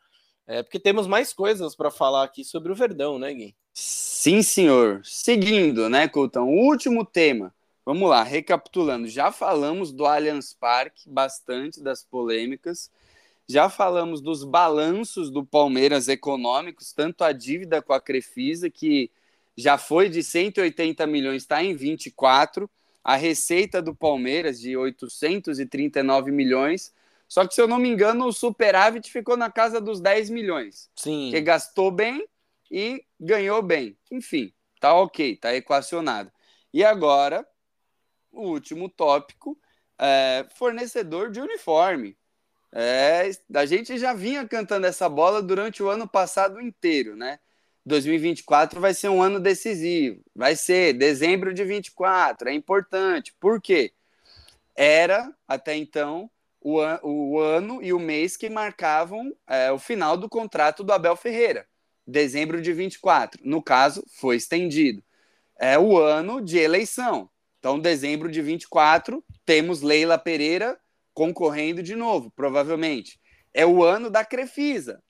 é, 0.45 0.61
porque 0.61 0.79
temos 0.79 1.07
mais 1.07 1.33
coisas 1.33 1.75
para 1.75 1.89
falar 1.89 2.23
aqui 2.23 2.43
sobre 2.43 2.71
o 2.71 2.75
Verdão, 2.75 3.17
né, 3.17 3.33
Gui? 3.33 3.55
Sim, 3.73 4.43
senhor. 4.43 5.01
Seguindo, 5.03 5.89
né, 5.89 6.07
Coutão? 6.07 6.47
Último 6.47 7.03
tema. 7.03 7.53
Vamos 7.83 8.09
lá, 8.09 8.23
recapitulando. 8.23 9.07
Já 9.07 9.31
falamos 9.31 9.91
do 9.91 10.05
Allianz 10.05 10.53
Parque, 10.53 11.09
bastante 11.09 11.81
das 11.81 12.03
polêmicas. 12.03 12.91
Já 13.47 13.69
falamos 13.69 14.21
dos 14.21 14.43
balanços 14.43 15.31
do 15.31 15.43
Palmeiras 15.45 16.07
econômicos, 16.07 16.93
tanto 16.93 17.23
a 17.23 17.31
dívida 17.31 17.81
com 17.81 17.93
a 17.93 18.01
Crefisa, 18.01 18.69
que 18.69 19.11
já 19.57 19.77
foi 19.77 20.09
de 20.09 20.23
180 20.23 21.05
milhões, 21.07 21.43
está 21.43 21.63
em 21.63 21.75
24 21.75 22.69
a 23.05 23.15
receita 23.15 23.83
do 23.83 23.93
Palmeiras 23.93 24.59
de 24.59 24.75
839 24.75 26.31
milhões. 26.31 26.91
Só 27.27 27.47
que, 27.47 27.53
se 27.53 27.61
eu 27.61 27.67
não 27.67 27.77
me 27.77 27.87
engano, 27.87 28.25
o 28.25 28.33
superávit 28.33 29.11
ficou 29.11 29.37
na 29.37 29.51
casa 29.51 29.79
dos 29.79 30.01
10 30.01 30.31
milhões. 30.31 30.89
Sim. 30.95 31.29
Que 31.29 31.39
gastou 31.39 31.91
bem 31.91 32.27
e 32.69 33.05
ganhou 33.19 33.61
bem. 33.61 33.95
Enfim, 34.11 34.51
tá 34.79 34.95
ok, 34.95 35.35
tá 35.37 35.53
equacionado. 35.53 36.31
E 36.73 36.83
agora, 36.83 37.47
o 38.31 38.49
último 38.49 38.89
tópico 38.89 39.55
é, 39.99 40.47
fornecedor 40.55 41.29
de 41.29 41.39
uniforme. 41.39 42.17
É, 42.71 43.29
a 43.53 43.65
gente 43.67 43.99
já 43.99 44.13
vinha 44.13 44.47
cantando 44.47 44.87
essa 44.87 45.07
bola 45.07 45.43
durante 45.43 45.83
o 45.83 45.89
ano 45.89 46.07
passado 46.07 46.59
inteiro, 46.59 47.15
né? 47.15 47.39
2024 47.85 48.81
vai 48.81 48.93
ser 48.93 49.09
um 49.09 49.21
ano 49.21 49.39
decisivo. 49.39 50.21
Vai 50.35 50.55
ser 50.55 50.93
dezembro 50.93 51.53
de 51.53 51.63
24, 51.63 52.49
é 52.49 52.53
importante. 52.53 53.33
Por 53.39 53.61
quê? 53.61 53.93
Era, 54.75 55.31
até 55.47 55.75
então, 55.75 56.29
o, 56.59 56.81
an 56.81 56.99
o 57.03 57.39
ano 57.39 57.81
e 57.83 57.93
o 57.93 57.99
mês 57.99 58.35
que 58.35 58.49
marcavam 58.49 59.35
é, 59.47 59.71
o 59.71 59.77
final 59.77 60.17
do 60.17 60.27
contrato 60.27 60.83
do 60.83 60.91
Abel 60.91 61.15
Ferreira, 61.15 61.67
dezembro 62.05 62.59
de 62.59 62.73
24. 62.73 63.41
No 63.43 63.61
caso, 63.61 64.03
foi 64.09 64.35
estendido. 64.35 65.03
É 65.57 65.77
o 65.77 65.97
ano 65.97 66.41
de 66.41 66.57
eleição. 66.57 67.29
Então, 67.59 67.79
dezembro 67.79 68.29
de 68.29 68.41
24, 68.41 69.23
temos 69.45 69.81
Leila 69.81 70.17
Pereira 70.17 70.77
concorrendo 71.13 71.81
de 71.81 71.95
novo, 71.95 72.29
provavelmente. 72.31 73.19
É 73.53 73.65
o 73.65 73.83
ano 73.83 74.09
da 74.09 74.25
Crefisa, 74.25 75.01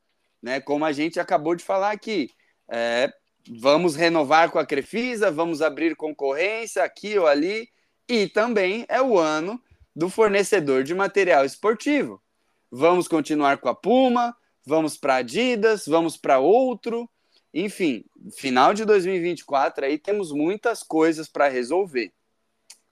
né? 0.41 0.61
Como 0.61 0.85
a 0.85 0.91
gente 0.91 1.19
acabou 1.19 1.55
de 1.55 1.63
falar 1.63 1.91
aqui. 1.91 2.29
É, 2.69 3.13
vamos 3.49 3.95
renovar 3.95 4.49
com 4.49 4.59
a 4.59 4.65
Crefisa, 4.65 5.31
vamos 5.31 5.61
abrir 5.61 5.95
concorrência 5.95 6.83
aqui 6.83 7.17
ou 7.17 7.27
ali. 7.27 7.69
E 8.07 8.27
também 8.27 8.85
é 8.87 9.01
o 9.01 9.17
ano 9.17 9.61
do 9.95 10.09
fornecedor 10.09 10.83
de 10.83 10.93
material 10.93 11.45
esportivo. 11.45 12.21
Vamos 12.69 13.07
continuar 13.07 13.57
com 13.57 13.69
a 13.69 13.75
Puma, 13.75 14.35
vamos 14.65 14.97
para 14.97 15.15
Adidas, 15.15 15.85
vamos 15.85 16.17
para 16.17 16.39
outro. 16.39 17.09
Enfim, 17.53 18.03
final 18.37 18.73
de 18.73 18.83
2024 18.83 19.85
aí 19.85 19.97
temos 19.97 20.31
muitas 20.31 20.83
coisas 20.83 21.27
para 21.27 21.47
resolver. 21.47 22.11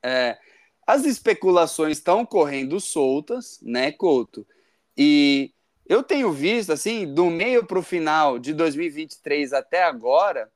É, 0.02 0.38
as 0.88 1.06
especulações 1.06 1.98
estão 1.98 2.26
correndo 2.26 2.80
soltas, 2.80 3.60
né, 3.62 3.92
Couto? 3.92 4.46
E 4.98 5.54
eu 5.86 6.02
tenho 6.02 6.32
visto, 6.32 6.72
assim, 6.72 7.12
do 7.12 7.26
meio 7.30 7.66
para 7.66 7.80
o 7.80 7.84
final 7.84 8.40
de 8.40 8.54
2023 8.54 9.54
até 9.54 9.84
agora, 9.84 10.52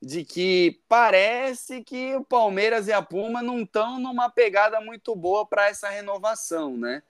de 0.00 0.24
que 0.24 0.80
parece 0.88 1.84
que 1.84 2.16
o 2.16 2.24
Palmeiras 2.24 2.88
e 2.88 2.92
a 2.92 3.00
Puma 3.00 3.42
não 3.42 3.60
estão 3.60 4.00
numa 4.00 4.28
pegada 4.28 4.80
muito 4.80 5.14
boa 5.14 5.46
para 5.46 5.68
essa 5.68 5.88
renovação, 5.88 6.76
né? 6.76 7.02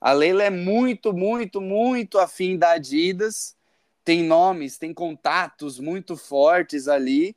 A 0.00 0.12
Leila 0.12 0.44
é 0.44 0.50
muito, 0.50 1.12
muito, 1.12 1.60
muito 1.60 2.18
afim 2.18 2.56
da 2.56 2.70
Adidas, 2.70 3.56
tem 4.04 4.22
nomes, 4.22 4.78
tem 4.78 4.94
contatos 4.94 5.78
muito 5.78 6.16
fortes 6.16 6.88
ali, 6.88 7.36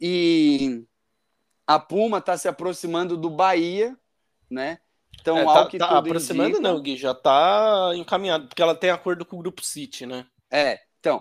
e 0.00 0.84
a 1.66 1.80
Puma 1.80 2.18
está 2.18 2.36
se 2.36 2.46
aproximando 2.46 3.16
do 3.16 3.30
Bahia, 3.30 3.98
né? 4.48 4.78
Então, 5.26 5.38
é, 5.38 5.44
tá, 5.44 5.66
que 5.66 5.78
tá 5.78 5.98
aproximando 5.98 6.50
indica... 6.50 6.62
não, 6.62 6.80
Gui, 6.80 6.96
já 6.96 7.10
está 7.10 7.90
encaminhado, 7.96 8.46
porque 8.46 8.62
ela 8.62 8.76
tem 8.76 8.90
acordo 8.90 9.24
com 9.24 9.36
o 9.36 9.40
Grupo 9.40 9.60
City, 9.60 10.06
né? 10.06 10.24
É, 10.48 10.78
então, 11.00 11.20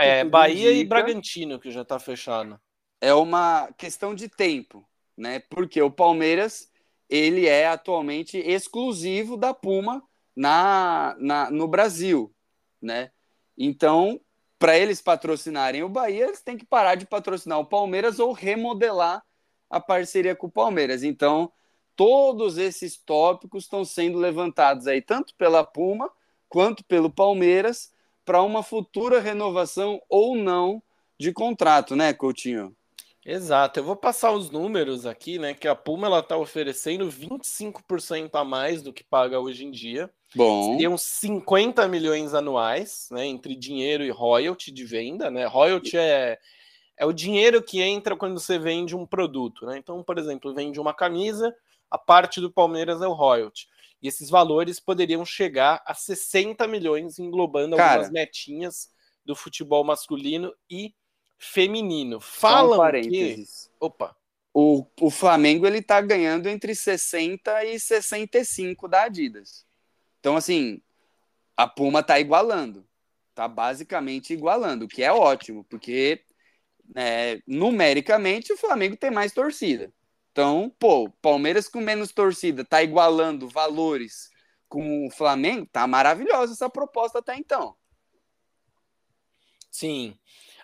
é, 0.00 0.24
Bahia 0.24 0.70
indica, 0.70 0.80
e 0.80 0.84
Bragantino, 0.84 1.60
que 1.60 1.70
já 1.70 1.82
está 1.82 1.98
fechado. 1.98 2.58
É 3.00 3.12
uma 3.12 3.70
questão 3.76 4.14
de 4.14 4.28
tempo, 4.30 4.88
né? 5.14 5.40
Porque 5.50 5.82
o 5.82 5.90
Palmeiras 5.90 6.70
ele 7.08 7.46
é 7.46 7.66
atualmente 7.66 8.38
exclusivo 8.38 9.36
da 9.36 9.52
Puma 9.52 10.02
na, 10.34 11.14
na 11.18 11.50
no 11.50 11.68
Brasil, 11.68 12.34
né? 12.80 13.10
Então, 13.58 14.18
para 14.58 14.78
eles 14.78 15.02
patrocinarem 15.02 15.82
o 15.82 15.88
Bahia, 15.88 16.24
eles 16.24 16.42
têm 16.42 16.56
que 16.56 16.64
parar 16.64 16.94
de 16.94 17.06
patrocinar 17.06 17.58
o 17.58 17.66
Palmeiras 17.66 18.18
ou 18.18 18.32
remodelar 18.32 19.22
a 19.68 19.80
parceria 19.80 20.34
com 20.34 20.46
o 20.46 20.50
Palmeiras. 20.50 21.02
Então, 21.02 21.52
todos 21.96 22.58
esses 22.58 22.96
tópicos 22.96 23.64
estão 23.64 23.84
sendo 23.84 24.18
levantados 24.18 24.86
aí, 24.86 25.00
tanto 25.00 25.34
pela 25.36 25.64
Puma 25.64 26.10
quanto 26.48 26.84
pelo 26.84 27.10
Palmeiras, 27.10 27.92
para 28.24 28.42
uma 28.42 28.62
futura 28.62 29.20
renovação 29.20 30.00
ou 30.08 30.36
não 30.36 30.82
de 31.18 31.32
contrato, 31.32 31.94
né, 31.94 32.12
Coutinho? 32.12 32.74
Exato, 33.26 33.80
eu 33.80 33.84
vou 33.84 33.96
passar 33.96 34.32
os 34.32 34.50
números 34.50 35.06
aqui, 35.06 35.38
né? 35.38 35.54
Que 35.54 35.66
a 35.66 35.74
Puma 35.74 36.06
ela 36.06 36.18
está 36.18 36.36
oferecendo 36.36 37.08
25% 37.08 38.34
a 38.34 38.44
mais 38.44 38.82
do 38.82 38.92
que 38.92 39.02
paga 39.02 39.40
hoje 39.40 39.64
em 39.64 39.70
dia. 39.70 40.10
Bom. 40.34 40.72
Seriam 40.72 40.98
50 40.98 41.88
milhões 41.88 42.34
anuais, 42.34 43.08
né? 43.10 43.26
Entre 43.26 43.56
dinheiro 43.56 44.04
e 44.04 44.10
royalty 44.10 44.70
de 44.70 44.84
venda, 44.84 45.30
né? 45.30 45.46
Royalty 45.46 45.96
é, 45.96 46.38
é 46.96 47.04
o 47.04 47.12
dinheiro 47.12 47.62
que 47.62 47.80
entra 47.80 48.16
quando 48.16 48.38
você 48.38 48.58
vende 48.58 48.94
um 48.94 49.06
produto, 49.06 49.66
né? 49.66 49.78
Então, 49.78 50.02
por 50.02 50.18
exemplo, 50.18 50.54
vende 50.54 50.78
uma 50.80 50.94
camisa, 50.94 51.54
a 51.90 51.98
parte 51.98 52.40
do 52.40 52.50
Palmeiras 52.50 53.02
é 53.02 53.06
o 53.06 53.12
royalty. 53.12 53.68
E 54.00 54.08
esses 54.08 54.28
valores 54.28 54.78
poderiam 54.78 55.24
chegar 55.24 55.82
a 55.86 55.94
60 55.94 56.66
milhões, 56.66 57.18
englobando 57.18 57.76
Cara, 57.76 57.92
algumas 57.92 58.10
metinhas 58.10 58.90
do 59.24 59.34
futebol 59.34 59.82
masculino 59.82 60.54
e 60.70 60.94
feminino. 61.38 62.20
Falam 62.20 62.80
um 62.80 63.00
que... 63.02 63.44
Opa. 63.80 64.16
O, 64.52 64.86
o 65.00 65.10
Flamengo 65.10 65.66
ele 65.66 65.82
tá 65.82 66.00
ganhando 66.00 66.48
entre 66.48 66.76
60 66.76 67.64
e 67.64 67.80
65 67.80 68.86
da 68.86 69.02
Adidas. 69.04 69.66
Então, 70.20 70.36
assim, 70.36 70.80
a 71.56 71.66
Puma 71.66 72.02
tá 72.02 72.20
igualando. 72.20 72.86
Tá 73.34 73.48
basicamente 73.48 74.32
igualando, 74.32 74.84
o 74.84 74.88
que 74.88 75.02
é 75.02 75.12
ótimo, 75.12 75.64
porque 75.64 76.24
é, 76.94 77.40
numericamente 77.46 78.52
o 78.52 78.56
Flamengo 78.56 78.96
tem 78.96 79.10
mais 79.10 79.32
torcida. 79.32 79.92
Então, 80.32 80.74
pô, 80.78 81.08
Palmeiras 81.22 81.68
com 81.68 81.80
menos 81.80 82.12
torcida 82.12 82.64
tá 82.64 82.82
igualando 82.82 83.48
valores 83.48 84.30
com 84.68 85.06
o 85.06 85.10
Flamengo, 85.10 85.68
tá 85.70 85.86
maravilhosa 85.86 86.52
essa 86.52 86.68
proposta 86.68 87.20
até 87.20 87.36
então. 87.36 87.76
Sim. 89.70 90.18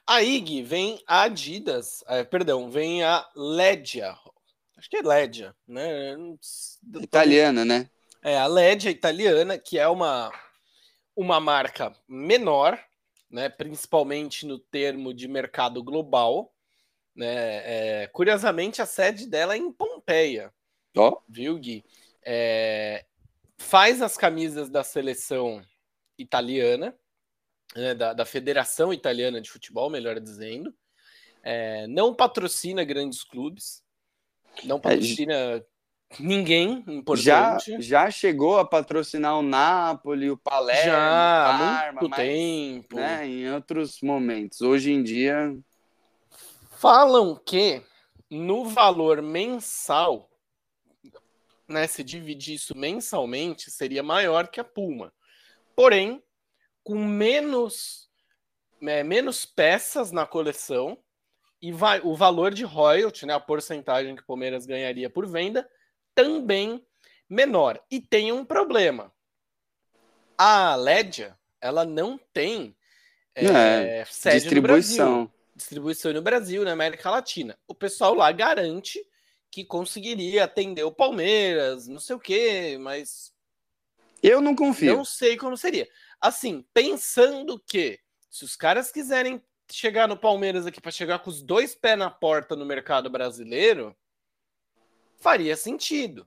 A 0.07 0.23
IG 0.23 0.63
vem 0.63 1.01
a 1.07 1.23
Adidas, 1.23 2.03
é, 2.09 2.25
perdão, 2.25 2.69
vem 2.69 3.05
a 3.05 3.29
Ledia. 3.37 4.17
Acho 4.77 4.91
que 4.91 4.97
é 4.97 5.03
Ledia, 5.03 5.55
né? 5.69 6.17
Italiana, 7.01 7.65
né? 7.65 7.89
É, 8.23 8.37
a 8.37 8.47
Ledia 8.47 8.91
italiana, 8.91 9.57
que 9.57 9.79
é 9.79 9.87
uma, 9.87 10.33
uma 11.15 11.39
marca 11.39 11.95
menor, 12.09 12.77
né? 13.31 13.49
Principalmente 13.49 14.45
no 14.45 14.59
termo 14.59 15.15
de 15.15 15.29
mercado 15.29 15.83
global. 15.83 16.53
Né? 17.15 18.03
É, 18.03 18.07
curiosamente, 18.09 18.83
a 18.83 18.87
sede 18.87 19.27
dela 19.27 19.55
é 19.55 19.59
em 19.59 19.73
Pompeia. 19.73 20.53
Oh. 20.97 21.19
Viu, 21.29 21.59
Gui? 21.59 21.85
É, 22.23 23.05
faz 23.57 24.03
as 24.03 24.17
camisas 24.17 24.69
da 24.69 24.83
seleção 24.83 25.63
italiana, 26.19 26.95
né, 27.75 27.95
da, 27.95 28.13
da, 28.13 28.25
Federação 28.25 28.93
Italiana 28.93 29.41
de 29.41 29.51
Futebol, 29.51 29.89
melhor 29.89 30.19
dizendo. 30.19 30.75
É, 31.43 31.87
não 31.87 32.15
patrocina 32.15 32.85
grandes 32.85 33.23
clubes, 33.23 33.83
não 34.65 34.77
é, 34.77 34.81
patrocina 34.81 35.65
ninguém 36.19 36.85
importante. 36.87 37.73
Já, 37.73 37.81
já 37.81 38.11
chegou 38.11 38.59
a 38.59 38.65
patrocinar 38.65 39.39
o 39.39 39.43
Napoli, 39.43 40.31
o 40.31 40.37
Palermo, 40.37 40.85
já, 40.85 41.89
há 41.89 41.93
muito 41.93 42.09
mas, 42.09 42.19
tempo. 42.19 42.97
Né, 42.97 43.27
em 43.27 43.53
outros 43.53 44.01
momentos. 44.03 44.61
Hoje 44.61 44.91
em 44.91 45.03
dia. 45.03 45.57
Falam 46.79 47.37
que 47.37 47.83
no 48.31 48.65
valor 48.65 49.21
mensal, 49.21 50.31
né, 51.69 51.87
se 51.87 52.03
dividir 52.03 52.55
isso 52.55 52.77
mensalmente, 52.77 53.71
seria 53.71 54.03
maior 54.03 54.49
que 54.49 54.61
a 54.61 54.65
Puma. 54.65 55.13
Porém, 55.77 56.23
com 56.83 57.05
menos, 57.05 58.09
é, 58.83 59.03
menos 59.03 59.45
peças 59.45 60.11
na 60.11 60.27
coleção 60.27 60.99
e 61.61 61.71
vai, 61.73 62.01
o 62.03 62.17
valor 62.17 62.53
de 62.53 62.65
royalty, 62.65 63.27
né, 63.27 63.35
a 63.35 63.41
porcentagem 63.41 64.17
que 64.17 64.23
o 64.23 64.27
Palmeiras 64.27 64.65
ganharia 64.65 65.11
por 65.11 65.27
venda, 65.27 65.69
também 66.15 66.85
menor. 67.29 67.81
E 67.91 68.01
tem 68.01 68.33
um 68.33 68.45
problema. 68.45 69.13
A 70.37 70.75
Ledia, 70.75 71.37
ela 71.61 71.85
não 71.85 72.19
tem 72.33 72.77
é, 73.35 74.01
é, 74.01 74.05
sede 74.07 74.41
distribuição. 74.41 75.07
no 75.07 75.13
Brasil. 75.13 75.35
Distribuição 75.55 76.13
no 76.13 76.23
Brasil, 76.23 76.65
na 76.65 76.73
América 76.73 77.11
Latina. 77.11 77.59
O 77.69 77.75
pessoal 77.75 78.15
lá 78.15 78.33
garante 78.33 79.05
que 79.51 79.65
conseguiria 79.65 80.45
atender 80.45 80.85
o 80.85 80.93
Palmeiras, 80.93 81.87
não 81.87 81.99
sei 81.99 82.17
o 82.17 82.21
quê, 82.21 82.79
mas. 82.81 83.33
Eu 84.23 84.41
não 84.41 84.55
confio. 84.55 84.97
Não 84.97 85.05
sei 85.05 85.37
como 85.37 85.57
seria 85.57 85.89
assim, 86.21 86.65
pensando 86.75 87.59
que 87.59 87.99
se 88.29 88.45
os 88.45 88.55
caras 88.55 88.93
quiserem 88.93 89.43
chegar 89.71 90.07
no 90.07 90.17
Palmeiras 90.17 90.67
aqui 90.67 90.81
para 90.81 90.91
chegar 90.91 91.21
com 91.21 91.31
os 91.31 91.43
dois 91.43 91.75
pés 91.75 91.99
na 91.99 92.11
porta 92.11 92.55
no 92.55 92.67
mercado 92.67 93.09
brasileiro, 93.09 93.97
faria 95.21 95.57
sentido. 95.57 96.27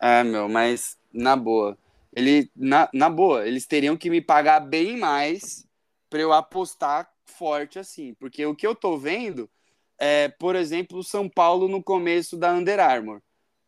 É, 0.00 0.22
meu, 0.22 0.48
mas 0.48 0.96
na 1.12 1.34
boa. 1.34 1.76
Ele, 2.14 2.50
na, 2.54 2.88
na 2.92 3.10
boa, 3.10 3.46
eles 3.46 3.66
teriam 3.66 3.96
que 3.96 4.08
me 4.08 4.20
pagar 4.20 4.60
bem 4.60 4.96
mais 4.96 5.66
para 6.08 6.20
eu 6.20 6.32
apostar 6.32 7.10
forte 7.24 7.78
assim. 7.78 8.14
Porque 8.14 8.44
o 8.46 8.54
que 8.54 8.66
eu 8.66 8.74
tô 8.74 8.96
vendo 8.96 9.50
é, 9.98 10.28
por 10.28 10.54
exemplo, 10.54 10.98
o 10.98 11.04
São 11.04 11.28
Paulo 11.28 11.68
no 11.68 11.82
começo 11.82 12.36
da 12.36 12.52
Under 12.52 12.78
Armour. 12.78 13.20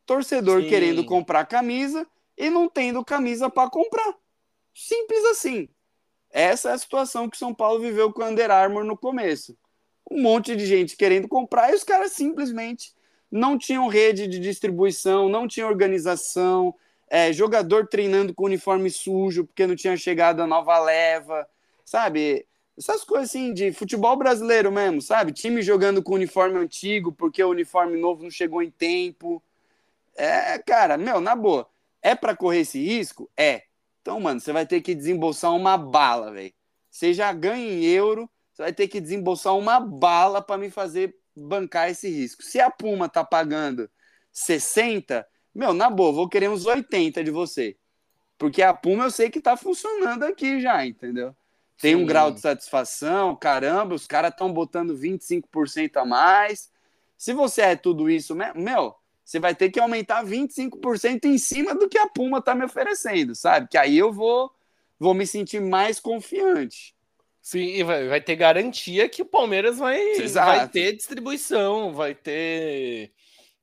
Torcedor 0.05 0.63
Sim. 0.63 0.69
querendo 0.69 1.05
comprar 1.05 1.45
camisa 1.47 2.07
e 2.37 2.49
não 2.51 2.69
tendo 2.69 3.05
camisa 3.05 3.51
para 3.51 3.71
comprar. 3.71 4.15
Simples 4.75 5.25
assim. 5.25 5.69
Essa 6.31 6.71
é 6.71 6.73
a 6.73 6.79
situação 6.79 7.29
que 7.29 7.39
São 7.39 7.55
Paulo 7.55 7.81
viveu 7.81 8.13
com 8.13 8.23
o 8.23 8.27
Under 8.27 8.51
Armour 8.51 8.85
no 8.85 8.97
começo. 8.97 9.57
Um 10.09 10.23
monte 10.23 10.55
de 10.55 10.67
gente 10.67 10.97
querendo 10.97 11.27
comprar 11.27 11.73
e 11.73 11.75
os 11.75 11.83
caras 11.83 12.13
simplesmente 12.13 12.95
não 13.31 13.59
tinham 13.59 13.89
rede 13.89 14.27
de 14.27 14.39
distribuição, 14.39 15.29
não 15.29 15.49
tinham 15.49 15.69
organização, 15.69 16.75
é, 17.09 17.33
jogador 17.33 17.87
treinando 17.87 18.35
com 18.35 18.45
uniforme 18.45 18.91
sujo 18.91 19.45
porque 19.45 19.67
não 19.67 19.77
tinha 19.77 19.97
chegado 19.97 20.41
a 20.41 20.47
nova 20.47 20.79
leva, 20.79 21.49
sabe? 21.85 22.47
Essas 22.77 23.05
coisas 23.05 23.31
assim 23.31 23.55
de 23.55 23.73
futebol 23.73 24.17
brasileiro 24.17 24.71
mesmo, 24.71 25.01
sabe? 25.01 25.33
Time 25.33 25.63
jogando 25.63 26.03
com 26.03 26.15
uniforme 26.15 26.59
antigo 26.59 27.13
porque 27.13 27.43
o 27.43 27.51
uniforme 27.51 27.99
novo 27.99 28.23
não 28.23 28.31
chegou 28.31 28.63
em 28.63 28.71
tempo. 28.71 29.43
É, 30.17 30.59
cara, 30.59 30.97
meu, 30.97 31.21
na 31.21 31.35
boa, 31.37 31.69
é 32.03 32.15
para 32.15 32.37
correr 32.37 32.61
esse 32.61 32.79
risco? 32.83 33.31
É. 33.37 33.63
Então, 34.03 34.21
mano, 34.21 34.41
você 34.41 34.53
vai 34.53 34.67
ter 34.67 34.81
que 34.81 34.95
desembolsar 34.95 35.55
uma 35.55 35.77
bala, 35.77 36.31
velho. 36.33 36.53
Você 36.91 37.13
já 37.13 37.33
ganha 37.33 37.73
em 37.73 37.85
euro, 37.85 38.31
você 38.53 38.63
vai 38.63 38.73
ter 38.73 38.89
que 38.89 39.01
desembolsar 39.01 39.57
uma 39.57 39.81
bala 39.81 40.41
para 40.41 40.57
me 40.57 40.71
fazer 40.71 41.17
bancar 41.37 41.91
esse 41.91 42.09
risco. 42.09 42.43
Se 42.43 42.61
a 42.61 42.71
Puma 42.71 43.09
tá 43.09 43.25
pagando 43.25 43.91
60, 44.33 45.27
meu, 45.55 45.73
na 45.73 45.91
boa, 45.91 46.13
vou 46.13 46.29
querer 46.29 46.49
uns 46.49 46.67
80 46.67 47.23
de 47.23 47.31
você. 47.31 47.77
Porque 48.39 48.63
a 48.63 48.73
Puma 48.73 49.05
eu 49.05 49.11
sei 49.11 49.31
que 49.31 49.41
tá 49.41 49.57
funcionando 49.57 50.25
aqui 50.25 50.61
já, 50.61 50.87
entendeu? 50.87 51.35
Tem 51.79 51.95
Sim. 51.95 52.03
um 52.03 52.07
grau 52.07 52.31
de 52.31 52.41
satisfação, 52.41 53.37
caramba, 53.37 53.95
os 53.95 54.07
caras 54.07 54.31
estão 54.31 54.53
botando 54.53 54.97
25% 54.97 55.97
a 55.97 56.05
mais. 56.05 56.71
Se 57.17 57.33
você 57.33 57.63
é 57.63 57.77
tudo 57.77 58.09
isso, 58.09 58.35
meu, 58.35 58.95
você 59.25 59.39
vai 59.39 59.55
ter 59.55 59.71
que 59.71 59.81
aumentar 59.81 60.25
25% 60.25 61.25
em 61.25 61.37
cima 61.37 61.75
do 61.75 61.89
que 61.89 61.99
a 61.99 62.09
Puma 62.09 62.41
tá 62.41 62.55
me 62.55 62.65
oferecendo, 62.65 63.35
sabe? 63.35 63.69
Que 63.69 63.77
aí 63.77 63.97
eu 63.99 64.13
vou, 64.13 64.51
vou 64.99 65.13
me 65.13 65.27
sentir 65.27 65.61
mais 65.61 66.01
confiante. 66.01 66.96
Sim, 67.47 67.61
e 67.61 67.85
vai, 67.85 68.09
vai 68.09 68.21
ter 68.21 68.35
garantia 68.35 69.09
que 69.09 69.23
o 69.23 69.25
Palmeiras 69.25 69.79
vai, 69.79 70.17
vai 70.33 70.69
ter 70.69 70.97
distribuição, 70.97 71.95
vai 71.95 72.13
ter 72.13 73.13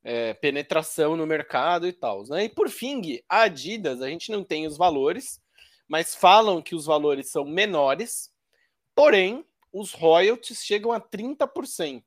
é, 0.01 0.33
penetração 0.35 1.17
no 1.17 1.27
mercado 1.27 1.85
e 1.85 1.91
tal. 1.91 2.23
Né? 2.29 2.45
E 2.45 2.49
por 2.49 2.69
fim, 2.69 3.01
a 3.27 3.41
Adidas, 3.41 4.01
a 4.01 4.07
gente 4.07 4.31
não 4.31 4.41
tem 4.41 4.65
os 4.65 4.77
valores, 4.77 5.41
mas 5.85 6.15
falam 6.15 6.61
que 6.61 6.73
os 6.73 6.85
valores 6.85 7.29
são 7.29 7.43
menores, 7.43 8.31
porém, 8.95 9.45
os 9.69 9.91
royalties 9.91 10.63
chegam 10.63 10.93
a 10.93 11.01
30%. 11.01 12.05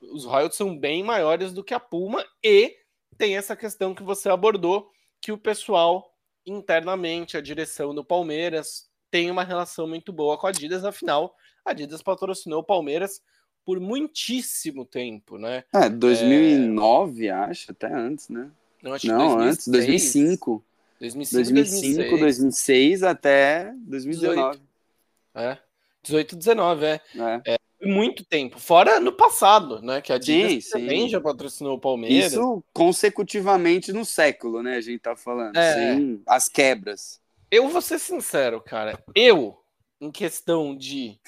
Os 0.00 0.24
royalties 0.24 0.58
são 0.58 0.78
bem 0.78 1.02
maiores 1.02 1.52
do 1.52 1.64
que 1.64 1.74
a 1.74 1.80
Puma 1.80 2.24
e 2.40 2.76
tem 3.16 3.36
essa 3.36 3.56
questão 3.56 3.96
que 3.96 4.04
você 4.04 4.28
abordou, 4.28 4.92
que 5.20 5.32
o 5.32 5.38
pessoal 5.38 6.16
internamente, 6.46 7.36
a 7.36 7.40
direção 7.40 7.92
do 7.92 8.04
Palmeiras, 8.04 8.87
tem 9.10 9.30
uma 9.30 9.44
relação 9.44 9.86
muito 9.86 10.12
boa 10.12 10.36
com 10.38 10.46
a 10.46 10.50
Adidas, 10.50 10.84
afinal, 10.84 11.34
a 11.64 11.70
Adidas 11.70 12.02
patrocinou 12.02 12.60
o 12.60 12.64
Palmeiras 12.64 13.20
por 13.64 13.78
muitíssimo 13.80 14.84
tempo, 14.84 15.36
né? 15.36 15.62
É, 15.74 15.88
2009, 15.90 17.26
é... 17.26 17.30
acho, 17.30 17.70
até 17.70 17.92
antes, 17.92 18.28
né? 18.28 18.50
Não, 18.82 18.94
acho 18.94 19.06
Não 19.06 19.36
2006. 19.36 19.52
antes, 19.52 19.68
2005. 19.68 20.64
2005, 21.00 21.36
2005 21.36 22.18
2006. 22.18 22.18
2006 22.18 23.02
até 23.02 23.72
2019. 23.76 24.58
18. 24.58 24.68
É, 25.34 25.58
18, 26.02 26.36
19, 26.36 26.84
é. 26.84 27.00
é. 27.14 27.42
é. 27.46 27.58
Muito 27.80 28.24
tempo, 28.24 28.58
fora 28.58 28.98
no 28.98 29.12
passado, 29.12 29.80
né? 29.80 30.00
Que 30.00 30.12
a 30.12 30.16
Adidas 30.16 30.64
sim, 30.64 30.70
também 30.70 31.02
sim. 31.02 31.10
já 31.10 31.20
patrocinou 31.20 31.76
o 31.76 31.80
Palmeiras. 31.80 32.32
Isso 32.32 32.64
consecutivamente 32.72 33.92
no 33.92 34.04
século, 34.04 34.62
né? 34.62 34.76
A 34.76 34.80
gente 34.80 34.98
tá 34.98 35.14
falando, 35.14 35.56
é. 35.56 35.74
sem 35.74 36.22
as 36.26 36.48
quebras. 36.48 37.20
Eu 37.50 37.68
vou 37.68 37.80
ser 37.80 37.98
sincero, 37.98 38.60
cara. 38.60 39.02
Eu, 39.14 39.58
em 40.00 40.10
questão 40.10 40.76
de 40.76 41.18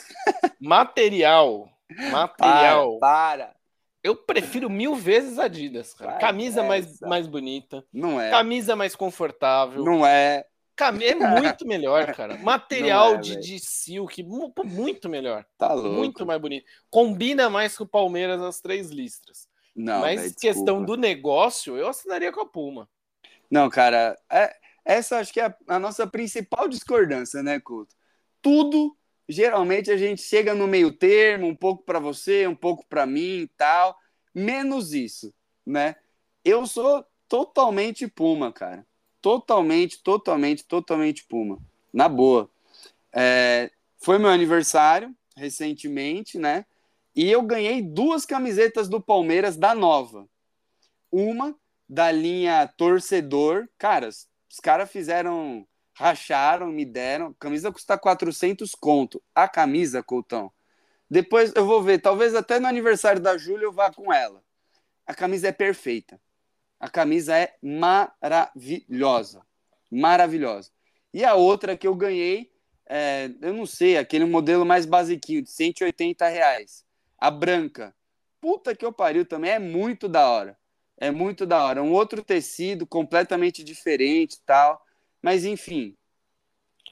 material 0.61 1.71
Material. 2.11 2.99
Para, 2.99 3.37
para. 3.37 3.57
Eu 4.03 4.17
prefiro 4.17 4.71
mil 4.71 4.95
vezes 4.95 5.39
Adidas, 5.39 5.93
cara. 5.93 6.19
Camisa 6.19 6.63
mais, 6.63 7.01
mais 7.01 7.27
bonita. 7.27 7.85
Não 7.93 8.21
é. 8.21 8.31
Camisa 8.31 8.75
mais 8.75 8.97
confortável. 8.97 9.85
Não 9.85 10.07
é. 10.07 10.47
É 10.83 11.15
muito 11.15 11.67
melhor, 11.67 12.15
cara. 12.15 12.39
Material 12.41 13.17
é, 13.17 13.19
de, 13.19 13.37
de 13.37 13.59
silk, 13.59 14.23
muito 14.65 15.11
melhor. 15.11 15.45
Tá 15.59 15.75
louco. 15.75 15.91
Muito 15.91 16.25
mais 16.25 16.41
bonito. 16.41 16.65
Combina 16.89 17.51
mais 17.51 17.77
com 17.77 17.85
o 17.85 17.89
Palmeiras 17.89 18.41
as 18.41 18.63
três 18.63 18.89
listras. 18.89 19.47
Não, 19.77 20.01
Mas 20.01 20.23
véio, 20.23 20.35
questão 20.41 20.83
do 20.83 20.97
negócio, 20.97 21.77
eu 21.77 21.87
assinaria 21.87 22.33
com 22.33 22.41
a 22.41 22.47
Puma. 22.47 22.89
Não, 23.51 23.69
cara, 23.69 24.19
é, 24.33 24.57
essa 24.95 25.19
acho 25.19 25.33
que 25.33 25.41
é 25.41 25.47
a, 25.47 25.57
a 25.69 25.79
nossa 25.79 26.07
principal 26.07 26.69
discordância, 26.69 27.43
né, 27.43 27.61
Couto? 27.61 27.95
Tudo 28.43 28.97
geralmente 29.31 29.91
a 29.91 29.97
gente 29.97 30.23
chega 30.23 30.55
no 30.55 30.67
meio 30.67 30.91
termo, 30.93 31.47
um 31.47 31.55
pouco 31.55 31.85
para 31.85 32.01
você, 32.01 32.47
um 32.47 32.55
pouco 32.55 32.85
para 32.89 33.07
mim 33.07 33.43
e 33.43 33.49
tal, 33.57 33.97
menos 34.35 34.93
isso, 34.93 35.33
né? 35.65 35.95
Eu 36.45 36.67
sou 36.67 37.05
totalmente 37.29 38.09
Puma, 38.09 38.53
cara. 38.53 38.85
Totalmente, 39.23 40.03
totalmente, 40.03 40.65
totalmente 40.65 41.25
Puma. 41.25 41.59
Na 41.93 42.09
boa. 42.09 42.51
É, 43.13 43.71
foi 43.99 44.19
meu 44.19 44.31
aniversário 44.31 45.15
recentemente, 45.37 46.39
né? 46.39 46.65
E 47.15 47.31
eu 47.31 47.43
ganhei 47.43 47.83
duas 47.83 48.27
camisetas 48.27 48.89
do 48.89 49.01
Palmeiras 49.01 49.57
da 49.57 49.75
nova. 49.75 50.29
Uma 51.11 51.57
da 51.89 52.11
linha 52.11 52.67
torcedor. 52.77 53.69
Cara, 53.77 54.09
os 54.51 54.59
caras 54.59 54.91
fizeram 54.91 55.67
racharam, 55.95 56.69
me 56.69 56.85
deram. 56.85 57.33
Camisa 57.35 57.71
custa 57.71 57.97
400 57.97 58.75
conto. 58.75 59.23
A 59.35 59.47
camisa, 59.47 60.03
Coutão. 60.03 60.53
Depois 61.09 61.53
eu 61.55 61.67
vou 61.67 61.83
ver, 61.83 62.01
talvez 62.01 62.35
até 62.35 62.59
no 62.59 62.67
aniversário 62.67 63.21
da 63.21 63.37
Júlia 63.37 63.65
eu 63.65 63.73
vá 63.73 63.93
com 63.93 64.13
ela. 64.13 64.43
A 65.07 65.15
camisa 65.15 65.49
é 65.49 65.53
perfeita. 65.53 66.21
A 66.79 66.89
camisa 66.89 67.37
é 67.37 67.55
maravilhosa. 67.63 69.45
Maravilhosa. 69.91 70.71
E 71.13 71.25
a 71.25 71.35
outra 71.35 71.77
que 71.77 71.87
eu 71.87 71.95
ganhei, 71.95 72.53
é, 72.87 73.31
eu 73.43 73.53
não 73.53 73.67
sei, 73.67 73.97
aquele 73.99 74.25
modelo 74.25 74.65
mais 74.65 74.87
basiquinho, 74.87 75.43
de 75.43 75.51
180 75.51 76.29
reais. 76.29 76.85
A 77.19 77.31
branca. 77.31 77.95
Puta 78.41 78.75
que 78.75 78.85
eu 78.85 78.93
pariu 78.93 79.27
também, 79.27 79.51
é 79.51 79.59
muito 79.59 80.09
da 80.09 80.29
hora. 80.31 80.57
É 81.01 81.11
muito 81.11 81.47
da 81.47 81.65
hora. 81.65 81.83
Um 81.83 81.93
outro 81.93 82.23
tecido 82.23 82.87
completamente 82.87 83.65
diferente 83.65 84.39
tal. 84.45 84.81
Mas 85.21 85.45
enfim. 85.45 85.97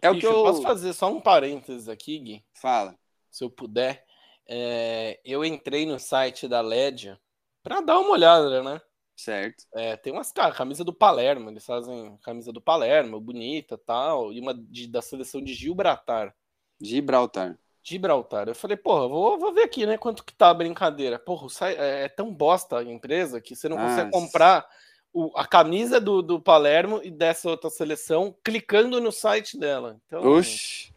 É 0.02 0.10
Bicho, 0.10 0.26
o 0.26 0.30
que 0.30 0.36
eu... 0.36 0.42
Posso 0.42 0.62
fazer 0.62 0.92
só 0.94 1.12
um 1.12 1.20
parênteses 1.20 1.88
aqui, 1.88 2.18
Gui? 2.18 2.44
Fala. 2.54 2.98
Se 3.30 3.44
eu 3.44 3.50
puder. 3.50 4.04
É... 4.48 5.20
Eu 5.24 5.44
entrei 5.44 5.84
no 5.84 5.98
site 5.98 6.48
da 6.48 6.60
LED 6.60 7.16
para 7.62 7.80
dar 7.82 7.98
uma 7.98 8.10
olhada, 8.10 8.62
né? 8.62 8.80
Certo. 9.18 9.64
É, 9.74 9.96
tem 9.96 10.12
umas 10.12 10.30
cara, 10.30 10.54
camisa 10.54 10.84
do 10.84 10.94
Palermo, 10.94 11.50
eles 11.50 11.66
fazem 11.66 12.16
camisa 12.18 12.52
do 12.52 12.60
Palermo, 12.60 13.20
bonita 13.20 13.76
tal, 13.76 14.32
e 14.32 14.38
uma 14.38 14.54
de, 14.54 14.86
da 14.86 15.02
seleção 15.02 15.42
de 15.42 15.52
Gibraltar. 15.54 16.32
Gibraltar. 16.80 17.58
Gibraltar. 17.88 18.48
Eu 18.48 18.54
falei, 18.54 18.76
porra, 18.76 19.08
vou, 19.08 19.38
vou 19.38 19.52
ver 19.52 19.62
aqui, 19.62 19.86
né, 19.86 19.96
quanto 19.96 20.24
que 20.24 20.34
tá 20.34 20.50
a 20.50 20.54
brincadeira. 20.54 21.18
Porra, 21.18 21.46
é, 21.62 22.04
é 22.04 22.08
tão 22.08 22.32
bosta 22.32 22.78
a 22.78 22.84
empresa 22.84 23.40
que 23.40 23.56
você 23.56 23.68
não 23.68 23.78
ah, 23.78 23.86
consegue 23.86 24.10
comprar 24.10 24.66
o, 25.12 25.32
a 25.34 25.46
camisa 25.46 26.00
do, 26.00 26.22
do 26.22 26.40
Palermo 26.40 27.00
e 27.02 27.10
dessa 27.10 27.48
outra 27.48 27.70
seleção 27.70 28.34
clicando 28.44 29.00
no 29.00 29.10
site 29.10 29.58
dela. 29.58 30.00
Então, 30.06 30.24
Oxi. 30.24 30.92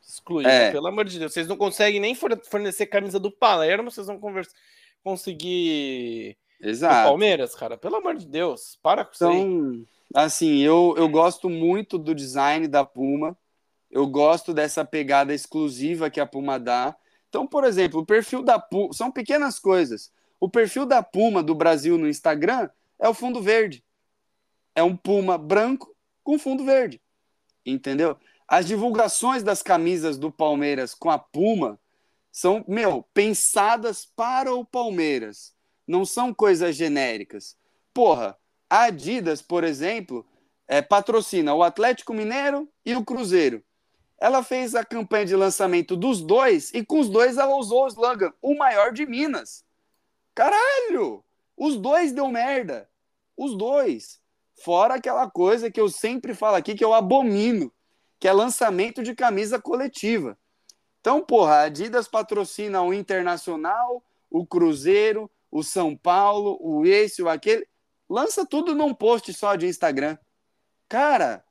excluído, 0.00 0.48
é. 0.48 0.70
pelo 0.70 0.86
amor 0.86 1.04
de 1.04 1.18
Deus. 1.18 1.32
Vocês 1.32 1.48
não 1.48 1.56
conseguem 1.56 2.00
nem 2.00 2.14
fornecer 2.14 2.86
camisa 2.86 3.18
do 3.18 3.30
Palermo, 3.30 3.90
vocês 3.90 4.06
vão 4.06 4.20
conversa, 4.20 4.52
conseguir 5.02 6.36
Exato. 6.60 7.08
Palmeiras, 7.08 7.54
cara. 7.54 7.76
Pelo 7.76 7.96
amor 7.96 8.16
de 8.16 8.26
Deus, 8.26 8.78
para 8.82 9.04
com 9.04 9.12
então, 9.14 9.32
isso 9.32 9.46
aí. 9.46 9.86
Assim, 10.14 10.58
eu, 10.58 10.94
eu 10.96 11.08
gosto 11.08 11.50
muito 11.50 11.98
do 11.98 12.14
design 12.14 12.66
da 12.68 12.84
Puma. 12.84 13.36
Eu 13.96 14.06
gosto 14.06 14.52
dessa 14.52 14.84
pegada 14.84 15.32
exclusiva 15.32 16.10
que 16.10 16.20
a 16.20 16.26
Puma 16.26 16.60
dá. 16.60 16.94
Então, 17.30 17.46
por 17.46 17.64
exemplo, 17.64 18.00
o 18.00 18.04
perfil 18.04 18.42
da 18.42 18.58
Puma 18.58 18.92
são 18.92 19.10
pequenas 19.10 19.58
coisas. 19.58 20.12
O 20.38 20.50
perfil 20.50 20.84
da 20.84 21.02
Puma 21.02 21.42
do 21.42 21.54
Brasil 21.54 21.96
no 21.96 22.06
Instagram 22.06 22.68
é 22.98 23.08
o 23.08 23.14
fundo 23.14 23.40
verde. 23.40 23.82
É 24.74 24.82
um 24.82 24.94
puma 24.94 25.38
branco 25.38 25.96
com 26.22 26.38
fundo 26.38 26.62
verde. 26.62 27.00
Entendeu? 27.64 28.18
As 28.46 28.66
divulgações 28.66 29.42
das 29.42 29.62
camisas 29.62 30.18
do 30.18 30.30
Palmeiras 30.30 30.92
com 30.92 31.10
a 31.10 31.18
Puma 31.18 31.80
são, 32.30 32.62
meu, 32.68 33.02
pensadas 33.14 34.04
para 34.04 34.54
o 34.54 34.62
Palmeiras. 34.62 35.54
Não 35.86 36.04
são 36.04 36.34
coisas 36.34 36.76
genéricas. 36.76 37.56
Porra, 37.94 38.36
a 38.68 38.82
Adidas, 38.82 39.40
por 39.40 39.64
exemplo, 39.64 40.26
é, 40.68 40.82
patrocina 40.82 41.54
o 41.54 41.62
Atlético 41.62 42.12
Mineiro 42.12 42.68
e 42.84 42.94
o 42.94 43.02
Cruzeiro. 43.02 43.64
Ela 44.18 44.42
fez 44.42 44.74
a 44.74 44.84
campanha 44.84 45.26
de 45.26 45.36
lançamento 45.36 45.96
dos 45.96 46.22
dois 46.22 46.72
e 46.72 46.84
com 46.84 47.00
os 47.00 47.08
dois 47.08 47.36
ela 47.36 47.54
usou 47.54 47.84
o 47.84 47.88
slogan, 47.88 48.32
o 48.40 48.56
maior 48.56 48.92
de 48.92 49.04
Minas. 49.04 49.64
Caralho! 50.34 51.22
Os 51.56 51.76
dois 51.76 52.12
deu 52.12 52.28
merda. 52.28 52.88
Os 53.36 53.56
dois. 53.56 54.20
Fora 54.62 54.94
aquela 54.94 55.30
coisa 55.30 55.70
que 55.70 55.80
eu 55.80 55.88
sempre 55.88 56.34
falo 56.34 56.56
aqui 56.56 56.74
que 56.74 56.84
eu 56.84 56.94
abomino, 56.94 57.72
que 58.18 58.26
é 58.26 58.32
lançamento 58.32 59.02
de 59.02 59.14
camisa 59.14 59.60
coletiva. 59.60 60.38
Então, 61.00 61.22
porra, 61.22 61.56
a 61.56 61.62
Adidas 61.62 62.08
patrocina 62.08 62.82
o 62.82 62.92
Internacional, 62.92 64.02
o 64.30 64.44
Cruzeiro, 64.44 65.30
o 65.50 65.62
São 65.62 65.96
Paulo, 65.96 66.58
o 66.60 66.84
esse, 66.84 67.22
o 67.22 67.28
aquele. 67.28 67.66
Lança 68.08 68.44
tudo 68.44 68.74
num 68.74 68.92
post 68.92 69.32
só 69.32 69.54
de 69.56 69.66
Instagram. 69.66 70.18
Cara, 70.88 71.44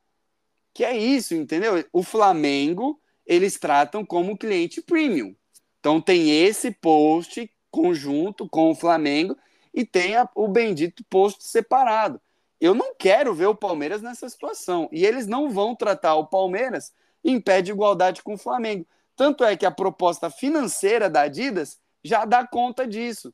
que 0.76 0.84
é 0.84 0.96
isso, 0.96 1.34
entendeu? 1.34 1.86
O 1.94 2.04
Flamengo, 2.04 3.02
eles 3.26 3.58
tratam 3.58 4.06
como 4.06 4.38
cliente 4.38 4.82
premium. 4.82 5.34
Então 5.80 6.02
tem 6.02 6.44
esse 6.44 6.70
post 6.70 7.50
conjunto 7.72 8.50
com 8.50 8.70
o 8.70 8.76
Flamengo 8.76 9.38
e 9.74 9.86
tem 9.86 10.18
a, 10.18 10.30
o 10.36 10.50
bendito 10.50 11.02
post 11.10 11.46
separado. 11.46 12.20
Eu 12.60 12.74
não 12.74 12.94
quero 12.94 13.34
ver 13.34 13.46
o 13.46 13.56
Palmeiras 13.56 14.02
nessa 14.02 14.28
situação. 14.28 14.90
E 14.92 15.06
eles 15.06 15.26
não 15.26 15.50
vão 15.50 15.74
tratar 15.74 16.16
o 16.16 16.28
Palmeiras 16.28 16.94
em 17.24 17.40
pé 17.40 17.62
de 17.62 17.72
igualdade 17.72 18.22
com 18.22 18.34
o 18.34 18.38
Flamengo. 18.38 18.86
Tanto 19.16 19.46
é 19.46 19.56
que 19.56 19.66
a 19.66 19.72
proposta 19.72 20.30
financeira 20.30 21.10
da 21.10 21.22
Adidas 21.22 21.80
já 22.04 22.26
dá 22.26 22.46
conta 22.46 22.86
disso. 22.86 23.34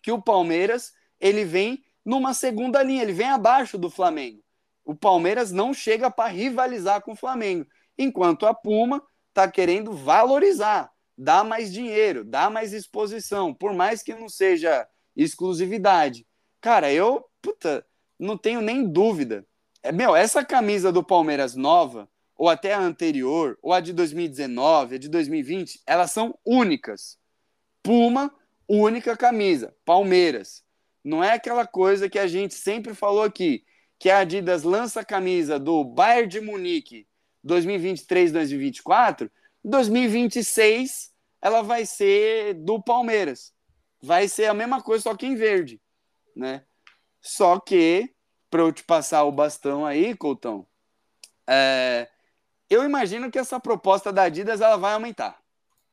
Que 0.00 0.12
o 0.12 0.22
Palmeiras 0.22 0.92
ele 1.20 1.44
vem 1.44 1.84
numa 2.04 2.32
segunda 2.32 2.84
linha, 2.84 3.02
ele 3.02 3.12
vem 3.12 3.30
abaixo 3.30 3.76
do 3.76 3.90
Flamengo. 3.90 4.40
O 4.84 4.94
Palmeiras 4.94 5.52
não 5.52 5.72
chega 5.72 6.10
para 6.10 6.30
rivalizar 6.30 7.02
com 7.02 7.12
o 7.12 7.16
Flamengo, 7.16 7.66
enquanto 7.96 8.46
a 8.46 8.54
Puma 8.54 9.02
está 9.30 9.50
querendo 9.50 9.92
valorizar 9.92 10.92
dá 11.16 11.44
mais 11.44 11.72
dinheiro, 11.72 12.24
dá 12.24 12.50
mais 12.50 12.72
exposição, 12.72 13.54
por 13.54 13.72
mais 13.72 14.02
que 14.02 14.14
não 14.14 14.28
seja 14.28 14.86
exclusividade. 15.16 16.26
Cara, 16.60 16.92
eu, 16.92 17.24
puta, 17.40 17.86
não 18.18 18.36
tenho 18.36 18.60
nem 18.60 18.86
dúvida. 18.86 19.46
É, 19.82 19.92
meu, 19.92 20.16
essa 20.16 20.44
camisa 20.44 20.92
do 20.92 21.02
Palmeiras 21.02 21.54
nova, 21.54 22.08
ou 22.36 22.48
até 22.48 22.74
a 22.74 22.80
anterior, 22.80 23.58
ou 23.62 23.72
a 23.72 23.80
de 23.80 23.92
2019, 23.92 24.96
a 24.96 24.98
de 24.98 25.08
2020, 25.08 25.80
elas 25.86 26.10
são 26.10 26.36
únicas. 26.44 27.18
Puma, 27.82 28.32
única 28.68 29.16
camisa. 29.16 29.74
Palmeiras. 29.84 30.64
Não 31.04 31.22
é 31.22 31.32
aquela 31.32 31.66
coisa 31.66 32.08
que 32.08 32.18
a 32.18 32.26
gente 32.26 32.54
sempre 32.54 32.94
falou 32.94 33.22
aqui, 33.22 33.64
que 34.02 34.10
a 34.10 34.18
Adidas 34.18 34.64
lança 34.64 34.98
a 34.98 35.04
camisa 35.04 35.60
do 35.60 35.84
Bayern 35.84 36.26
de 36.26 36.40
Munique 36.40 37.06
2023-2024, 37.46 39.30
2026 39.64 41.12
ela 41.40 41.62
vai 41.62 41.86
ser 41.86 42.54
do 42.54 42.82
Palmeiras. 42.82 43.54
Vai 44.02 44.26
ser 44.26 44.46
a 44.46 44.54
mesma 44.54 44.82
coisa, 44.82 45.04
só 45.04 45.14
que 45.14 45.24
em 45.24 45.36
verde, 45.36 45.80
né? 46.34 46.64
Só 47.20 47.60
que, 47.60 48.12
para 48.50 48.62
eu 48.62 48.72
te 48.72 48.82
passar 48.82 49.22
o 49.22 49.30
bastão 49.30 49.86
aí, 49.86 50.16
Coutão, 50.16 50.66
é, 51.46 52.08
eu 52.68 52.82
imagino 52.82 53.30
que 53.30 53.38
essa 53.38 53.60
proposta 53.60 54.12
da 54.12 54.24
Adidas 54.24 54.60
ela 54.60 54.76
vai 54.76 54.94
aumentar. 54.94 55.38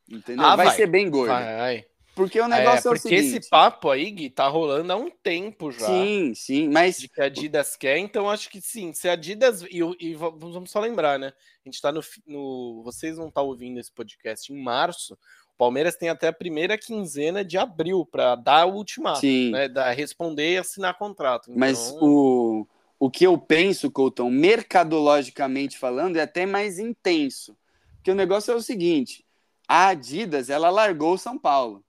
Entendeu? 0.10 0.48
Ah, 0.48 0.56
vai, 0.56 0.66
vai, 0.66 0.76
ser 0.76 0.88
bem 0.88 1.12
gorda. 1.12 1.34
Vai. 1.34 1.86
Porque 2.20 2.42
o 2.42 2.48
negócio 2.48 2.90
é, 2.90 2.92
é 2.92 2.94
o 2.94 2.98
seguinte... 3.00 3.22
Porque 3.22 3.38
esse 3.38 3.50
papo 3.50 3.90
aí, 3.90 4.12
Gui, 4.12 4.30
tá 4.30 4.48
rolando 4.48 4.92
há 4.92 4.96
um 4.98 5.10
tempo 5.10 5.72
já. 5.72 5.86
Sim, 5.86 6.34
sim, 6.36 6.68
mas... 6.68 7.00
De 7.00 7.08
que 7.08 7.22
a 7.22 7.26
Adidas 7.26 7.78
quer, 7.78 7.98
então 7.98 8.30
acho 8.30 8.50
que 8.50 8.60
sim. 8.60 8.94
Se 8.94 9.08
a 9.08 9.14
Adidas... 9.14 9.64
E, 9.64 9.80
e 10.00 10.16
vamos 10.16 10.70
só 10.70 10.82
lembrar, 10.82 11.18
né? 11.18 11.32
A 11.66 11.70
gente 11.70 11.82
tá 11.82 11.94
no... 11.94 12.02
no... 12.28 12.82
Vocês 12.84 13.18
não 13.18 13.30
estão 13.30 13.44
tá 13.44 13.48
ouvindo 13.48 13.80
esse 13.80 13.92
podcast 13.92 14.52
em 14.52 14.62
março. 14.62 15.14
O 15.14 15.58
Palmeiras 15.58 15.96
tem 15.96 16.10
até 16.10 16.28
a 16.28 16.34
primeira 16.34 16.78
quinzena 16.78 17.44
de 17.44 17.58
abril 17.58 18.06
para 18.06 18.36
dar 18.36 18.66
o 18.66 18.76
ultimato, 18.76 19.22
sim. 19.22 19.52
né? 19.52 19.70
Da, 19.70 19.90
responder 19.92 20.54
e 20.54 20.58
assinar 20.58 20.98
contrato. 20.98 21.46
Então... 21.46 21.58
Mas 21.58 21.96
o... 22.02 22.68
O 23.00 23.10
que 23.10 23.26
eu 23.26 23.38
penso, 23.38 23.90
Couton, 23.90 24.30
mercadologicamente 24.30 25.78
falando, 25.78 26.18
é 26.18 26.22
até 26.22 26.46
mais 26.46 26.80
intenso. 26.80 27.56
Porque 27.96 28.12
o 28.12 28.16
negócio 28.16 28.52
é 28.52 28.56
o 28.56 28.62
seguinte: 28.62 29.26
a 29.66 29.88
Adidas, 29.88 30.50
ela 30.50 30.70
largou 30.70 31.14
o 31.14 31.18
São 31.18 31.40
Paulo. 31.40 31.82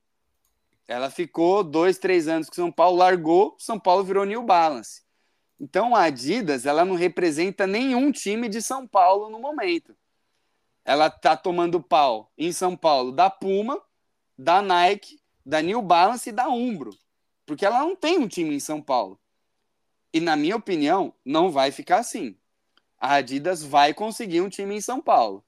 Ela 0.91 1.09
ficou 1.09 1.63
dois, 1.63 1.99
três 1.99 2.27
anos 2.27 2.49
com 2.49 2.57
São 2.57 2.73
Paulo, 2.73 2.99
largou, 2.99 3.55
São 3.61 3.79
Paulo 3.79 4.03
virou 4.03 4.25
New 4.25 4.43
Balance. 4.43 5.03
Então 5.61 5.95
a 5.95 6.03
Adidas 6.03 6.67
ela 6.67 6.85
não 6.85 6.97
representa 6.97 7.65
nenhum 7.65 8.11
time 8.11 8.49
de 8.49 8.61
São 8.61 8.89
Paulo 8.89 9.31
no 9.31 9.39
momento. 9.39 9.97
Ela 10.85 11.09
tá 11.09 11.37
tomando 11.37 11.81
pau 11.81 12.33
em 12.37 12.51
São 12.51 12.77
Paulo 12.77 13.13
da 13.13 13.31
Puma, 13.31 13.81
da 14.37 14.61
Nike, 14.61 15.21
da 15.47 15.63
New 15.63 15.81
Balance 15.81 16.29
e 16.29 16.33
da 16.33 16.49
Umbro, 16.49 16.91
porque 17.47 17.65
ela 17.65 17.79
não 17.79 17.95
tem 17.95 18.19
um 18.19 18.27
time 18.27 18.53
em 18.57 18.61
São 18.61 18.83
Paulo. 18.83 19.17
E 20.13 20.19
na 20.19 20.35
minha 20.35 20.57
opinião, 20.57 21.15
não 21.25 21.53
vai 21.53 21.71
ficar 21.71 21.99
assim. 21.99 22.37
A 22.99 23.15
Adidas 23.15 23.63
vai 23.63 23.95
conseguir 23.95 24.41
um 24.41 24.49
time 24.49 24.75
em 24.75 24.81
São 24.81 25.01
Paulo. 25.01 25.45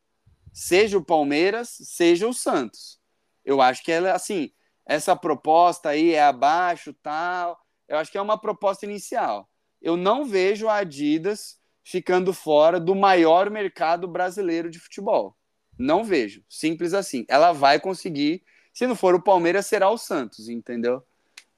Seja 0.52 0.96
o 0.96 1.04
Palmeiras, 1.04 1.68
seja 1.68 2.28
o 2.28 2.32
Santos. 2.32 3.00
Eu 3.44 3.60
acho 3.60 3.82
que 3.82 3.90
ela 3.90 4.12
assim, 4.12 4.52
essa 4.86 5.14
proposta 5.16 5.90
aí 5.90 6.12
é 6.12 6.22
abaixo, 6.22 6.92
tal. 7.02 7.58
Eu 7.88 7.98
acho 7.98 8.10
que 8.10 8.18
é 8.18 8.22
uma 8.22 8.38
proposta 8.38 8.84
inicial. 8.84 9.48
Eu 9.80 9.96
não 9.96 10.24
vejo 10.24 10.68
a 10.68 10.76
Adidas 10.76 11.60
ficando 11.84 12.32
fora 12.32 12.78
do 12.78 12.94
maior 12.94 13.50
mercado 13.50 14.06
brasileiro 14.06 14.70
de 14.70 14.78
futebol. 14.78 15.36
Não 15.78 16.04
vejo. 16.04 16.44
Simples 16.48 16.94
assim. 16.94 17.24
Ela 17.28 17.52
vai 17.52 17.80
conseguir. 17.80 18.44
Se 18.72 18.86
não 18.86 18.94
for 18.94 19.14
o 19.14 19.22
Palmeiras, 19.22 19.66
será 19.66 19.90
o 19.90 19.98
Santos, 19.98 20.48
entendeu? 20.48 21.02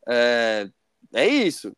É, 0.08 0.68
é 1.12 1.26
isso. 1.26 1.72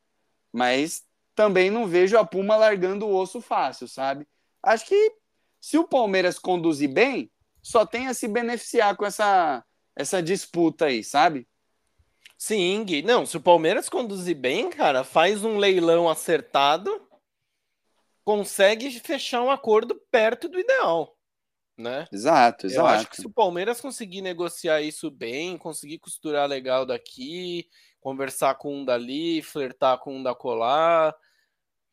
Mas 0.53 1.05
também 1.35 1.71
não 1.71 1.87
vejo 1.87 2.17
a 2.17 2.25
Puma 2.25 2.57
largando 2.57 3.07
o 3.07 3.15
osso 3.15 3.41
fácil, 3.41 3.89
sabe? 3.89 4.27
Acho 4.63 4.87
que 4.87 5.13
se 5.61 5.77
o 5.77 5.87
Palmeiras 5.87 6.39
conduzir 6.39 6.93
bem, 6.93 7.31
só 7.61 7.85
tem 7.85 8.07
a 8.07 8.15
se 8.15 8.29
beneficiar 8.29 8.97
com 8.97 9.05
essa 9.05 9.65
essa 9.97 10.23
disputa 10.23 10.87
aí, 10.87 11.03
sabe? 11.03 11.49
Sim, 12.37 12.85
Gui. 12.85 13.03
Não, 13.03 13.25
se 13.25 13.37
o 13.39 13.41
Palmeiras 13.41 13.89
conduzir 13.89 14.37
bem, 14.37 14.69
cara, 14.69 15.03
faz 15.03 15.43
um 15.43 15.57
leilão 15.57 16.09
acertado, 16.09 17.01
consegue 18.23 18.91
fechar 19.01 19.43
um 19.43 19.51
acordo 19.51 19.99
perto 20.11 20.49
do 20.49 20.61
ideal, 20.61 21.17
né? 21.79 22.07
Exato, 22.13 22.67
exato. 22.67 22.81
Eu 22.81 22.87
acho 22.87 23.09
que 23.09 23.17
se 23.17 23.27
o 23.27 23.33
Palmeiras 23.33 23.81
conseguir 23.81 24.21
negociar 24.21 24.83
isso 24.83 25.11
bem, 25.11 25.57
conseguir 25.57 25.99
costurar 25.99 26.47
legal 26.47 26.85
daqui, 26.85 27.67
conversar 28.01 28.55
com 28.57 28.77
um 28.77 28.85
dali, 28.85 29.41
flertar 29.41 29.99
com 29.99 30.17
um 30.17 30.23
da 30.23 30.35
colar, 30.35 31.17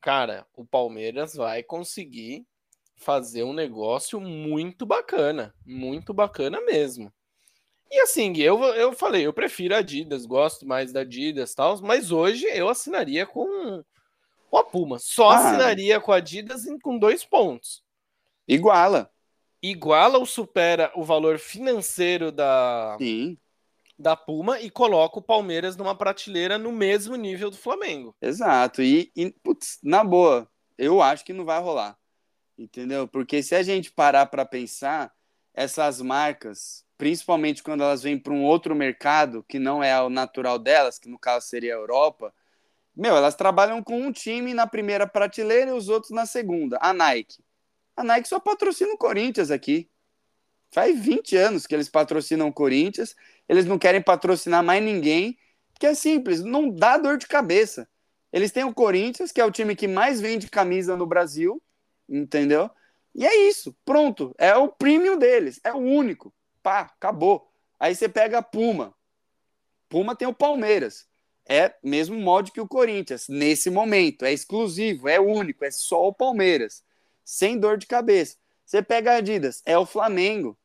cara, 0.01 0.45
o 0.53 0.65
Palmeiras 0.65 1.35
vai 1.35 1.63
conseguir 1.63 2.45
fazer 2.97 3.43
um 3.43 3.53
negócio 3.53 4.19
muito 4.19 4.85
bacana, 4.85 5.55
muito 5.65 6.13
bacana 6.13 6.59
mesmo. 6.61 7.11
E 7.93 7.99
assim, 7.99 8.35
eu, 8.37 8.59
eu 8.73 8.91
falei, 8.91 9.27
eu 9.27 9.31
prefiro 9.31 9.75
a 9.75 9.77
Adidas, 9.77 10.25
gosto 10.25 10.65
mais 10.65 10.91
da 10.91 11.01
Adidas 11.01 11.51
e 11.51 11.55
tal, 11.55 11.79
mas 11.79 12.11
hoje 12.11 12.43
eu 12.47 12.67
assinaria 12.67 13.23
com, 13.23 13.83
com 14.49 14.57
a 14.57 14.63
Puma. 14.63 14.97
Só 14.97 15.29
ah, 15.29 15.35
assinaria 15.37 16.01
com 16.01 16.11
a 16.11 16.15
Adidas 16.15 16.63
com 16.81 16.97
dois 16.97 17.23
pontos. 17.23 17.83
Iguala. 18.47 19.11
Iguala 19.61 20.17
ou 20.17 20.25
supera 20.25 20.91
o 20.95 21.03
valor 21.03 21.37
financeiro 21.37 22.31
da, 22.31 22.95
Sim. 22.97 23.37
da 23.97 24.15
Puma 24.15 24.59
e 24.59 24.71
coloca 24.71 25.19
o 25.19 25.23
Palmeiras 25.23 25.77
numa 25.77 25.93
prateleira 25.93 26.57
no 26.57 26.71
mesmo 26.71 27.15
nível 27.15 27.51
do 27.51 27.57
Flamengo. 27.57 28.15
Exato. 28.19 28.81
E, 28.81 29.11
e 29.15 29.29
putz, 29.43 29.77
na 29.83 30.03
boa, 30.03 30.49
eu 30.79 30.99
acho 30.99 31.23
que 31.23 31.31
não 31.31 31.45
vai 31.45 31.61
rolar. 31.61 31.95
Entendeu? 32.57 33.07
Porque 33.07 33.43
se 33.43 33.53
a 33.53 33.61
gente 33.61 33.91
parar 33.91 34.25
para 34.25 34.47
pensar, 34.47 35.13
essas 35.53 36.01
marcas 36.01 36.82
principalmente 36.97 37.63
quando 37.63 37.83
elas 37.83 38.03
vêm 38.03 38.17
para 38.17 38.33
um 38.33 38.43
outro 38.43 38.75
mercado 38.75 39.43
que 39.47 39.59
não 39.59 39.83
é 39.83 39.99
o 40.01 40.09
natural 40.09 40.59
delas, 40.59 40.99
que 40.99 41.09
no 41.09 41.17
caso 41.17 41.47
seria 41.47 41.73
a 41.73 41.77
Europa, 41.77 42.33
meu, 42.95 43.15
elas 43.15 43.35
trabalham 43.35 43.81
com 43.83 43.99
um 43.99 44.11
time 44.11 44.53
na 44.53 44.67
primeira 44.67 45.07
prateleira 45.07 45.71
e 45.71 45.73
os 45.73 45.89
outros 45.89 46.11
na 46.11 46.25
segunda. 46.25 46.77
A 46.79 46.93
Nike. 46.93 47.43
A 47.95 48.03
Nike 48.03 48.27
só 48.27 48.39
patrocina 48.39 48.93
o 48.93 48.97
Corinthians 48.97 49.49
aqui. 49.49 49.89
Faz 50.71 50.99
20 50.99 51.35
anos 51.35 51.67
que 51.67 51.73
eles 51.73 51.89
patrocinam 51.89 52.47
o 52.47 52.53
Corinthians, 52.53 53.15
eles 53.47 53.65
não 53.65 53.77
querem 53.77 54.01
patrocinar 54.01 54.63
mais 54.63 54.83
ninguém, 54.83 55.37
porque 55.71 55.85
é 55.85 55.93
simples, 55.93 56.43
não 56.43 56.69
dá 56.69 56.97
dor 56.97 57.17
de 57.17 57.27
cabeça. 57.27 57.87
Eles 58.31 58.51
têm 58.51 58.63
o 58.63 58.73
Corinthians, 58.73 59.31
que 59.31 59.39
é 59.39 59.45
o 59.45 59.51
time 59.51 59.75
que 59.75 59.87
mais 59.87 60.19
vende 60.19 60.49
camisa 60.49 60.97
no 60.97 61.05
Brasil, 61.05 61.61
entendeu? 62.09 62.69
E 63.13 63.25
é 63.25 63.47
isso, 63.47 63.75
pronto. 63.85 64.33
É 64.37 64.55
o 64.55 64.67
premium 64.67 65.17
deles, 65.17 65.59
é 65.63 65.71
o 65.71 65.77
único 65.77 66.33
pá, 66.63 66.81
acabou. 66.81 67.51
Aí 67.79 67.93
você 67.93 68.07
pega 68.07 68.39
a 68.39 68.41
Puma. 68.41 68.95
Puma 69.89 70.15
tem 70.15 70.27
o 70.27 70.33
Palmeiras. 70.33 71.05
É 71.45 71.75
mesmo 71.83 72.17
molde 72.17 72.51
que 72.51 72.61
o 72.61 72.67
Corinthians, 72.67 73.27
nesse 73.27 73.69
momento. 73.69 74.23
É 74.23 74.31
exclusivo, 74.31 75.09
é 75.09 75.19
único, 75.19 75.65
é 75.65 75.69
só 75.69 76.07
o 76.07 76.13
Palmeiras. 76.13 76.83
Sem 77.23 77.59
dor 77.59 77.77
de 77.77 77.85
cabeça. 77.85 78.37
Você 78.65 78.81
pega 78.81 79.11
a 79.11 79.15
Adidas, 79.17 79.61
é 79.65 79.77
o 79.77 79.85
Flamengo. 79.85 80.57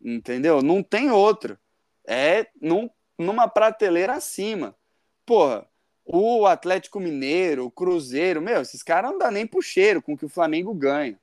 Entendeu? 0.00 0.62
Não 0.62 0.82
tem 0.82 1.10
outro. 1.10 1.58
É 2.06 2.46
num, 2.60 2.90
numa 3.18 3.48
prateleira 3.48 4.14
acima. 4.14 4.76
Porra, 5.24 5.66
o 6.04 6.46
Atlético 6.46 7.00
Mineiro, 7.00 7.64
o 7.64 7.70
Cruzeiro, 7.70 8.42
meu, 8.42 8.60
esses 8.60 8.82
caras 8.82 9.10
não 9.10 9.18
dá 9.18 9.30
nem 9.30 9.46
pro 9.46 9.62
cheiro 9.62 10.02
com 10.02 10.16
que 10.16 10.26
o 10.26 10.28
Flamengo 10.28 10.74
ganha. 10.74 11.18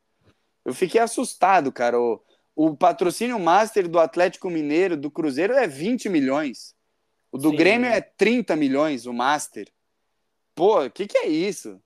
Eu 0.66 0.74
fiquei 0.74 1.00
assustado, 1.00 1.72
cara. 1.72 2.00
O, 2.00 2.22
o 2.62 2.76
patrocínio 2.76 3.40
master 3.40 3.88
do 3.88 3.98
Atlético 3.98 4.50
Mineiro, 4.50 4.98
do 4.98 5.10
Cruzeiro, 5.10 5.54
é 5.54 5.66
20 5.66 6.10
milhões. 6.10 6.76
O 7.32 7.38
do 7.38 7.52
Sim. 7.52 7.56
Grêmio 7.56 7.90
é 7.90 8.02
30 8.02 8.54
milhões, 8.58 9.06
o 9.06 9.14
master. 9.14 9.72
Pô, 10.54 10.84
o 10.84 10.92
que, 10.92 11.08
que 11.08 11.18
é 11.20 11.28
isso? 11.28 11.82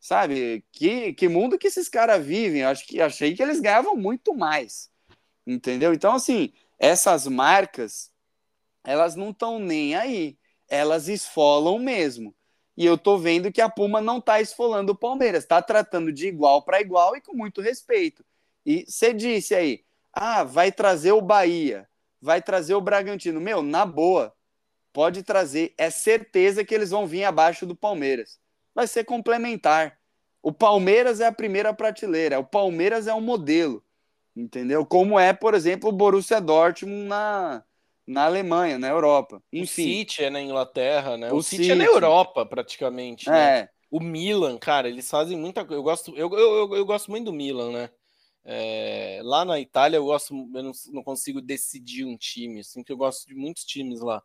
Sabe? 0.00 0.64
Que, 0.72 1.12
que 1.12 1.28
mundo 1.28 1.58
que 1.58 1.66
esses 1.66 1.90
caras 1.90 2.24
vivem? 2.24 2.62
Eu 2.62 2.68
acho 2.68 2.86
que 2.86 3.02
achei 3.02 3.34
que 3.34 3.42
eles 3.42 3.60
ganhavam 3.60 3.94
muito 3.96 4.34
mais. 4.34 4.90
Entendeu? 5.46 5.92
Então, 5.92 6.14
assim, 6.14 6.54
essas 6.78 7.26
marcas, 7.26 8.10
elas 8.82 9.14
não 9.14 9.28
estão 9.28 9.58
nem 9.58 9.94
aí. 9.94 10.38
Elas 10.66 11.06
esfolam 11.06 11.78
mesmo. 11.78 12.34
E 12.78 12.86
eu 12.86 12.96
tô 12.96 13.18
vendo 13.18 13.52
que 13.52 13.60
a 13.60 13.68
Puma 13.68 14.00
não 14.00 14.22
tá 14.22 14.40
esfolando 14.40 14.92
o 14.92 14.98
Palmeiras, 14.98 15.44
tá 15.44 15.60
tratando 15.60 16.10
de 16.10 16.28
igual 16.28 16.62
para 16.62 16.80
igual 16.80 17.14
e 17.14 17.20
com 17.20 17.36
muito 17.36 17.60
respeito. 17.60 18.24
E 18.64 18.86
você 18.88 19.12
disse 19.12 19.54
aí, 19.54 19.84
ah, 20.14 20.44
vai 20.44 20.70
trazer 20.70 21.12
o 21.12 21.20
Bahia, 21.20 21.88
vai 22.20 22.40
trazer 22.40 22.74
o 22.74 22.80
Bragantino. 22.80 23.40
Meu, 23.40 23.62
na 23.62 23.84
boa, 23.84 24.32
pode 24.92 25.22
trazer. 25.22 25.74
É 25.76 25.90
certeza 25.90 26.64
que 26.64 26.74
eles 26.74 26.90
vão 26.90 27.06
vir 27.06 27.24
abaixo 27.24 27.66
do 27.66 27.74
Palmeiras. 27.74 28.38
Vai 28.74 28.86
ser 28.86 29.04
complementar. 29.04 29.98
O 30.42 30.52
Palmeiras 30.52 31.20
é 31.20 31.26
a 31.26 31.32
primeira 31.32 31.72
prateleira, 31.72 32.38
o 32.38 32.44
Palmeiras 32.44 33.06
é 33.06 33.14
um 33.14 33.20
modelo, 33.20 33.82
entendeu? 34.36 34.84
Como 34.84 35.18
é, 35.18 35.32
por 35.32 35.54
exemplo, 35.54 35.88
o 35.88 35.92
Borussia 35.92 36.38
Dortmund 36.38 37.08
na, 37.08 37.64
na 38.06 38.26
Alemanha, 38.26 38.78
na 38.78 38.88
Europa. 38.88 39.42
Enfim. 39.50 39.62
O 39.62 39.86
City 39.86 40.24
é 40.24 40.28
na 40.28 40.42
Inglaterra, 40.42 41.16
né? 41.16 41.32
O, 41.32 41.36
o 41.36 41.42
City, 41.42 41.62
City, 41.62 41.72
é 41.72 41.74
na 41.74 41.84
Europa, 41.84 42.44
praticamente. 42.44 43.28
Né? 43.28 43.60
É. 43.60 43.68
O 43.90 44.00
Milan, 44.00 44.58
cara, 44.58 44.86
eles 44.86 45.08
fazem 45.08 45.38
muita 45.38 45.64
coisa. 45.64 45.78
Eu 45.78 45.82
gosto, 45.82 46.14
eu, 46.14 46.30
eu, 46.34 46.74
eu, 46.74 46.84
gosto 46.84 47.10
muito 47.10 47.24
do 47.24 47.32
Milan, 47.32 47.72
né? 47.72 47.90
É, 48.44 49.20
lá 49.22 49.44
na 49.44 49.58
Itália 49.58 49.96
eu 49.96 50.04
gosto, 50.04 50.34
eu 50.54 50.62
não, 50.62 50.72
não, 50.92 51.02
consigo 51.02 51.40
decidir 51.40 52.04
um 52.04 52.16
time, 52.16 52.60
assim, 52.60 52.82
que 52.82 52.92
eu 52.92 52.96
gosto 52.96 53.26
de 53.26 53.34
muitos 53.34 53.64
times 53.64 54.00
lá. 54.00 54.22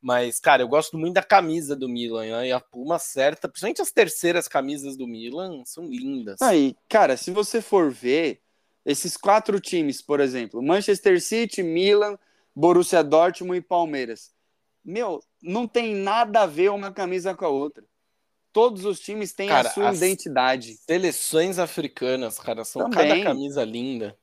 Mas, 0.00 0.38
cara, 0.38 0.62
eu 0.62 0.68
gosto 0.68 0.98
muito 0.98 1.14
da 1.14 1.22
camisa 1.22 1.74
do 1.74 1.88
Milan, 1.88 2.26
né? 2.26 2.48
E 2.48 2.52
a 2.52 2.60
Puma 2.60 2.98
certa, 2.98 3.48
principalmente 3.48 3.80
as 3.80 3.92
terceiras 3.92 4.46
camisas 4.46 4.96
do 4.96 5.06
Milan, 5.06 5.62
são 5.64 5.86
lindas. 5.86 6.42
Aí, 6.42 6.76
cara, 6.88 7.16
se 7.16 7.30
você 7.30 7.62
for 7.62 7.90
ver 7.90 8.42
esses 8.84 9.16
quatro 9.16 9.60
times, 9.60 10.02
por 10.02 10.20
exemplo, 10.20 10.62
Manchester 10.62 11.20
City, 11.22 11.62
Milan, 11.62 12.18
Borussia 12.54 13.02
Dortmund 13.02 13.58
e 13.58 13.62
Palmeiras. 13.62 14.32
Meu, 14.84 15.22
não 15.40 15.66
tem 15.66 15.94
nada 15.94 16.42
a 16.42 16.46
ver 16.46 16.70
uma 16.70 16.92
camisa 16.92 17.34
com 17.34 17.44
a 17.44 17.48
outra. 17.48 17.84
Todos 18.52 18.84
os 18.84 19.00
times 19.00 19.32
têm 19.32 19.48
cara, 19.48 19.68
a 19.68 19.72
sua 19.72 19.92
identidade. 19.94 20.76
Seleções 20.86 21.58
africanas, 21.58 22.38
cara, 22.38 22.64
são 22.64 22.90
Também. 22.90 23.08
cada 23.08 23.22
camisa 23.22 23.64
linda. 23.64 24.16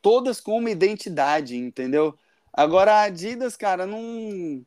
Todas 0.00 0.40
com 0.40 0.56
uma 0.58 0.70
identidade, 0.70 1.56
entendeu? 1.56 2.16
Agora 2.52 2.94
a 2.94 3.02
Adidas, 3.02 3.56
cara, 3.56 3.86
não. 3.86 4.64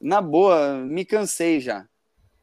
Na 0.00 0.20
boa, 0.20 0.78
me 0.78 1.04
cansei 1.04 1.60
já. 1.60 1.86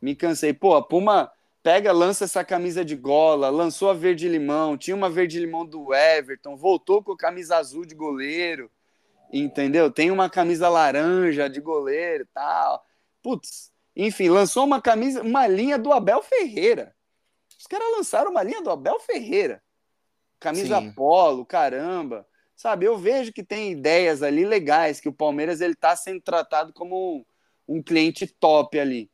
Me 0.02 0.16
cansei. 0.16 0.54
Pô, 0.54 0.76
a 0.76 0.82
Puma 0.82 1.32
pega, 1.62 1.92
lança 1.92 2.26
essa 2.26 2.44
camisa 2.44 2.84
de 2.84 2.96
gola, 2.96 3.50
lançou 3.50 3.90
a 3.90 3.94
verde-limão, 3.94 4.78
tinha 4.78 4.96
uma 4.96 5.10
verde-limão 5.10 5.66
do 5.66 5.94
Everton, 5.94 6.58
voltou 6.58 7.02
com 7.02 7.14
a 7.14 7.18
camisa 7.18 7.58
azul 7.58 7.86
de 7.86 7.96
goleiro 7.96 8.70
entendeu? 9.34 9.92
Tem 9.92 10.12
uma 10.12 10.30
camisa 10.30 10.70
laranja 10.70 11.50
de 11.50 11.60
goleiro 11.60 12.24
e 12.24 12.28
tal. 12.28 12.86
Putz, 13.22 13.72
enfim, 13.96 14.30
lançou 14.30 14.66
uma 14.66 14.82
camisa, 14.82 15.22
uma 15.22 15.48
linha 15.48 15.78
do 15.78 15.92
Abel 15.92 16.22
Ferreira. 16.24 16.96
Os 17.58 17.68
caras 17.68 17.88
lançaram 17.96 18.32
uma 18.32 18.44
linha 18.44 18.62
do 18.62 18.70
Abel 18.70 19.00
Ferreira. 19.00 19.64
Camisa 20.40 20.80
Sim. 20.80 20.92
polo, 20.92 21.46
caramba. 21.46 22.28
Sabe, 22.56 22.86
eu 22.86 22.98
vejo 22.98 23.32
que 23.34 23.44
tem 23.44 23.72
ideias 23.72 24.22
ali 24.22 24.46
legais, 24.46 25.00
que 25.00 25.10
o 25.10 25.14
Palmeiras 25.14 25.62
ele 25.62 25.76
tá 25.76 25.96
sendo 25.96 26.22
tratado 26.22 26.74
como 26.74 27.18
um, 27.18 27.26
um 27.76 27.84
cliente 27.84 28.28
top 28.28 28.80
ali. 28.80 29.10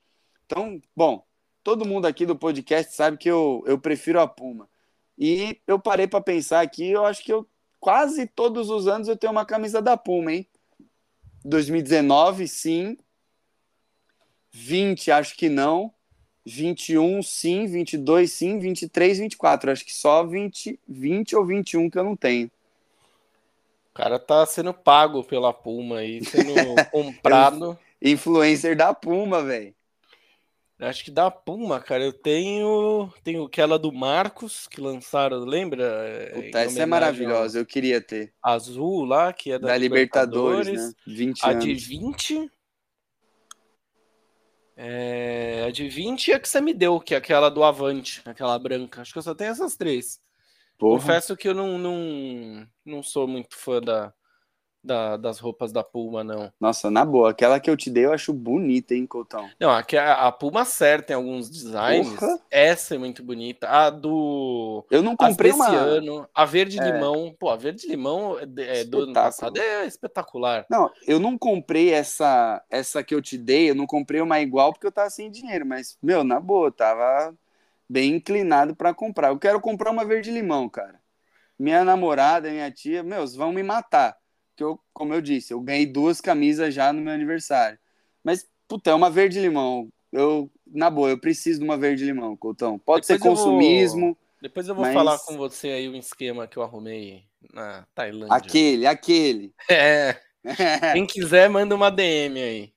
Então, 0.46 0.82
bom, 0.96 1.24
todo 1.64 1.86
mundo 1.86 2.06
aqui 2.06 2.26
do 2.26 2.36
podcast 2.36 2.96
sabe 2.96 3.18
que 3.18 3.30
eu, 3.30 3.64
eu 3.66 3.80
prefiro 3.80 4.20
a 4.20 4.28
Puma. 4.28 4.70
E 5.18 5.62
eu 5.68 5.80
parei 5.80 6.08
para 6.08 6.22
pensar 6.22 6.62
aqui, 6.62 6.90
eu 6.90 7.06
acho 7.06 7.24
que 7.24 7.32
eu 7.32 7.48
quase 7.80 8.26
todos 8.26 8.70
os 8.70 8.88
anos 8.88 9.08
eu 9.08 9.18
tenho 9.18 9.32
uma 9.32 9.46
camisa 9.46 9.82
da 9.82 9.96
Puma, 9.96 10.34
hein? 10.34 10.48
2019, 11.46 12.48
sim. 12.48 12.98
20, 14.52 15.12
acho 15.12 15.36
que 15.36 15.50
não. 15.50 15.94
21, 16.46 17.22
sim. 17.22 17.66
22, 17.66 18.32
sim. 18.32 18.60
23, 18.60 19.20
24. 19.20 19.72
Acho 19.72 19.86
que 19.86 19.94
só 19.94 20.24
20, 20.24 20.80
20 20.88 21.36
ou 21.36 21.46
21 21.46 21.90
que 21.90 21.98
eu 21.98 22.04
não 22.04 22.16
tenho. 22.16 22.50
O 23.92 23.94
cara 23.94 24.18
tá 24.18 24.46
sendo 24.46 24.74
pago 24.74 25.24
pela 25.24 25.54
Puma 25.54 25.98
aí, 25.98 26.24
sendo 26.24 26.54
comprado. 26.92 27.78
Influencer 28.02 28.78
da 28.78 28.94
Puma, 28.94 29.44
velho. 29.44 29.74
Acho 30.80 31.04
que 31.04 31.12
da 31.12 31.30
Puma, 31.30 31.82
cara, 31.82 32.06
eu 32.06 32.14
tenho 32.14 33.12
tenho 33.22 33.44
aquela 33.44 33.78
do 33.78 33.92
Marcos 33.92 34.66
que 34.66 34.80
lançaram, 34.80 35.40
lembra? 35.40 36.32
Puta, 36.34 36.62
essa 36.62 36.82
é 36.82 36.86
maravilhosa, 36.86 37.60
eu 37.60 37.66
queria 37.66 38.00
ter. 38.00 38.32
Azul 38.42 39.04
lá, 39.04 39.34
que 39.34 39.52
é 39.52 39.60
da, 39.60 39.68
da 39.68 39.78
Libertadores, 39.78 40.68
Libertadores, 40.68 40.96
né? 41.06 41.16
20 41.16 41.44
a 41.44 41.50
anos. 41.50 41.66
de 41.66 41.74
20. 41.74 42.52
É, 44.82 45.66
a 45.68 45.72
de 45.72 45.90
20 45.90 46.32
é 46.32 46.36
a 46.36 46.40
que 46.40 46.48
você 46.48 46.62
me 46.62 46.74
deu, 46.74 47.02
que 47.02 47.14
é 47.14 47.18
aquela 47.18 47.50
do 47.50 47.66
Avante, 47.66 48.22
aquela 48.24 48.58
branca. 48.58 49.02
Acho 49.02 49.12
que 49.12 49.18
eu 49.18 49.24
só 49.24 49.36
tenho 49.36 49.52
essas 49.52 49.76
três. 49.76 50.22
Porra. 50.78 51.02
Confesso 51.02 51.36
que 51.36 51.50
eu 51.50 51.54
não, 51.54 51.78
não, 51.78 52.66
não 52.86 53.04
sou 53.04 53.28
muito 53.28 53.58
fã 53.58 53.82
da, 53.82 54.14
da, 54.84 55.18
das 55.18 55.40
roupas 55.40 55.72
da 55.72 55.84
Puma, 55.84 56.24
não. 56.24 56.52
Nossa, 56.60 56.90
na 56.90 57.04
boa, 57.04 57.32
aquela 57.32 57.60
que 57.60 57.70
eu 57.70 57.76
te 57.76 57.90
dei 57.90 58.06
eu 58.06 58.14
acho 58.14 58.34
bonita, 58.34 58.96
hein, 58.96 59.06
Coutão? 59.06 59.50
Não, 59.60 59.70
a, 59.70 59.80
a 60.28 60.32
Puma 60.32 60.66
certa 60.66 61.14
em 61.14 61.16
alguns 61.16 61.50
designs. 61.50 62.10
Porra. 62.10 62.40
Essa 62.50 62.96
é 62.96 62.98
muito 62.98 63.22
bonita. 63.24 63.68
A 63.68 63.90
do. 63.90 64.86
Eu 64.90 65.02
não 65.02 65.16
comprei 65.16 65.52
uma. 65.52 65.70
ano, 65.70 66.28
a 66.34 66.46
verde-limão. 66.46 67.28
É. 67.28 67.36
Pô, 67.38 67.50
a 67.50 67.56
verde-limão 67.56 68.38
é, 68.40 68.80
é 68.80 68.84
do 68.84 69.02
ano 69.02 69.14
passado 69.14 69.60
é 69.60 69.86
espetacular. 69.86 70.66
Não, 70.70 70.90
eu 71.06 71.20
não 71.20 71.38
comprei 71.38 71.92
essa, 71.92 72.64
essa 72.70 73.04
que 73.04 73.14
eu 73.14 73.22
te 73.22 73.38
dei, 73.38 73.70
eu 73.70 73.76
não 73.76 73.86
comprei 73.86 74.22
uma 74.22 74.40
igual 74.40 74.72
porque 74.72 74.88
eu 74.88 74.92
tava 74.92 75.10
sem 75.10 75.30
dinheiro, 75.30 75.66
mas, 75.66 75.98
meu, 76.02 76.24
na 76.24 76.40
boa, 76.40 76.72
tava 76.72 77.36
bem 77.88 78.16
inclinado 78.16 78.76
para 78.76 78.94
comprar. 78.94 79.30
Eu 79.30 79.40
quero 79.40 79.60
comprar 79.60 79.92
uma 79.92 80.06
verde-limão, 80.06 80.70
cara. 80.70 81.00
Minha 81.58 81.84
namorada, 81.84 82.50
minha 82.50 82.72
tia, 82.72 83.04
meus, 83.04 83.36
vão 83.36 83.52
me 83.52 83.62
matar 83.62 84.19
que 84.60 84.64
eu, 84.64 84.78
como 84.92 85.14
eu 85.14 85.22
disse, 85.22 85.54
eu 85.54 85.62
ganhei 85.62 85.86
duas 85.86 86.20
camisas 86.20 86.74
já 86.74 86.92
no 86.92 87.00
meu 87.00 87.14
aniversário. 87.14 87.80
Mas, 88.22 88.46
puta, 88.68 88.90
é 88.90 88.94
uma 88.94 89.10
verde-limão. 89.10 89.88
Eu, 90.12 90.52
na 90.68 90.90
boa, 90.90 91.10
eu 91.10 91.18
preciso 91.18 91.60
de 91.60 91.66
uma 91.66 91.78
verde-limão, 91.78 92.36
Coutão. 92.36 92.78
Pode 92.78 93.08
depois 93.08 93.22
ser 93.22 93.26
consumismo. 93.26 94.08
Vou, 94.08 94.18
depois 94.42 94.68
eu 94.68 94.76
vou 94.76 94.84
mas... 94.84 94.94
falar 94.94 95.18
com 95.20 95.38
você 95.38 95.70
aí 95.70 95.88
um 95.88 95.96
esquema 95.96 96.46
que 96.46 96.58
eu 96.58 96.64
arrumei 96.64 97.24
na 97.54 97.88
Tailândia. 97.96 98.36
Aquele, 98.36 98.86
aquele. 98.86 99.54
É. 99.72 100.20
Quem 100.94 101.06
quiser, 101.06 101.50
manda 101.50 101.74
uma 101.74 101.90
DM 101.90 102.42
aí. 102.42 102.74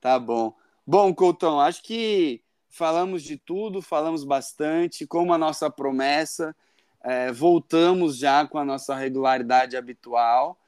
Tá 0.00 0.18
bom. 0.18 0.54
Bom, 0.86 1.14
Coutão, 1.14 1.58
acho 1.58 1.82
que 1.82 2.42
falamos 2.68 3.22
de 3.22 3.38
tudo, 3.38 3.80
falamos 3.80 4.24
bastante, 4.24 5.06
como 5.06 5.32
a 5.32 5.38
nossa 5.38 5.70
promessa. 5.70 6.54
É, 7.02 7.32
voltamos 7.32 8.18
já 8.18 8.46
com 8.46 8.58
a 8.58 8.64
nossa 8.64 8.94
regularidade 8.94 9.76
habitual. 9.76 10.58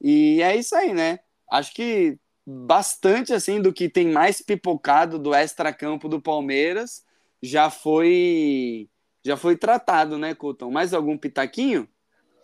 E 0.00 0.40
é 0.42 0.56
isso 0.56 0.74
aí, 0.76 0.92
né? 0.92 1.20
Acho 1.50 1.74
que 1.74 2.18
bastante 2.46 3.32
assim 3.32 3.60
do 3.60 3.72
que 3.72 3.88
tem 3.88 4.08
mais 4.08 4.40
pipocado 4.40 5.18
do 5.18 5.34
extra-campo 5.34 6.08
do 6.08 6.20
Palmeiras 6.20 7.04
já 7.42 7.68
foi 7.68 8.88
já 9.24 9.36
foi 9.36 9.56
tratado, 9.56 10.16
né, 10.16 10.34
Couton? 10.34 10.70
Mais 10.70 10.94
algum 10.94 11.18
pitaquinho? 11.18 11.88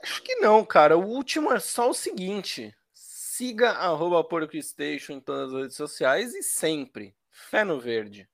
Acho 0.03 0.23
que 0.23 0.37
não, 0.37 0.65
cara. 0.65 0.99
O 0.99 1.07
último 1.07 1.53
é 1.53 1.59
só 1.59 1.89
o 1.89 1.95
seguinte: 1.95 2.75
siga 2.93 3.71
arroba 3.71 4.23
PorcoStation 4.23 5.15
em 5.15 5.21
todas 5.21 5.55
as 5.55 5.61
redes 5.63 5.77
sociais 5.77 6.35
e 6.35 6.43
sempre 6.43 7.15
fé 7.31 7.65
no 7.65 7.81
verde. 7.81 8.29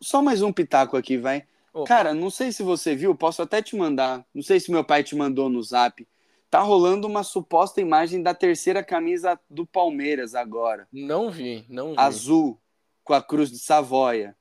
Só 0.00 0.22
mais 0.22 0.42
um 0.42 0.52
pitaco 0.52 0.96
aqui, 0.96 1.18
vai. 1.18 1.44
Opa. 1.72 1.88
Cara, 1.88 2.14
não 2.14 2.30
sei 2.30 2.52
se 2.52 2.62
você 2.62 2.94
viu, 2.94 3.14
posso 3.14 3.42
até 3.42 3.60
te 3.60 3.74
mandar. 3.74 4.24
Não 4.32 4.42
sei 4.42 4.60
se 4.60 4.70
meu 4.70 4.84
pai 4.84 5.02
te 5.02 5.16
mandou 5.16 5.48
no 5.48 5.62
zap 5.62 6.06
tá 6.54 6.60
rolando 6.60 7.08
uma 7.08 7.24
suposta 7.24 7.80
imagem 7.80 8.22
da 8.22 8.32
terceira 8.32 8.80
camisa 8.80 9.36
do 9.50 9.66
Palmeiras 9.66 10.36
agora. 10.36 10.86
Não 10.92 11.28
vi, 11.28 11.66
não 11.68 11.90
vi. 11.90 11.94
Azul, 11.98 12.60
com 13.02 13.12
a 13.12 13.20
cruz 13.20 13.50
de 13.50 13.58
Savoia. 13.58 14.36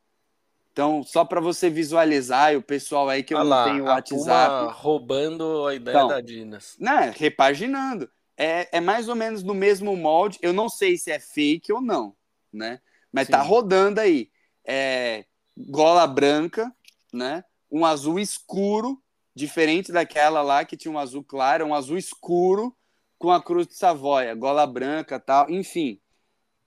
Então, 0.72 1.02
só 1.02 1.26
para 1.26 1.42
você 1.42 1.72
visualizar, 1.72 2.54
e 2.54 2.56
o 2.56 2.62
pessoal 2.62 3.10
aí 3.10 3.24
que 3.24 3.34
eu 3.34 3.40
ah 3.40 3.44
não 3.44 3.64
tenho 3.64 3.84
o 3.86 3.88
WhatsApp. 3.88 4.74
roubando 4.76 5.66
a 5.66 5.74
ideia 5.74 5.96
então, 5.96 6.08
da 6.08 6.22
Dinas. 6.22 6.76
Né, 6.80 7.12
repaginando. 7.18 8.08
É, 8.38 8.78
é 8.78 8.80
mais 8.80 9.10
ou 9.10 9.16
menos 9.16 9.42
no 9.42 9.56
mesmo 9.56 9.96
molde. 9.96 10.38
Eu 10.40 10.54
não 10.54 10.70
sei 10.70 11.00
se 11.00 11.10
é 11.10 11.20
fake 11.20 11.74
ou 11.74 11.82
não, 11.82 12.16
né? 12.54 12.80
Mas 13.12 13.28
tá 13.28 13.42
Sim. 13.42 13.44
tá 13.44 13.50
rodando 13.50 14.00
aí. 14.00 14.30
É, 14.64 15.26
gola 15.58 16.06
branca, 16.06 16.72
né? 17.12 17.44
Um 17.72 17.84
azul 17.84 18.20
escuro, 18.20 19.02
diferente 19.36 19.92
daquela 19.92 20.42
lá 20.42 20.64
que 20.64 20.78
tinha 20.78 20.92
um 20.92 21.00
azul 21.00 21.24
claro, 21.24 21.66
um 21.66 21.74
azul 21.74 21.98
escuro 21.98 22.76
com 23.18 23.32
a 23.32 23.42
cruz 23.42 23.68
de 23.68 23.76
Savoia, 23.76 24.36
gola 24.36 24.68
branca, 24.68 25.20
tal, 25.20 25.50
enfim. 25.50 26.00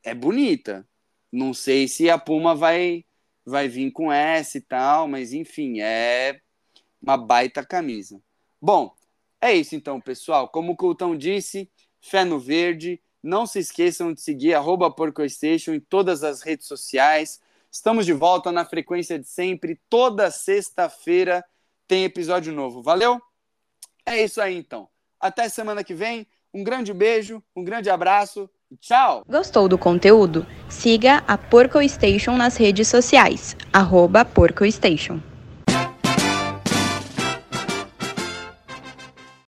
É 0.03 0.15
bonita. 0.15 0.87
Não 1.31 1.53
sei 1.53 1.87
se 1.89 2.09
a 2.09 2.19
Puma 2.19 2.55
vai 2.55 3.05
vai 3.45 3.69
vir 3.69 3.93
com 3.93 4.13
essa 4.13 4.59
e 4.59 4.61
tal, 4.61 5.07
mas 5.07 5.33
enfim, 5.33 5.81
é 5.81 6.41
uma 7.01 7.17
baita 7.17 7.65
camisa. 7.65 8.21
Bom, 8.61 8.93
é 9.41 9.55
isso 9.55 9.77
então, 9.77 10.01
pessoal. 10.01 10.49
Como 10.49 10.73
o 10.73 10.77
Coutão 10.77 11.17
disse, 11.17 11.71
fé 12.01 12.25
no 12.25 12.41
verde. 12.41 13.01
Não 13.23 13.47
se 13.47 13.59
esqueçam 13.59 14.13
de 14.13 14.21
seguir 14.21 14.55
arroba 14.55 14.91
PorcoStation 14.91 15.75
em 15.75 15.81
todas 15.81 16.25
as 16.25 16.43
redes 16.43 16.67
sociais. 16.67 17.41
Estamos 17.71 18.07
de 18.07 18.13
volta 18.13 18.51
na 18.51 18.65
frequência 18.65 19.19
de 19.19 19.29
sempre. 19.29 19.81
Toda 19.89 20.31
sexta-feira 20.31 21.45
tem 21.87 22.05
episódio 22.05 22.53
novo. 22.53 22.83
Valeu? 22.83 23.21
É 24.05 24.23
isso 24.23 24.41
aí 24.41 24.57
então. 24.57 24.89
Até 25.21 25.49
semana 25.49 25.83
que 25.83 25.95
vem. 25.95 26.27
Um 26.53 26.65
grande 26.65 26.93
beijo, 26.93 27.43
um 27.55 27.63
grande 27.63 27.91
abraço 27.91 28.49
Tchau! 28.81 29.23
Gostou 29.29 29.69
do 29.69 29.79
conteúdo? 29.79 30.45
Siga 30.69 31.23
a 31.29 31.39
Porco 31.39 31.81
Station 31.89 32.37
nas 32.37 32.57
redes 32.57 32.89
sociais, 32.89 33.57
arroba 33.73 34.25
Porco 34.25 34.71
Station. 34.71 35.21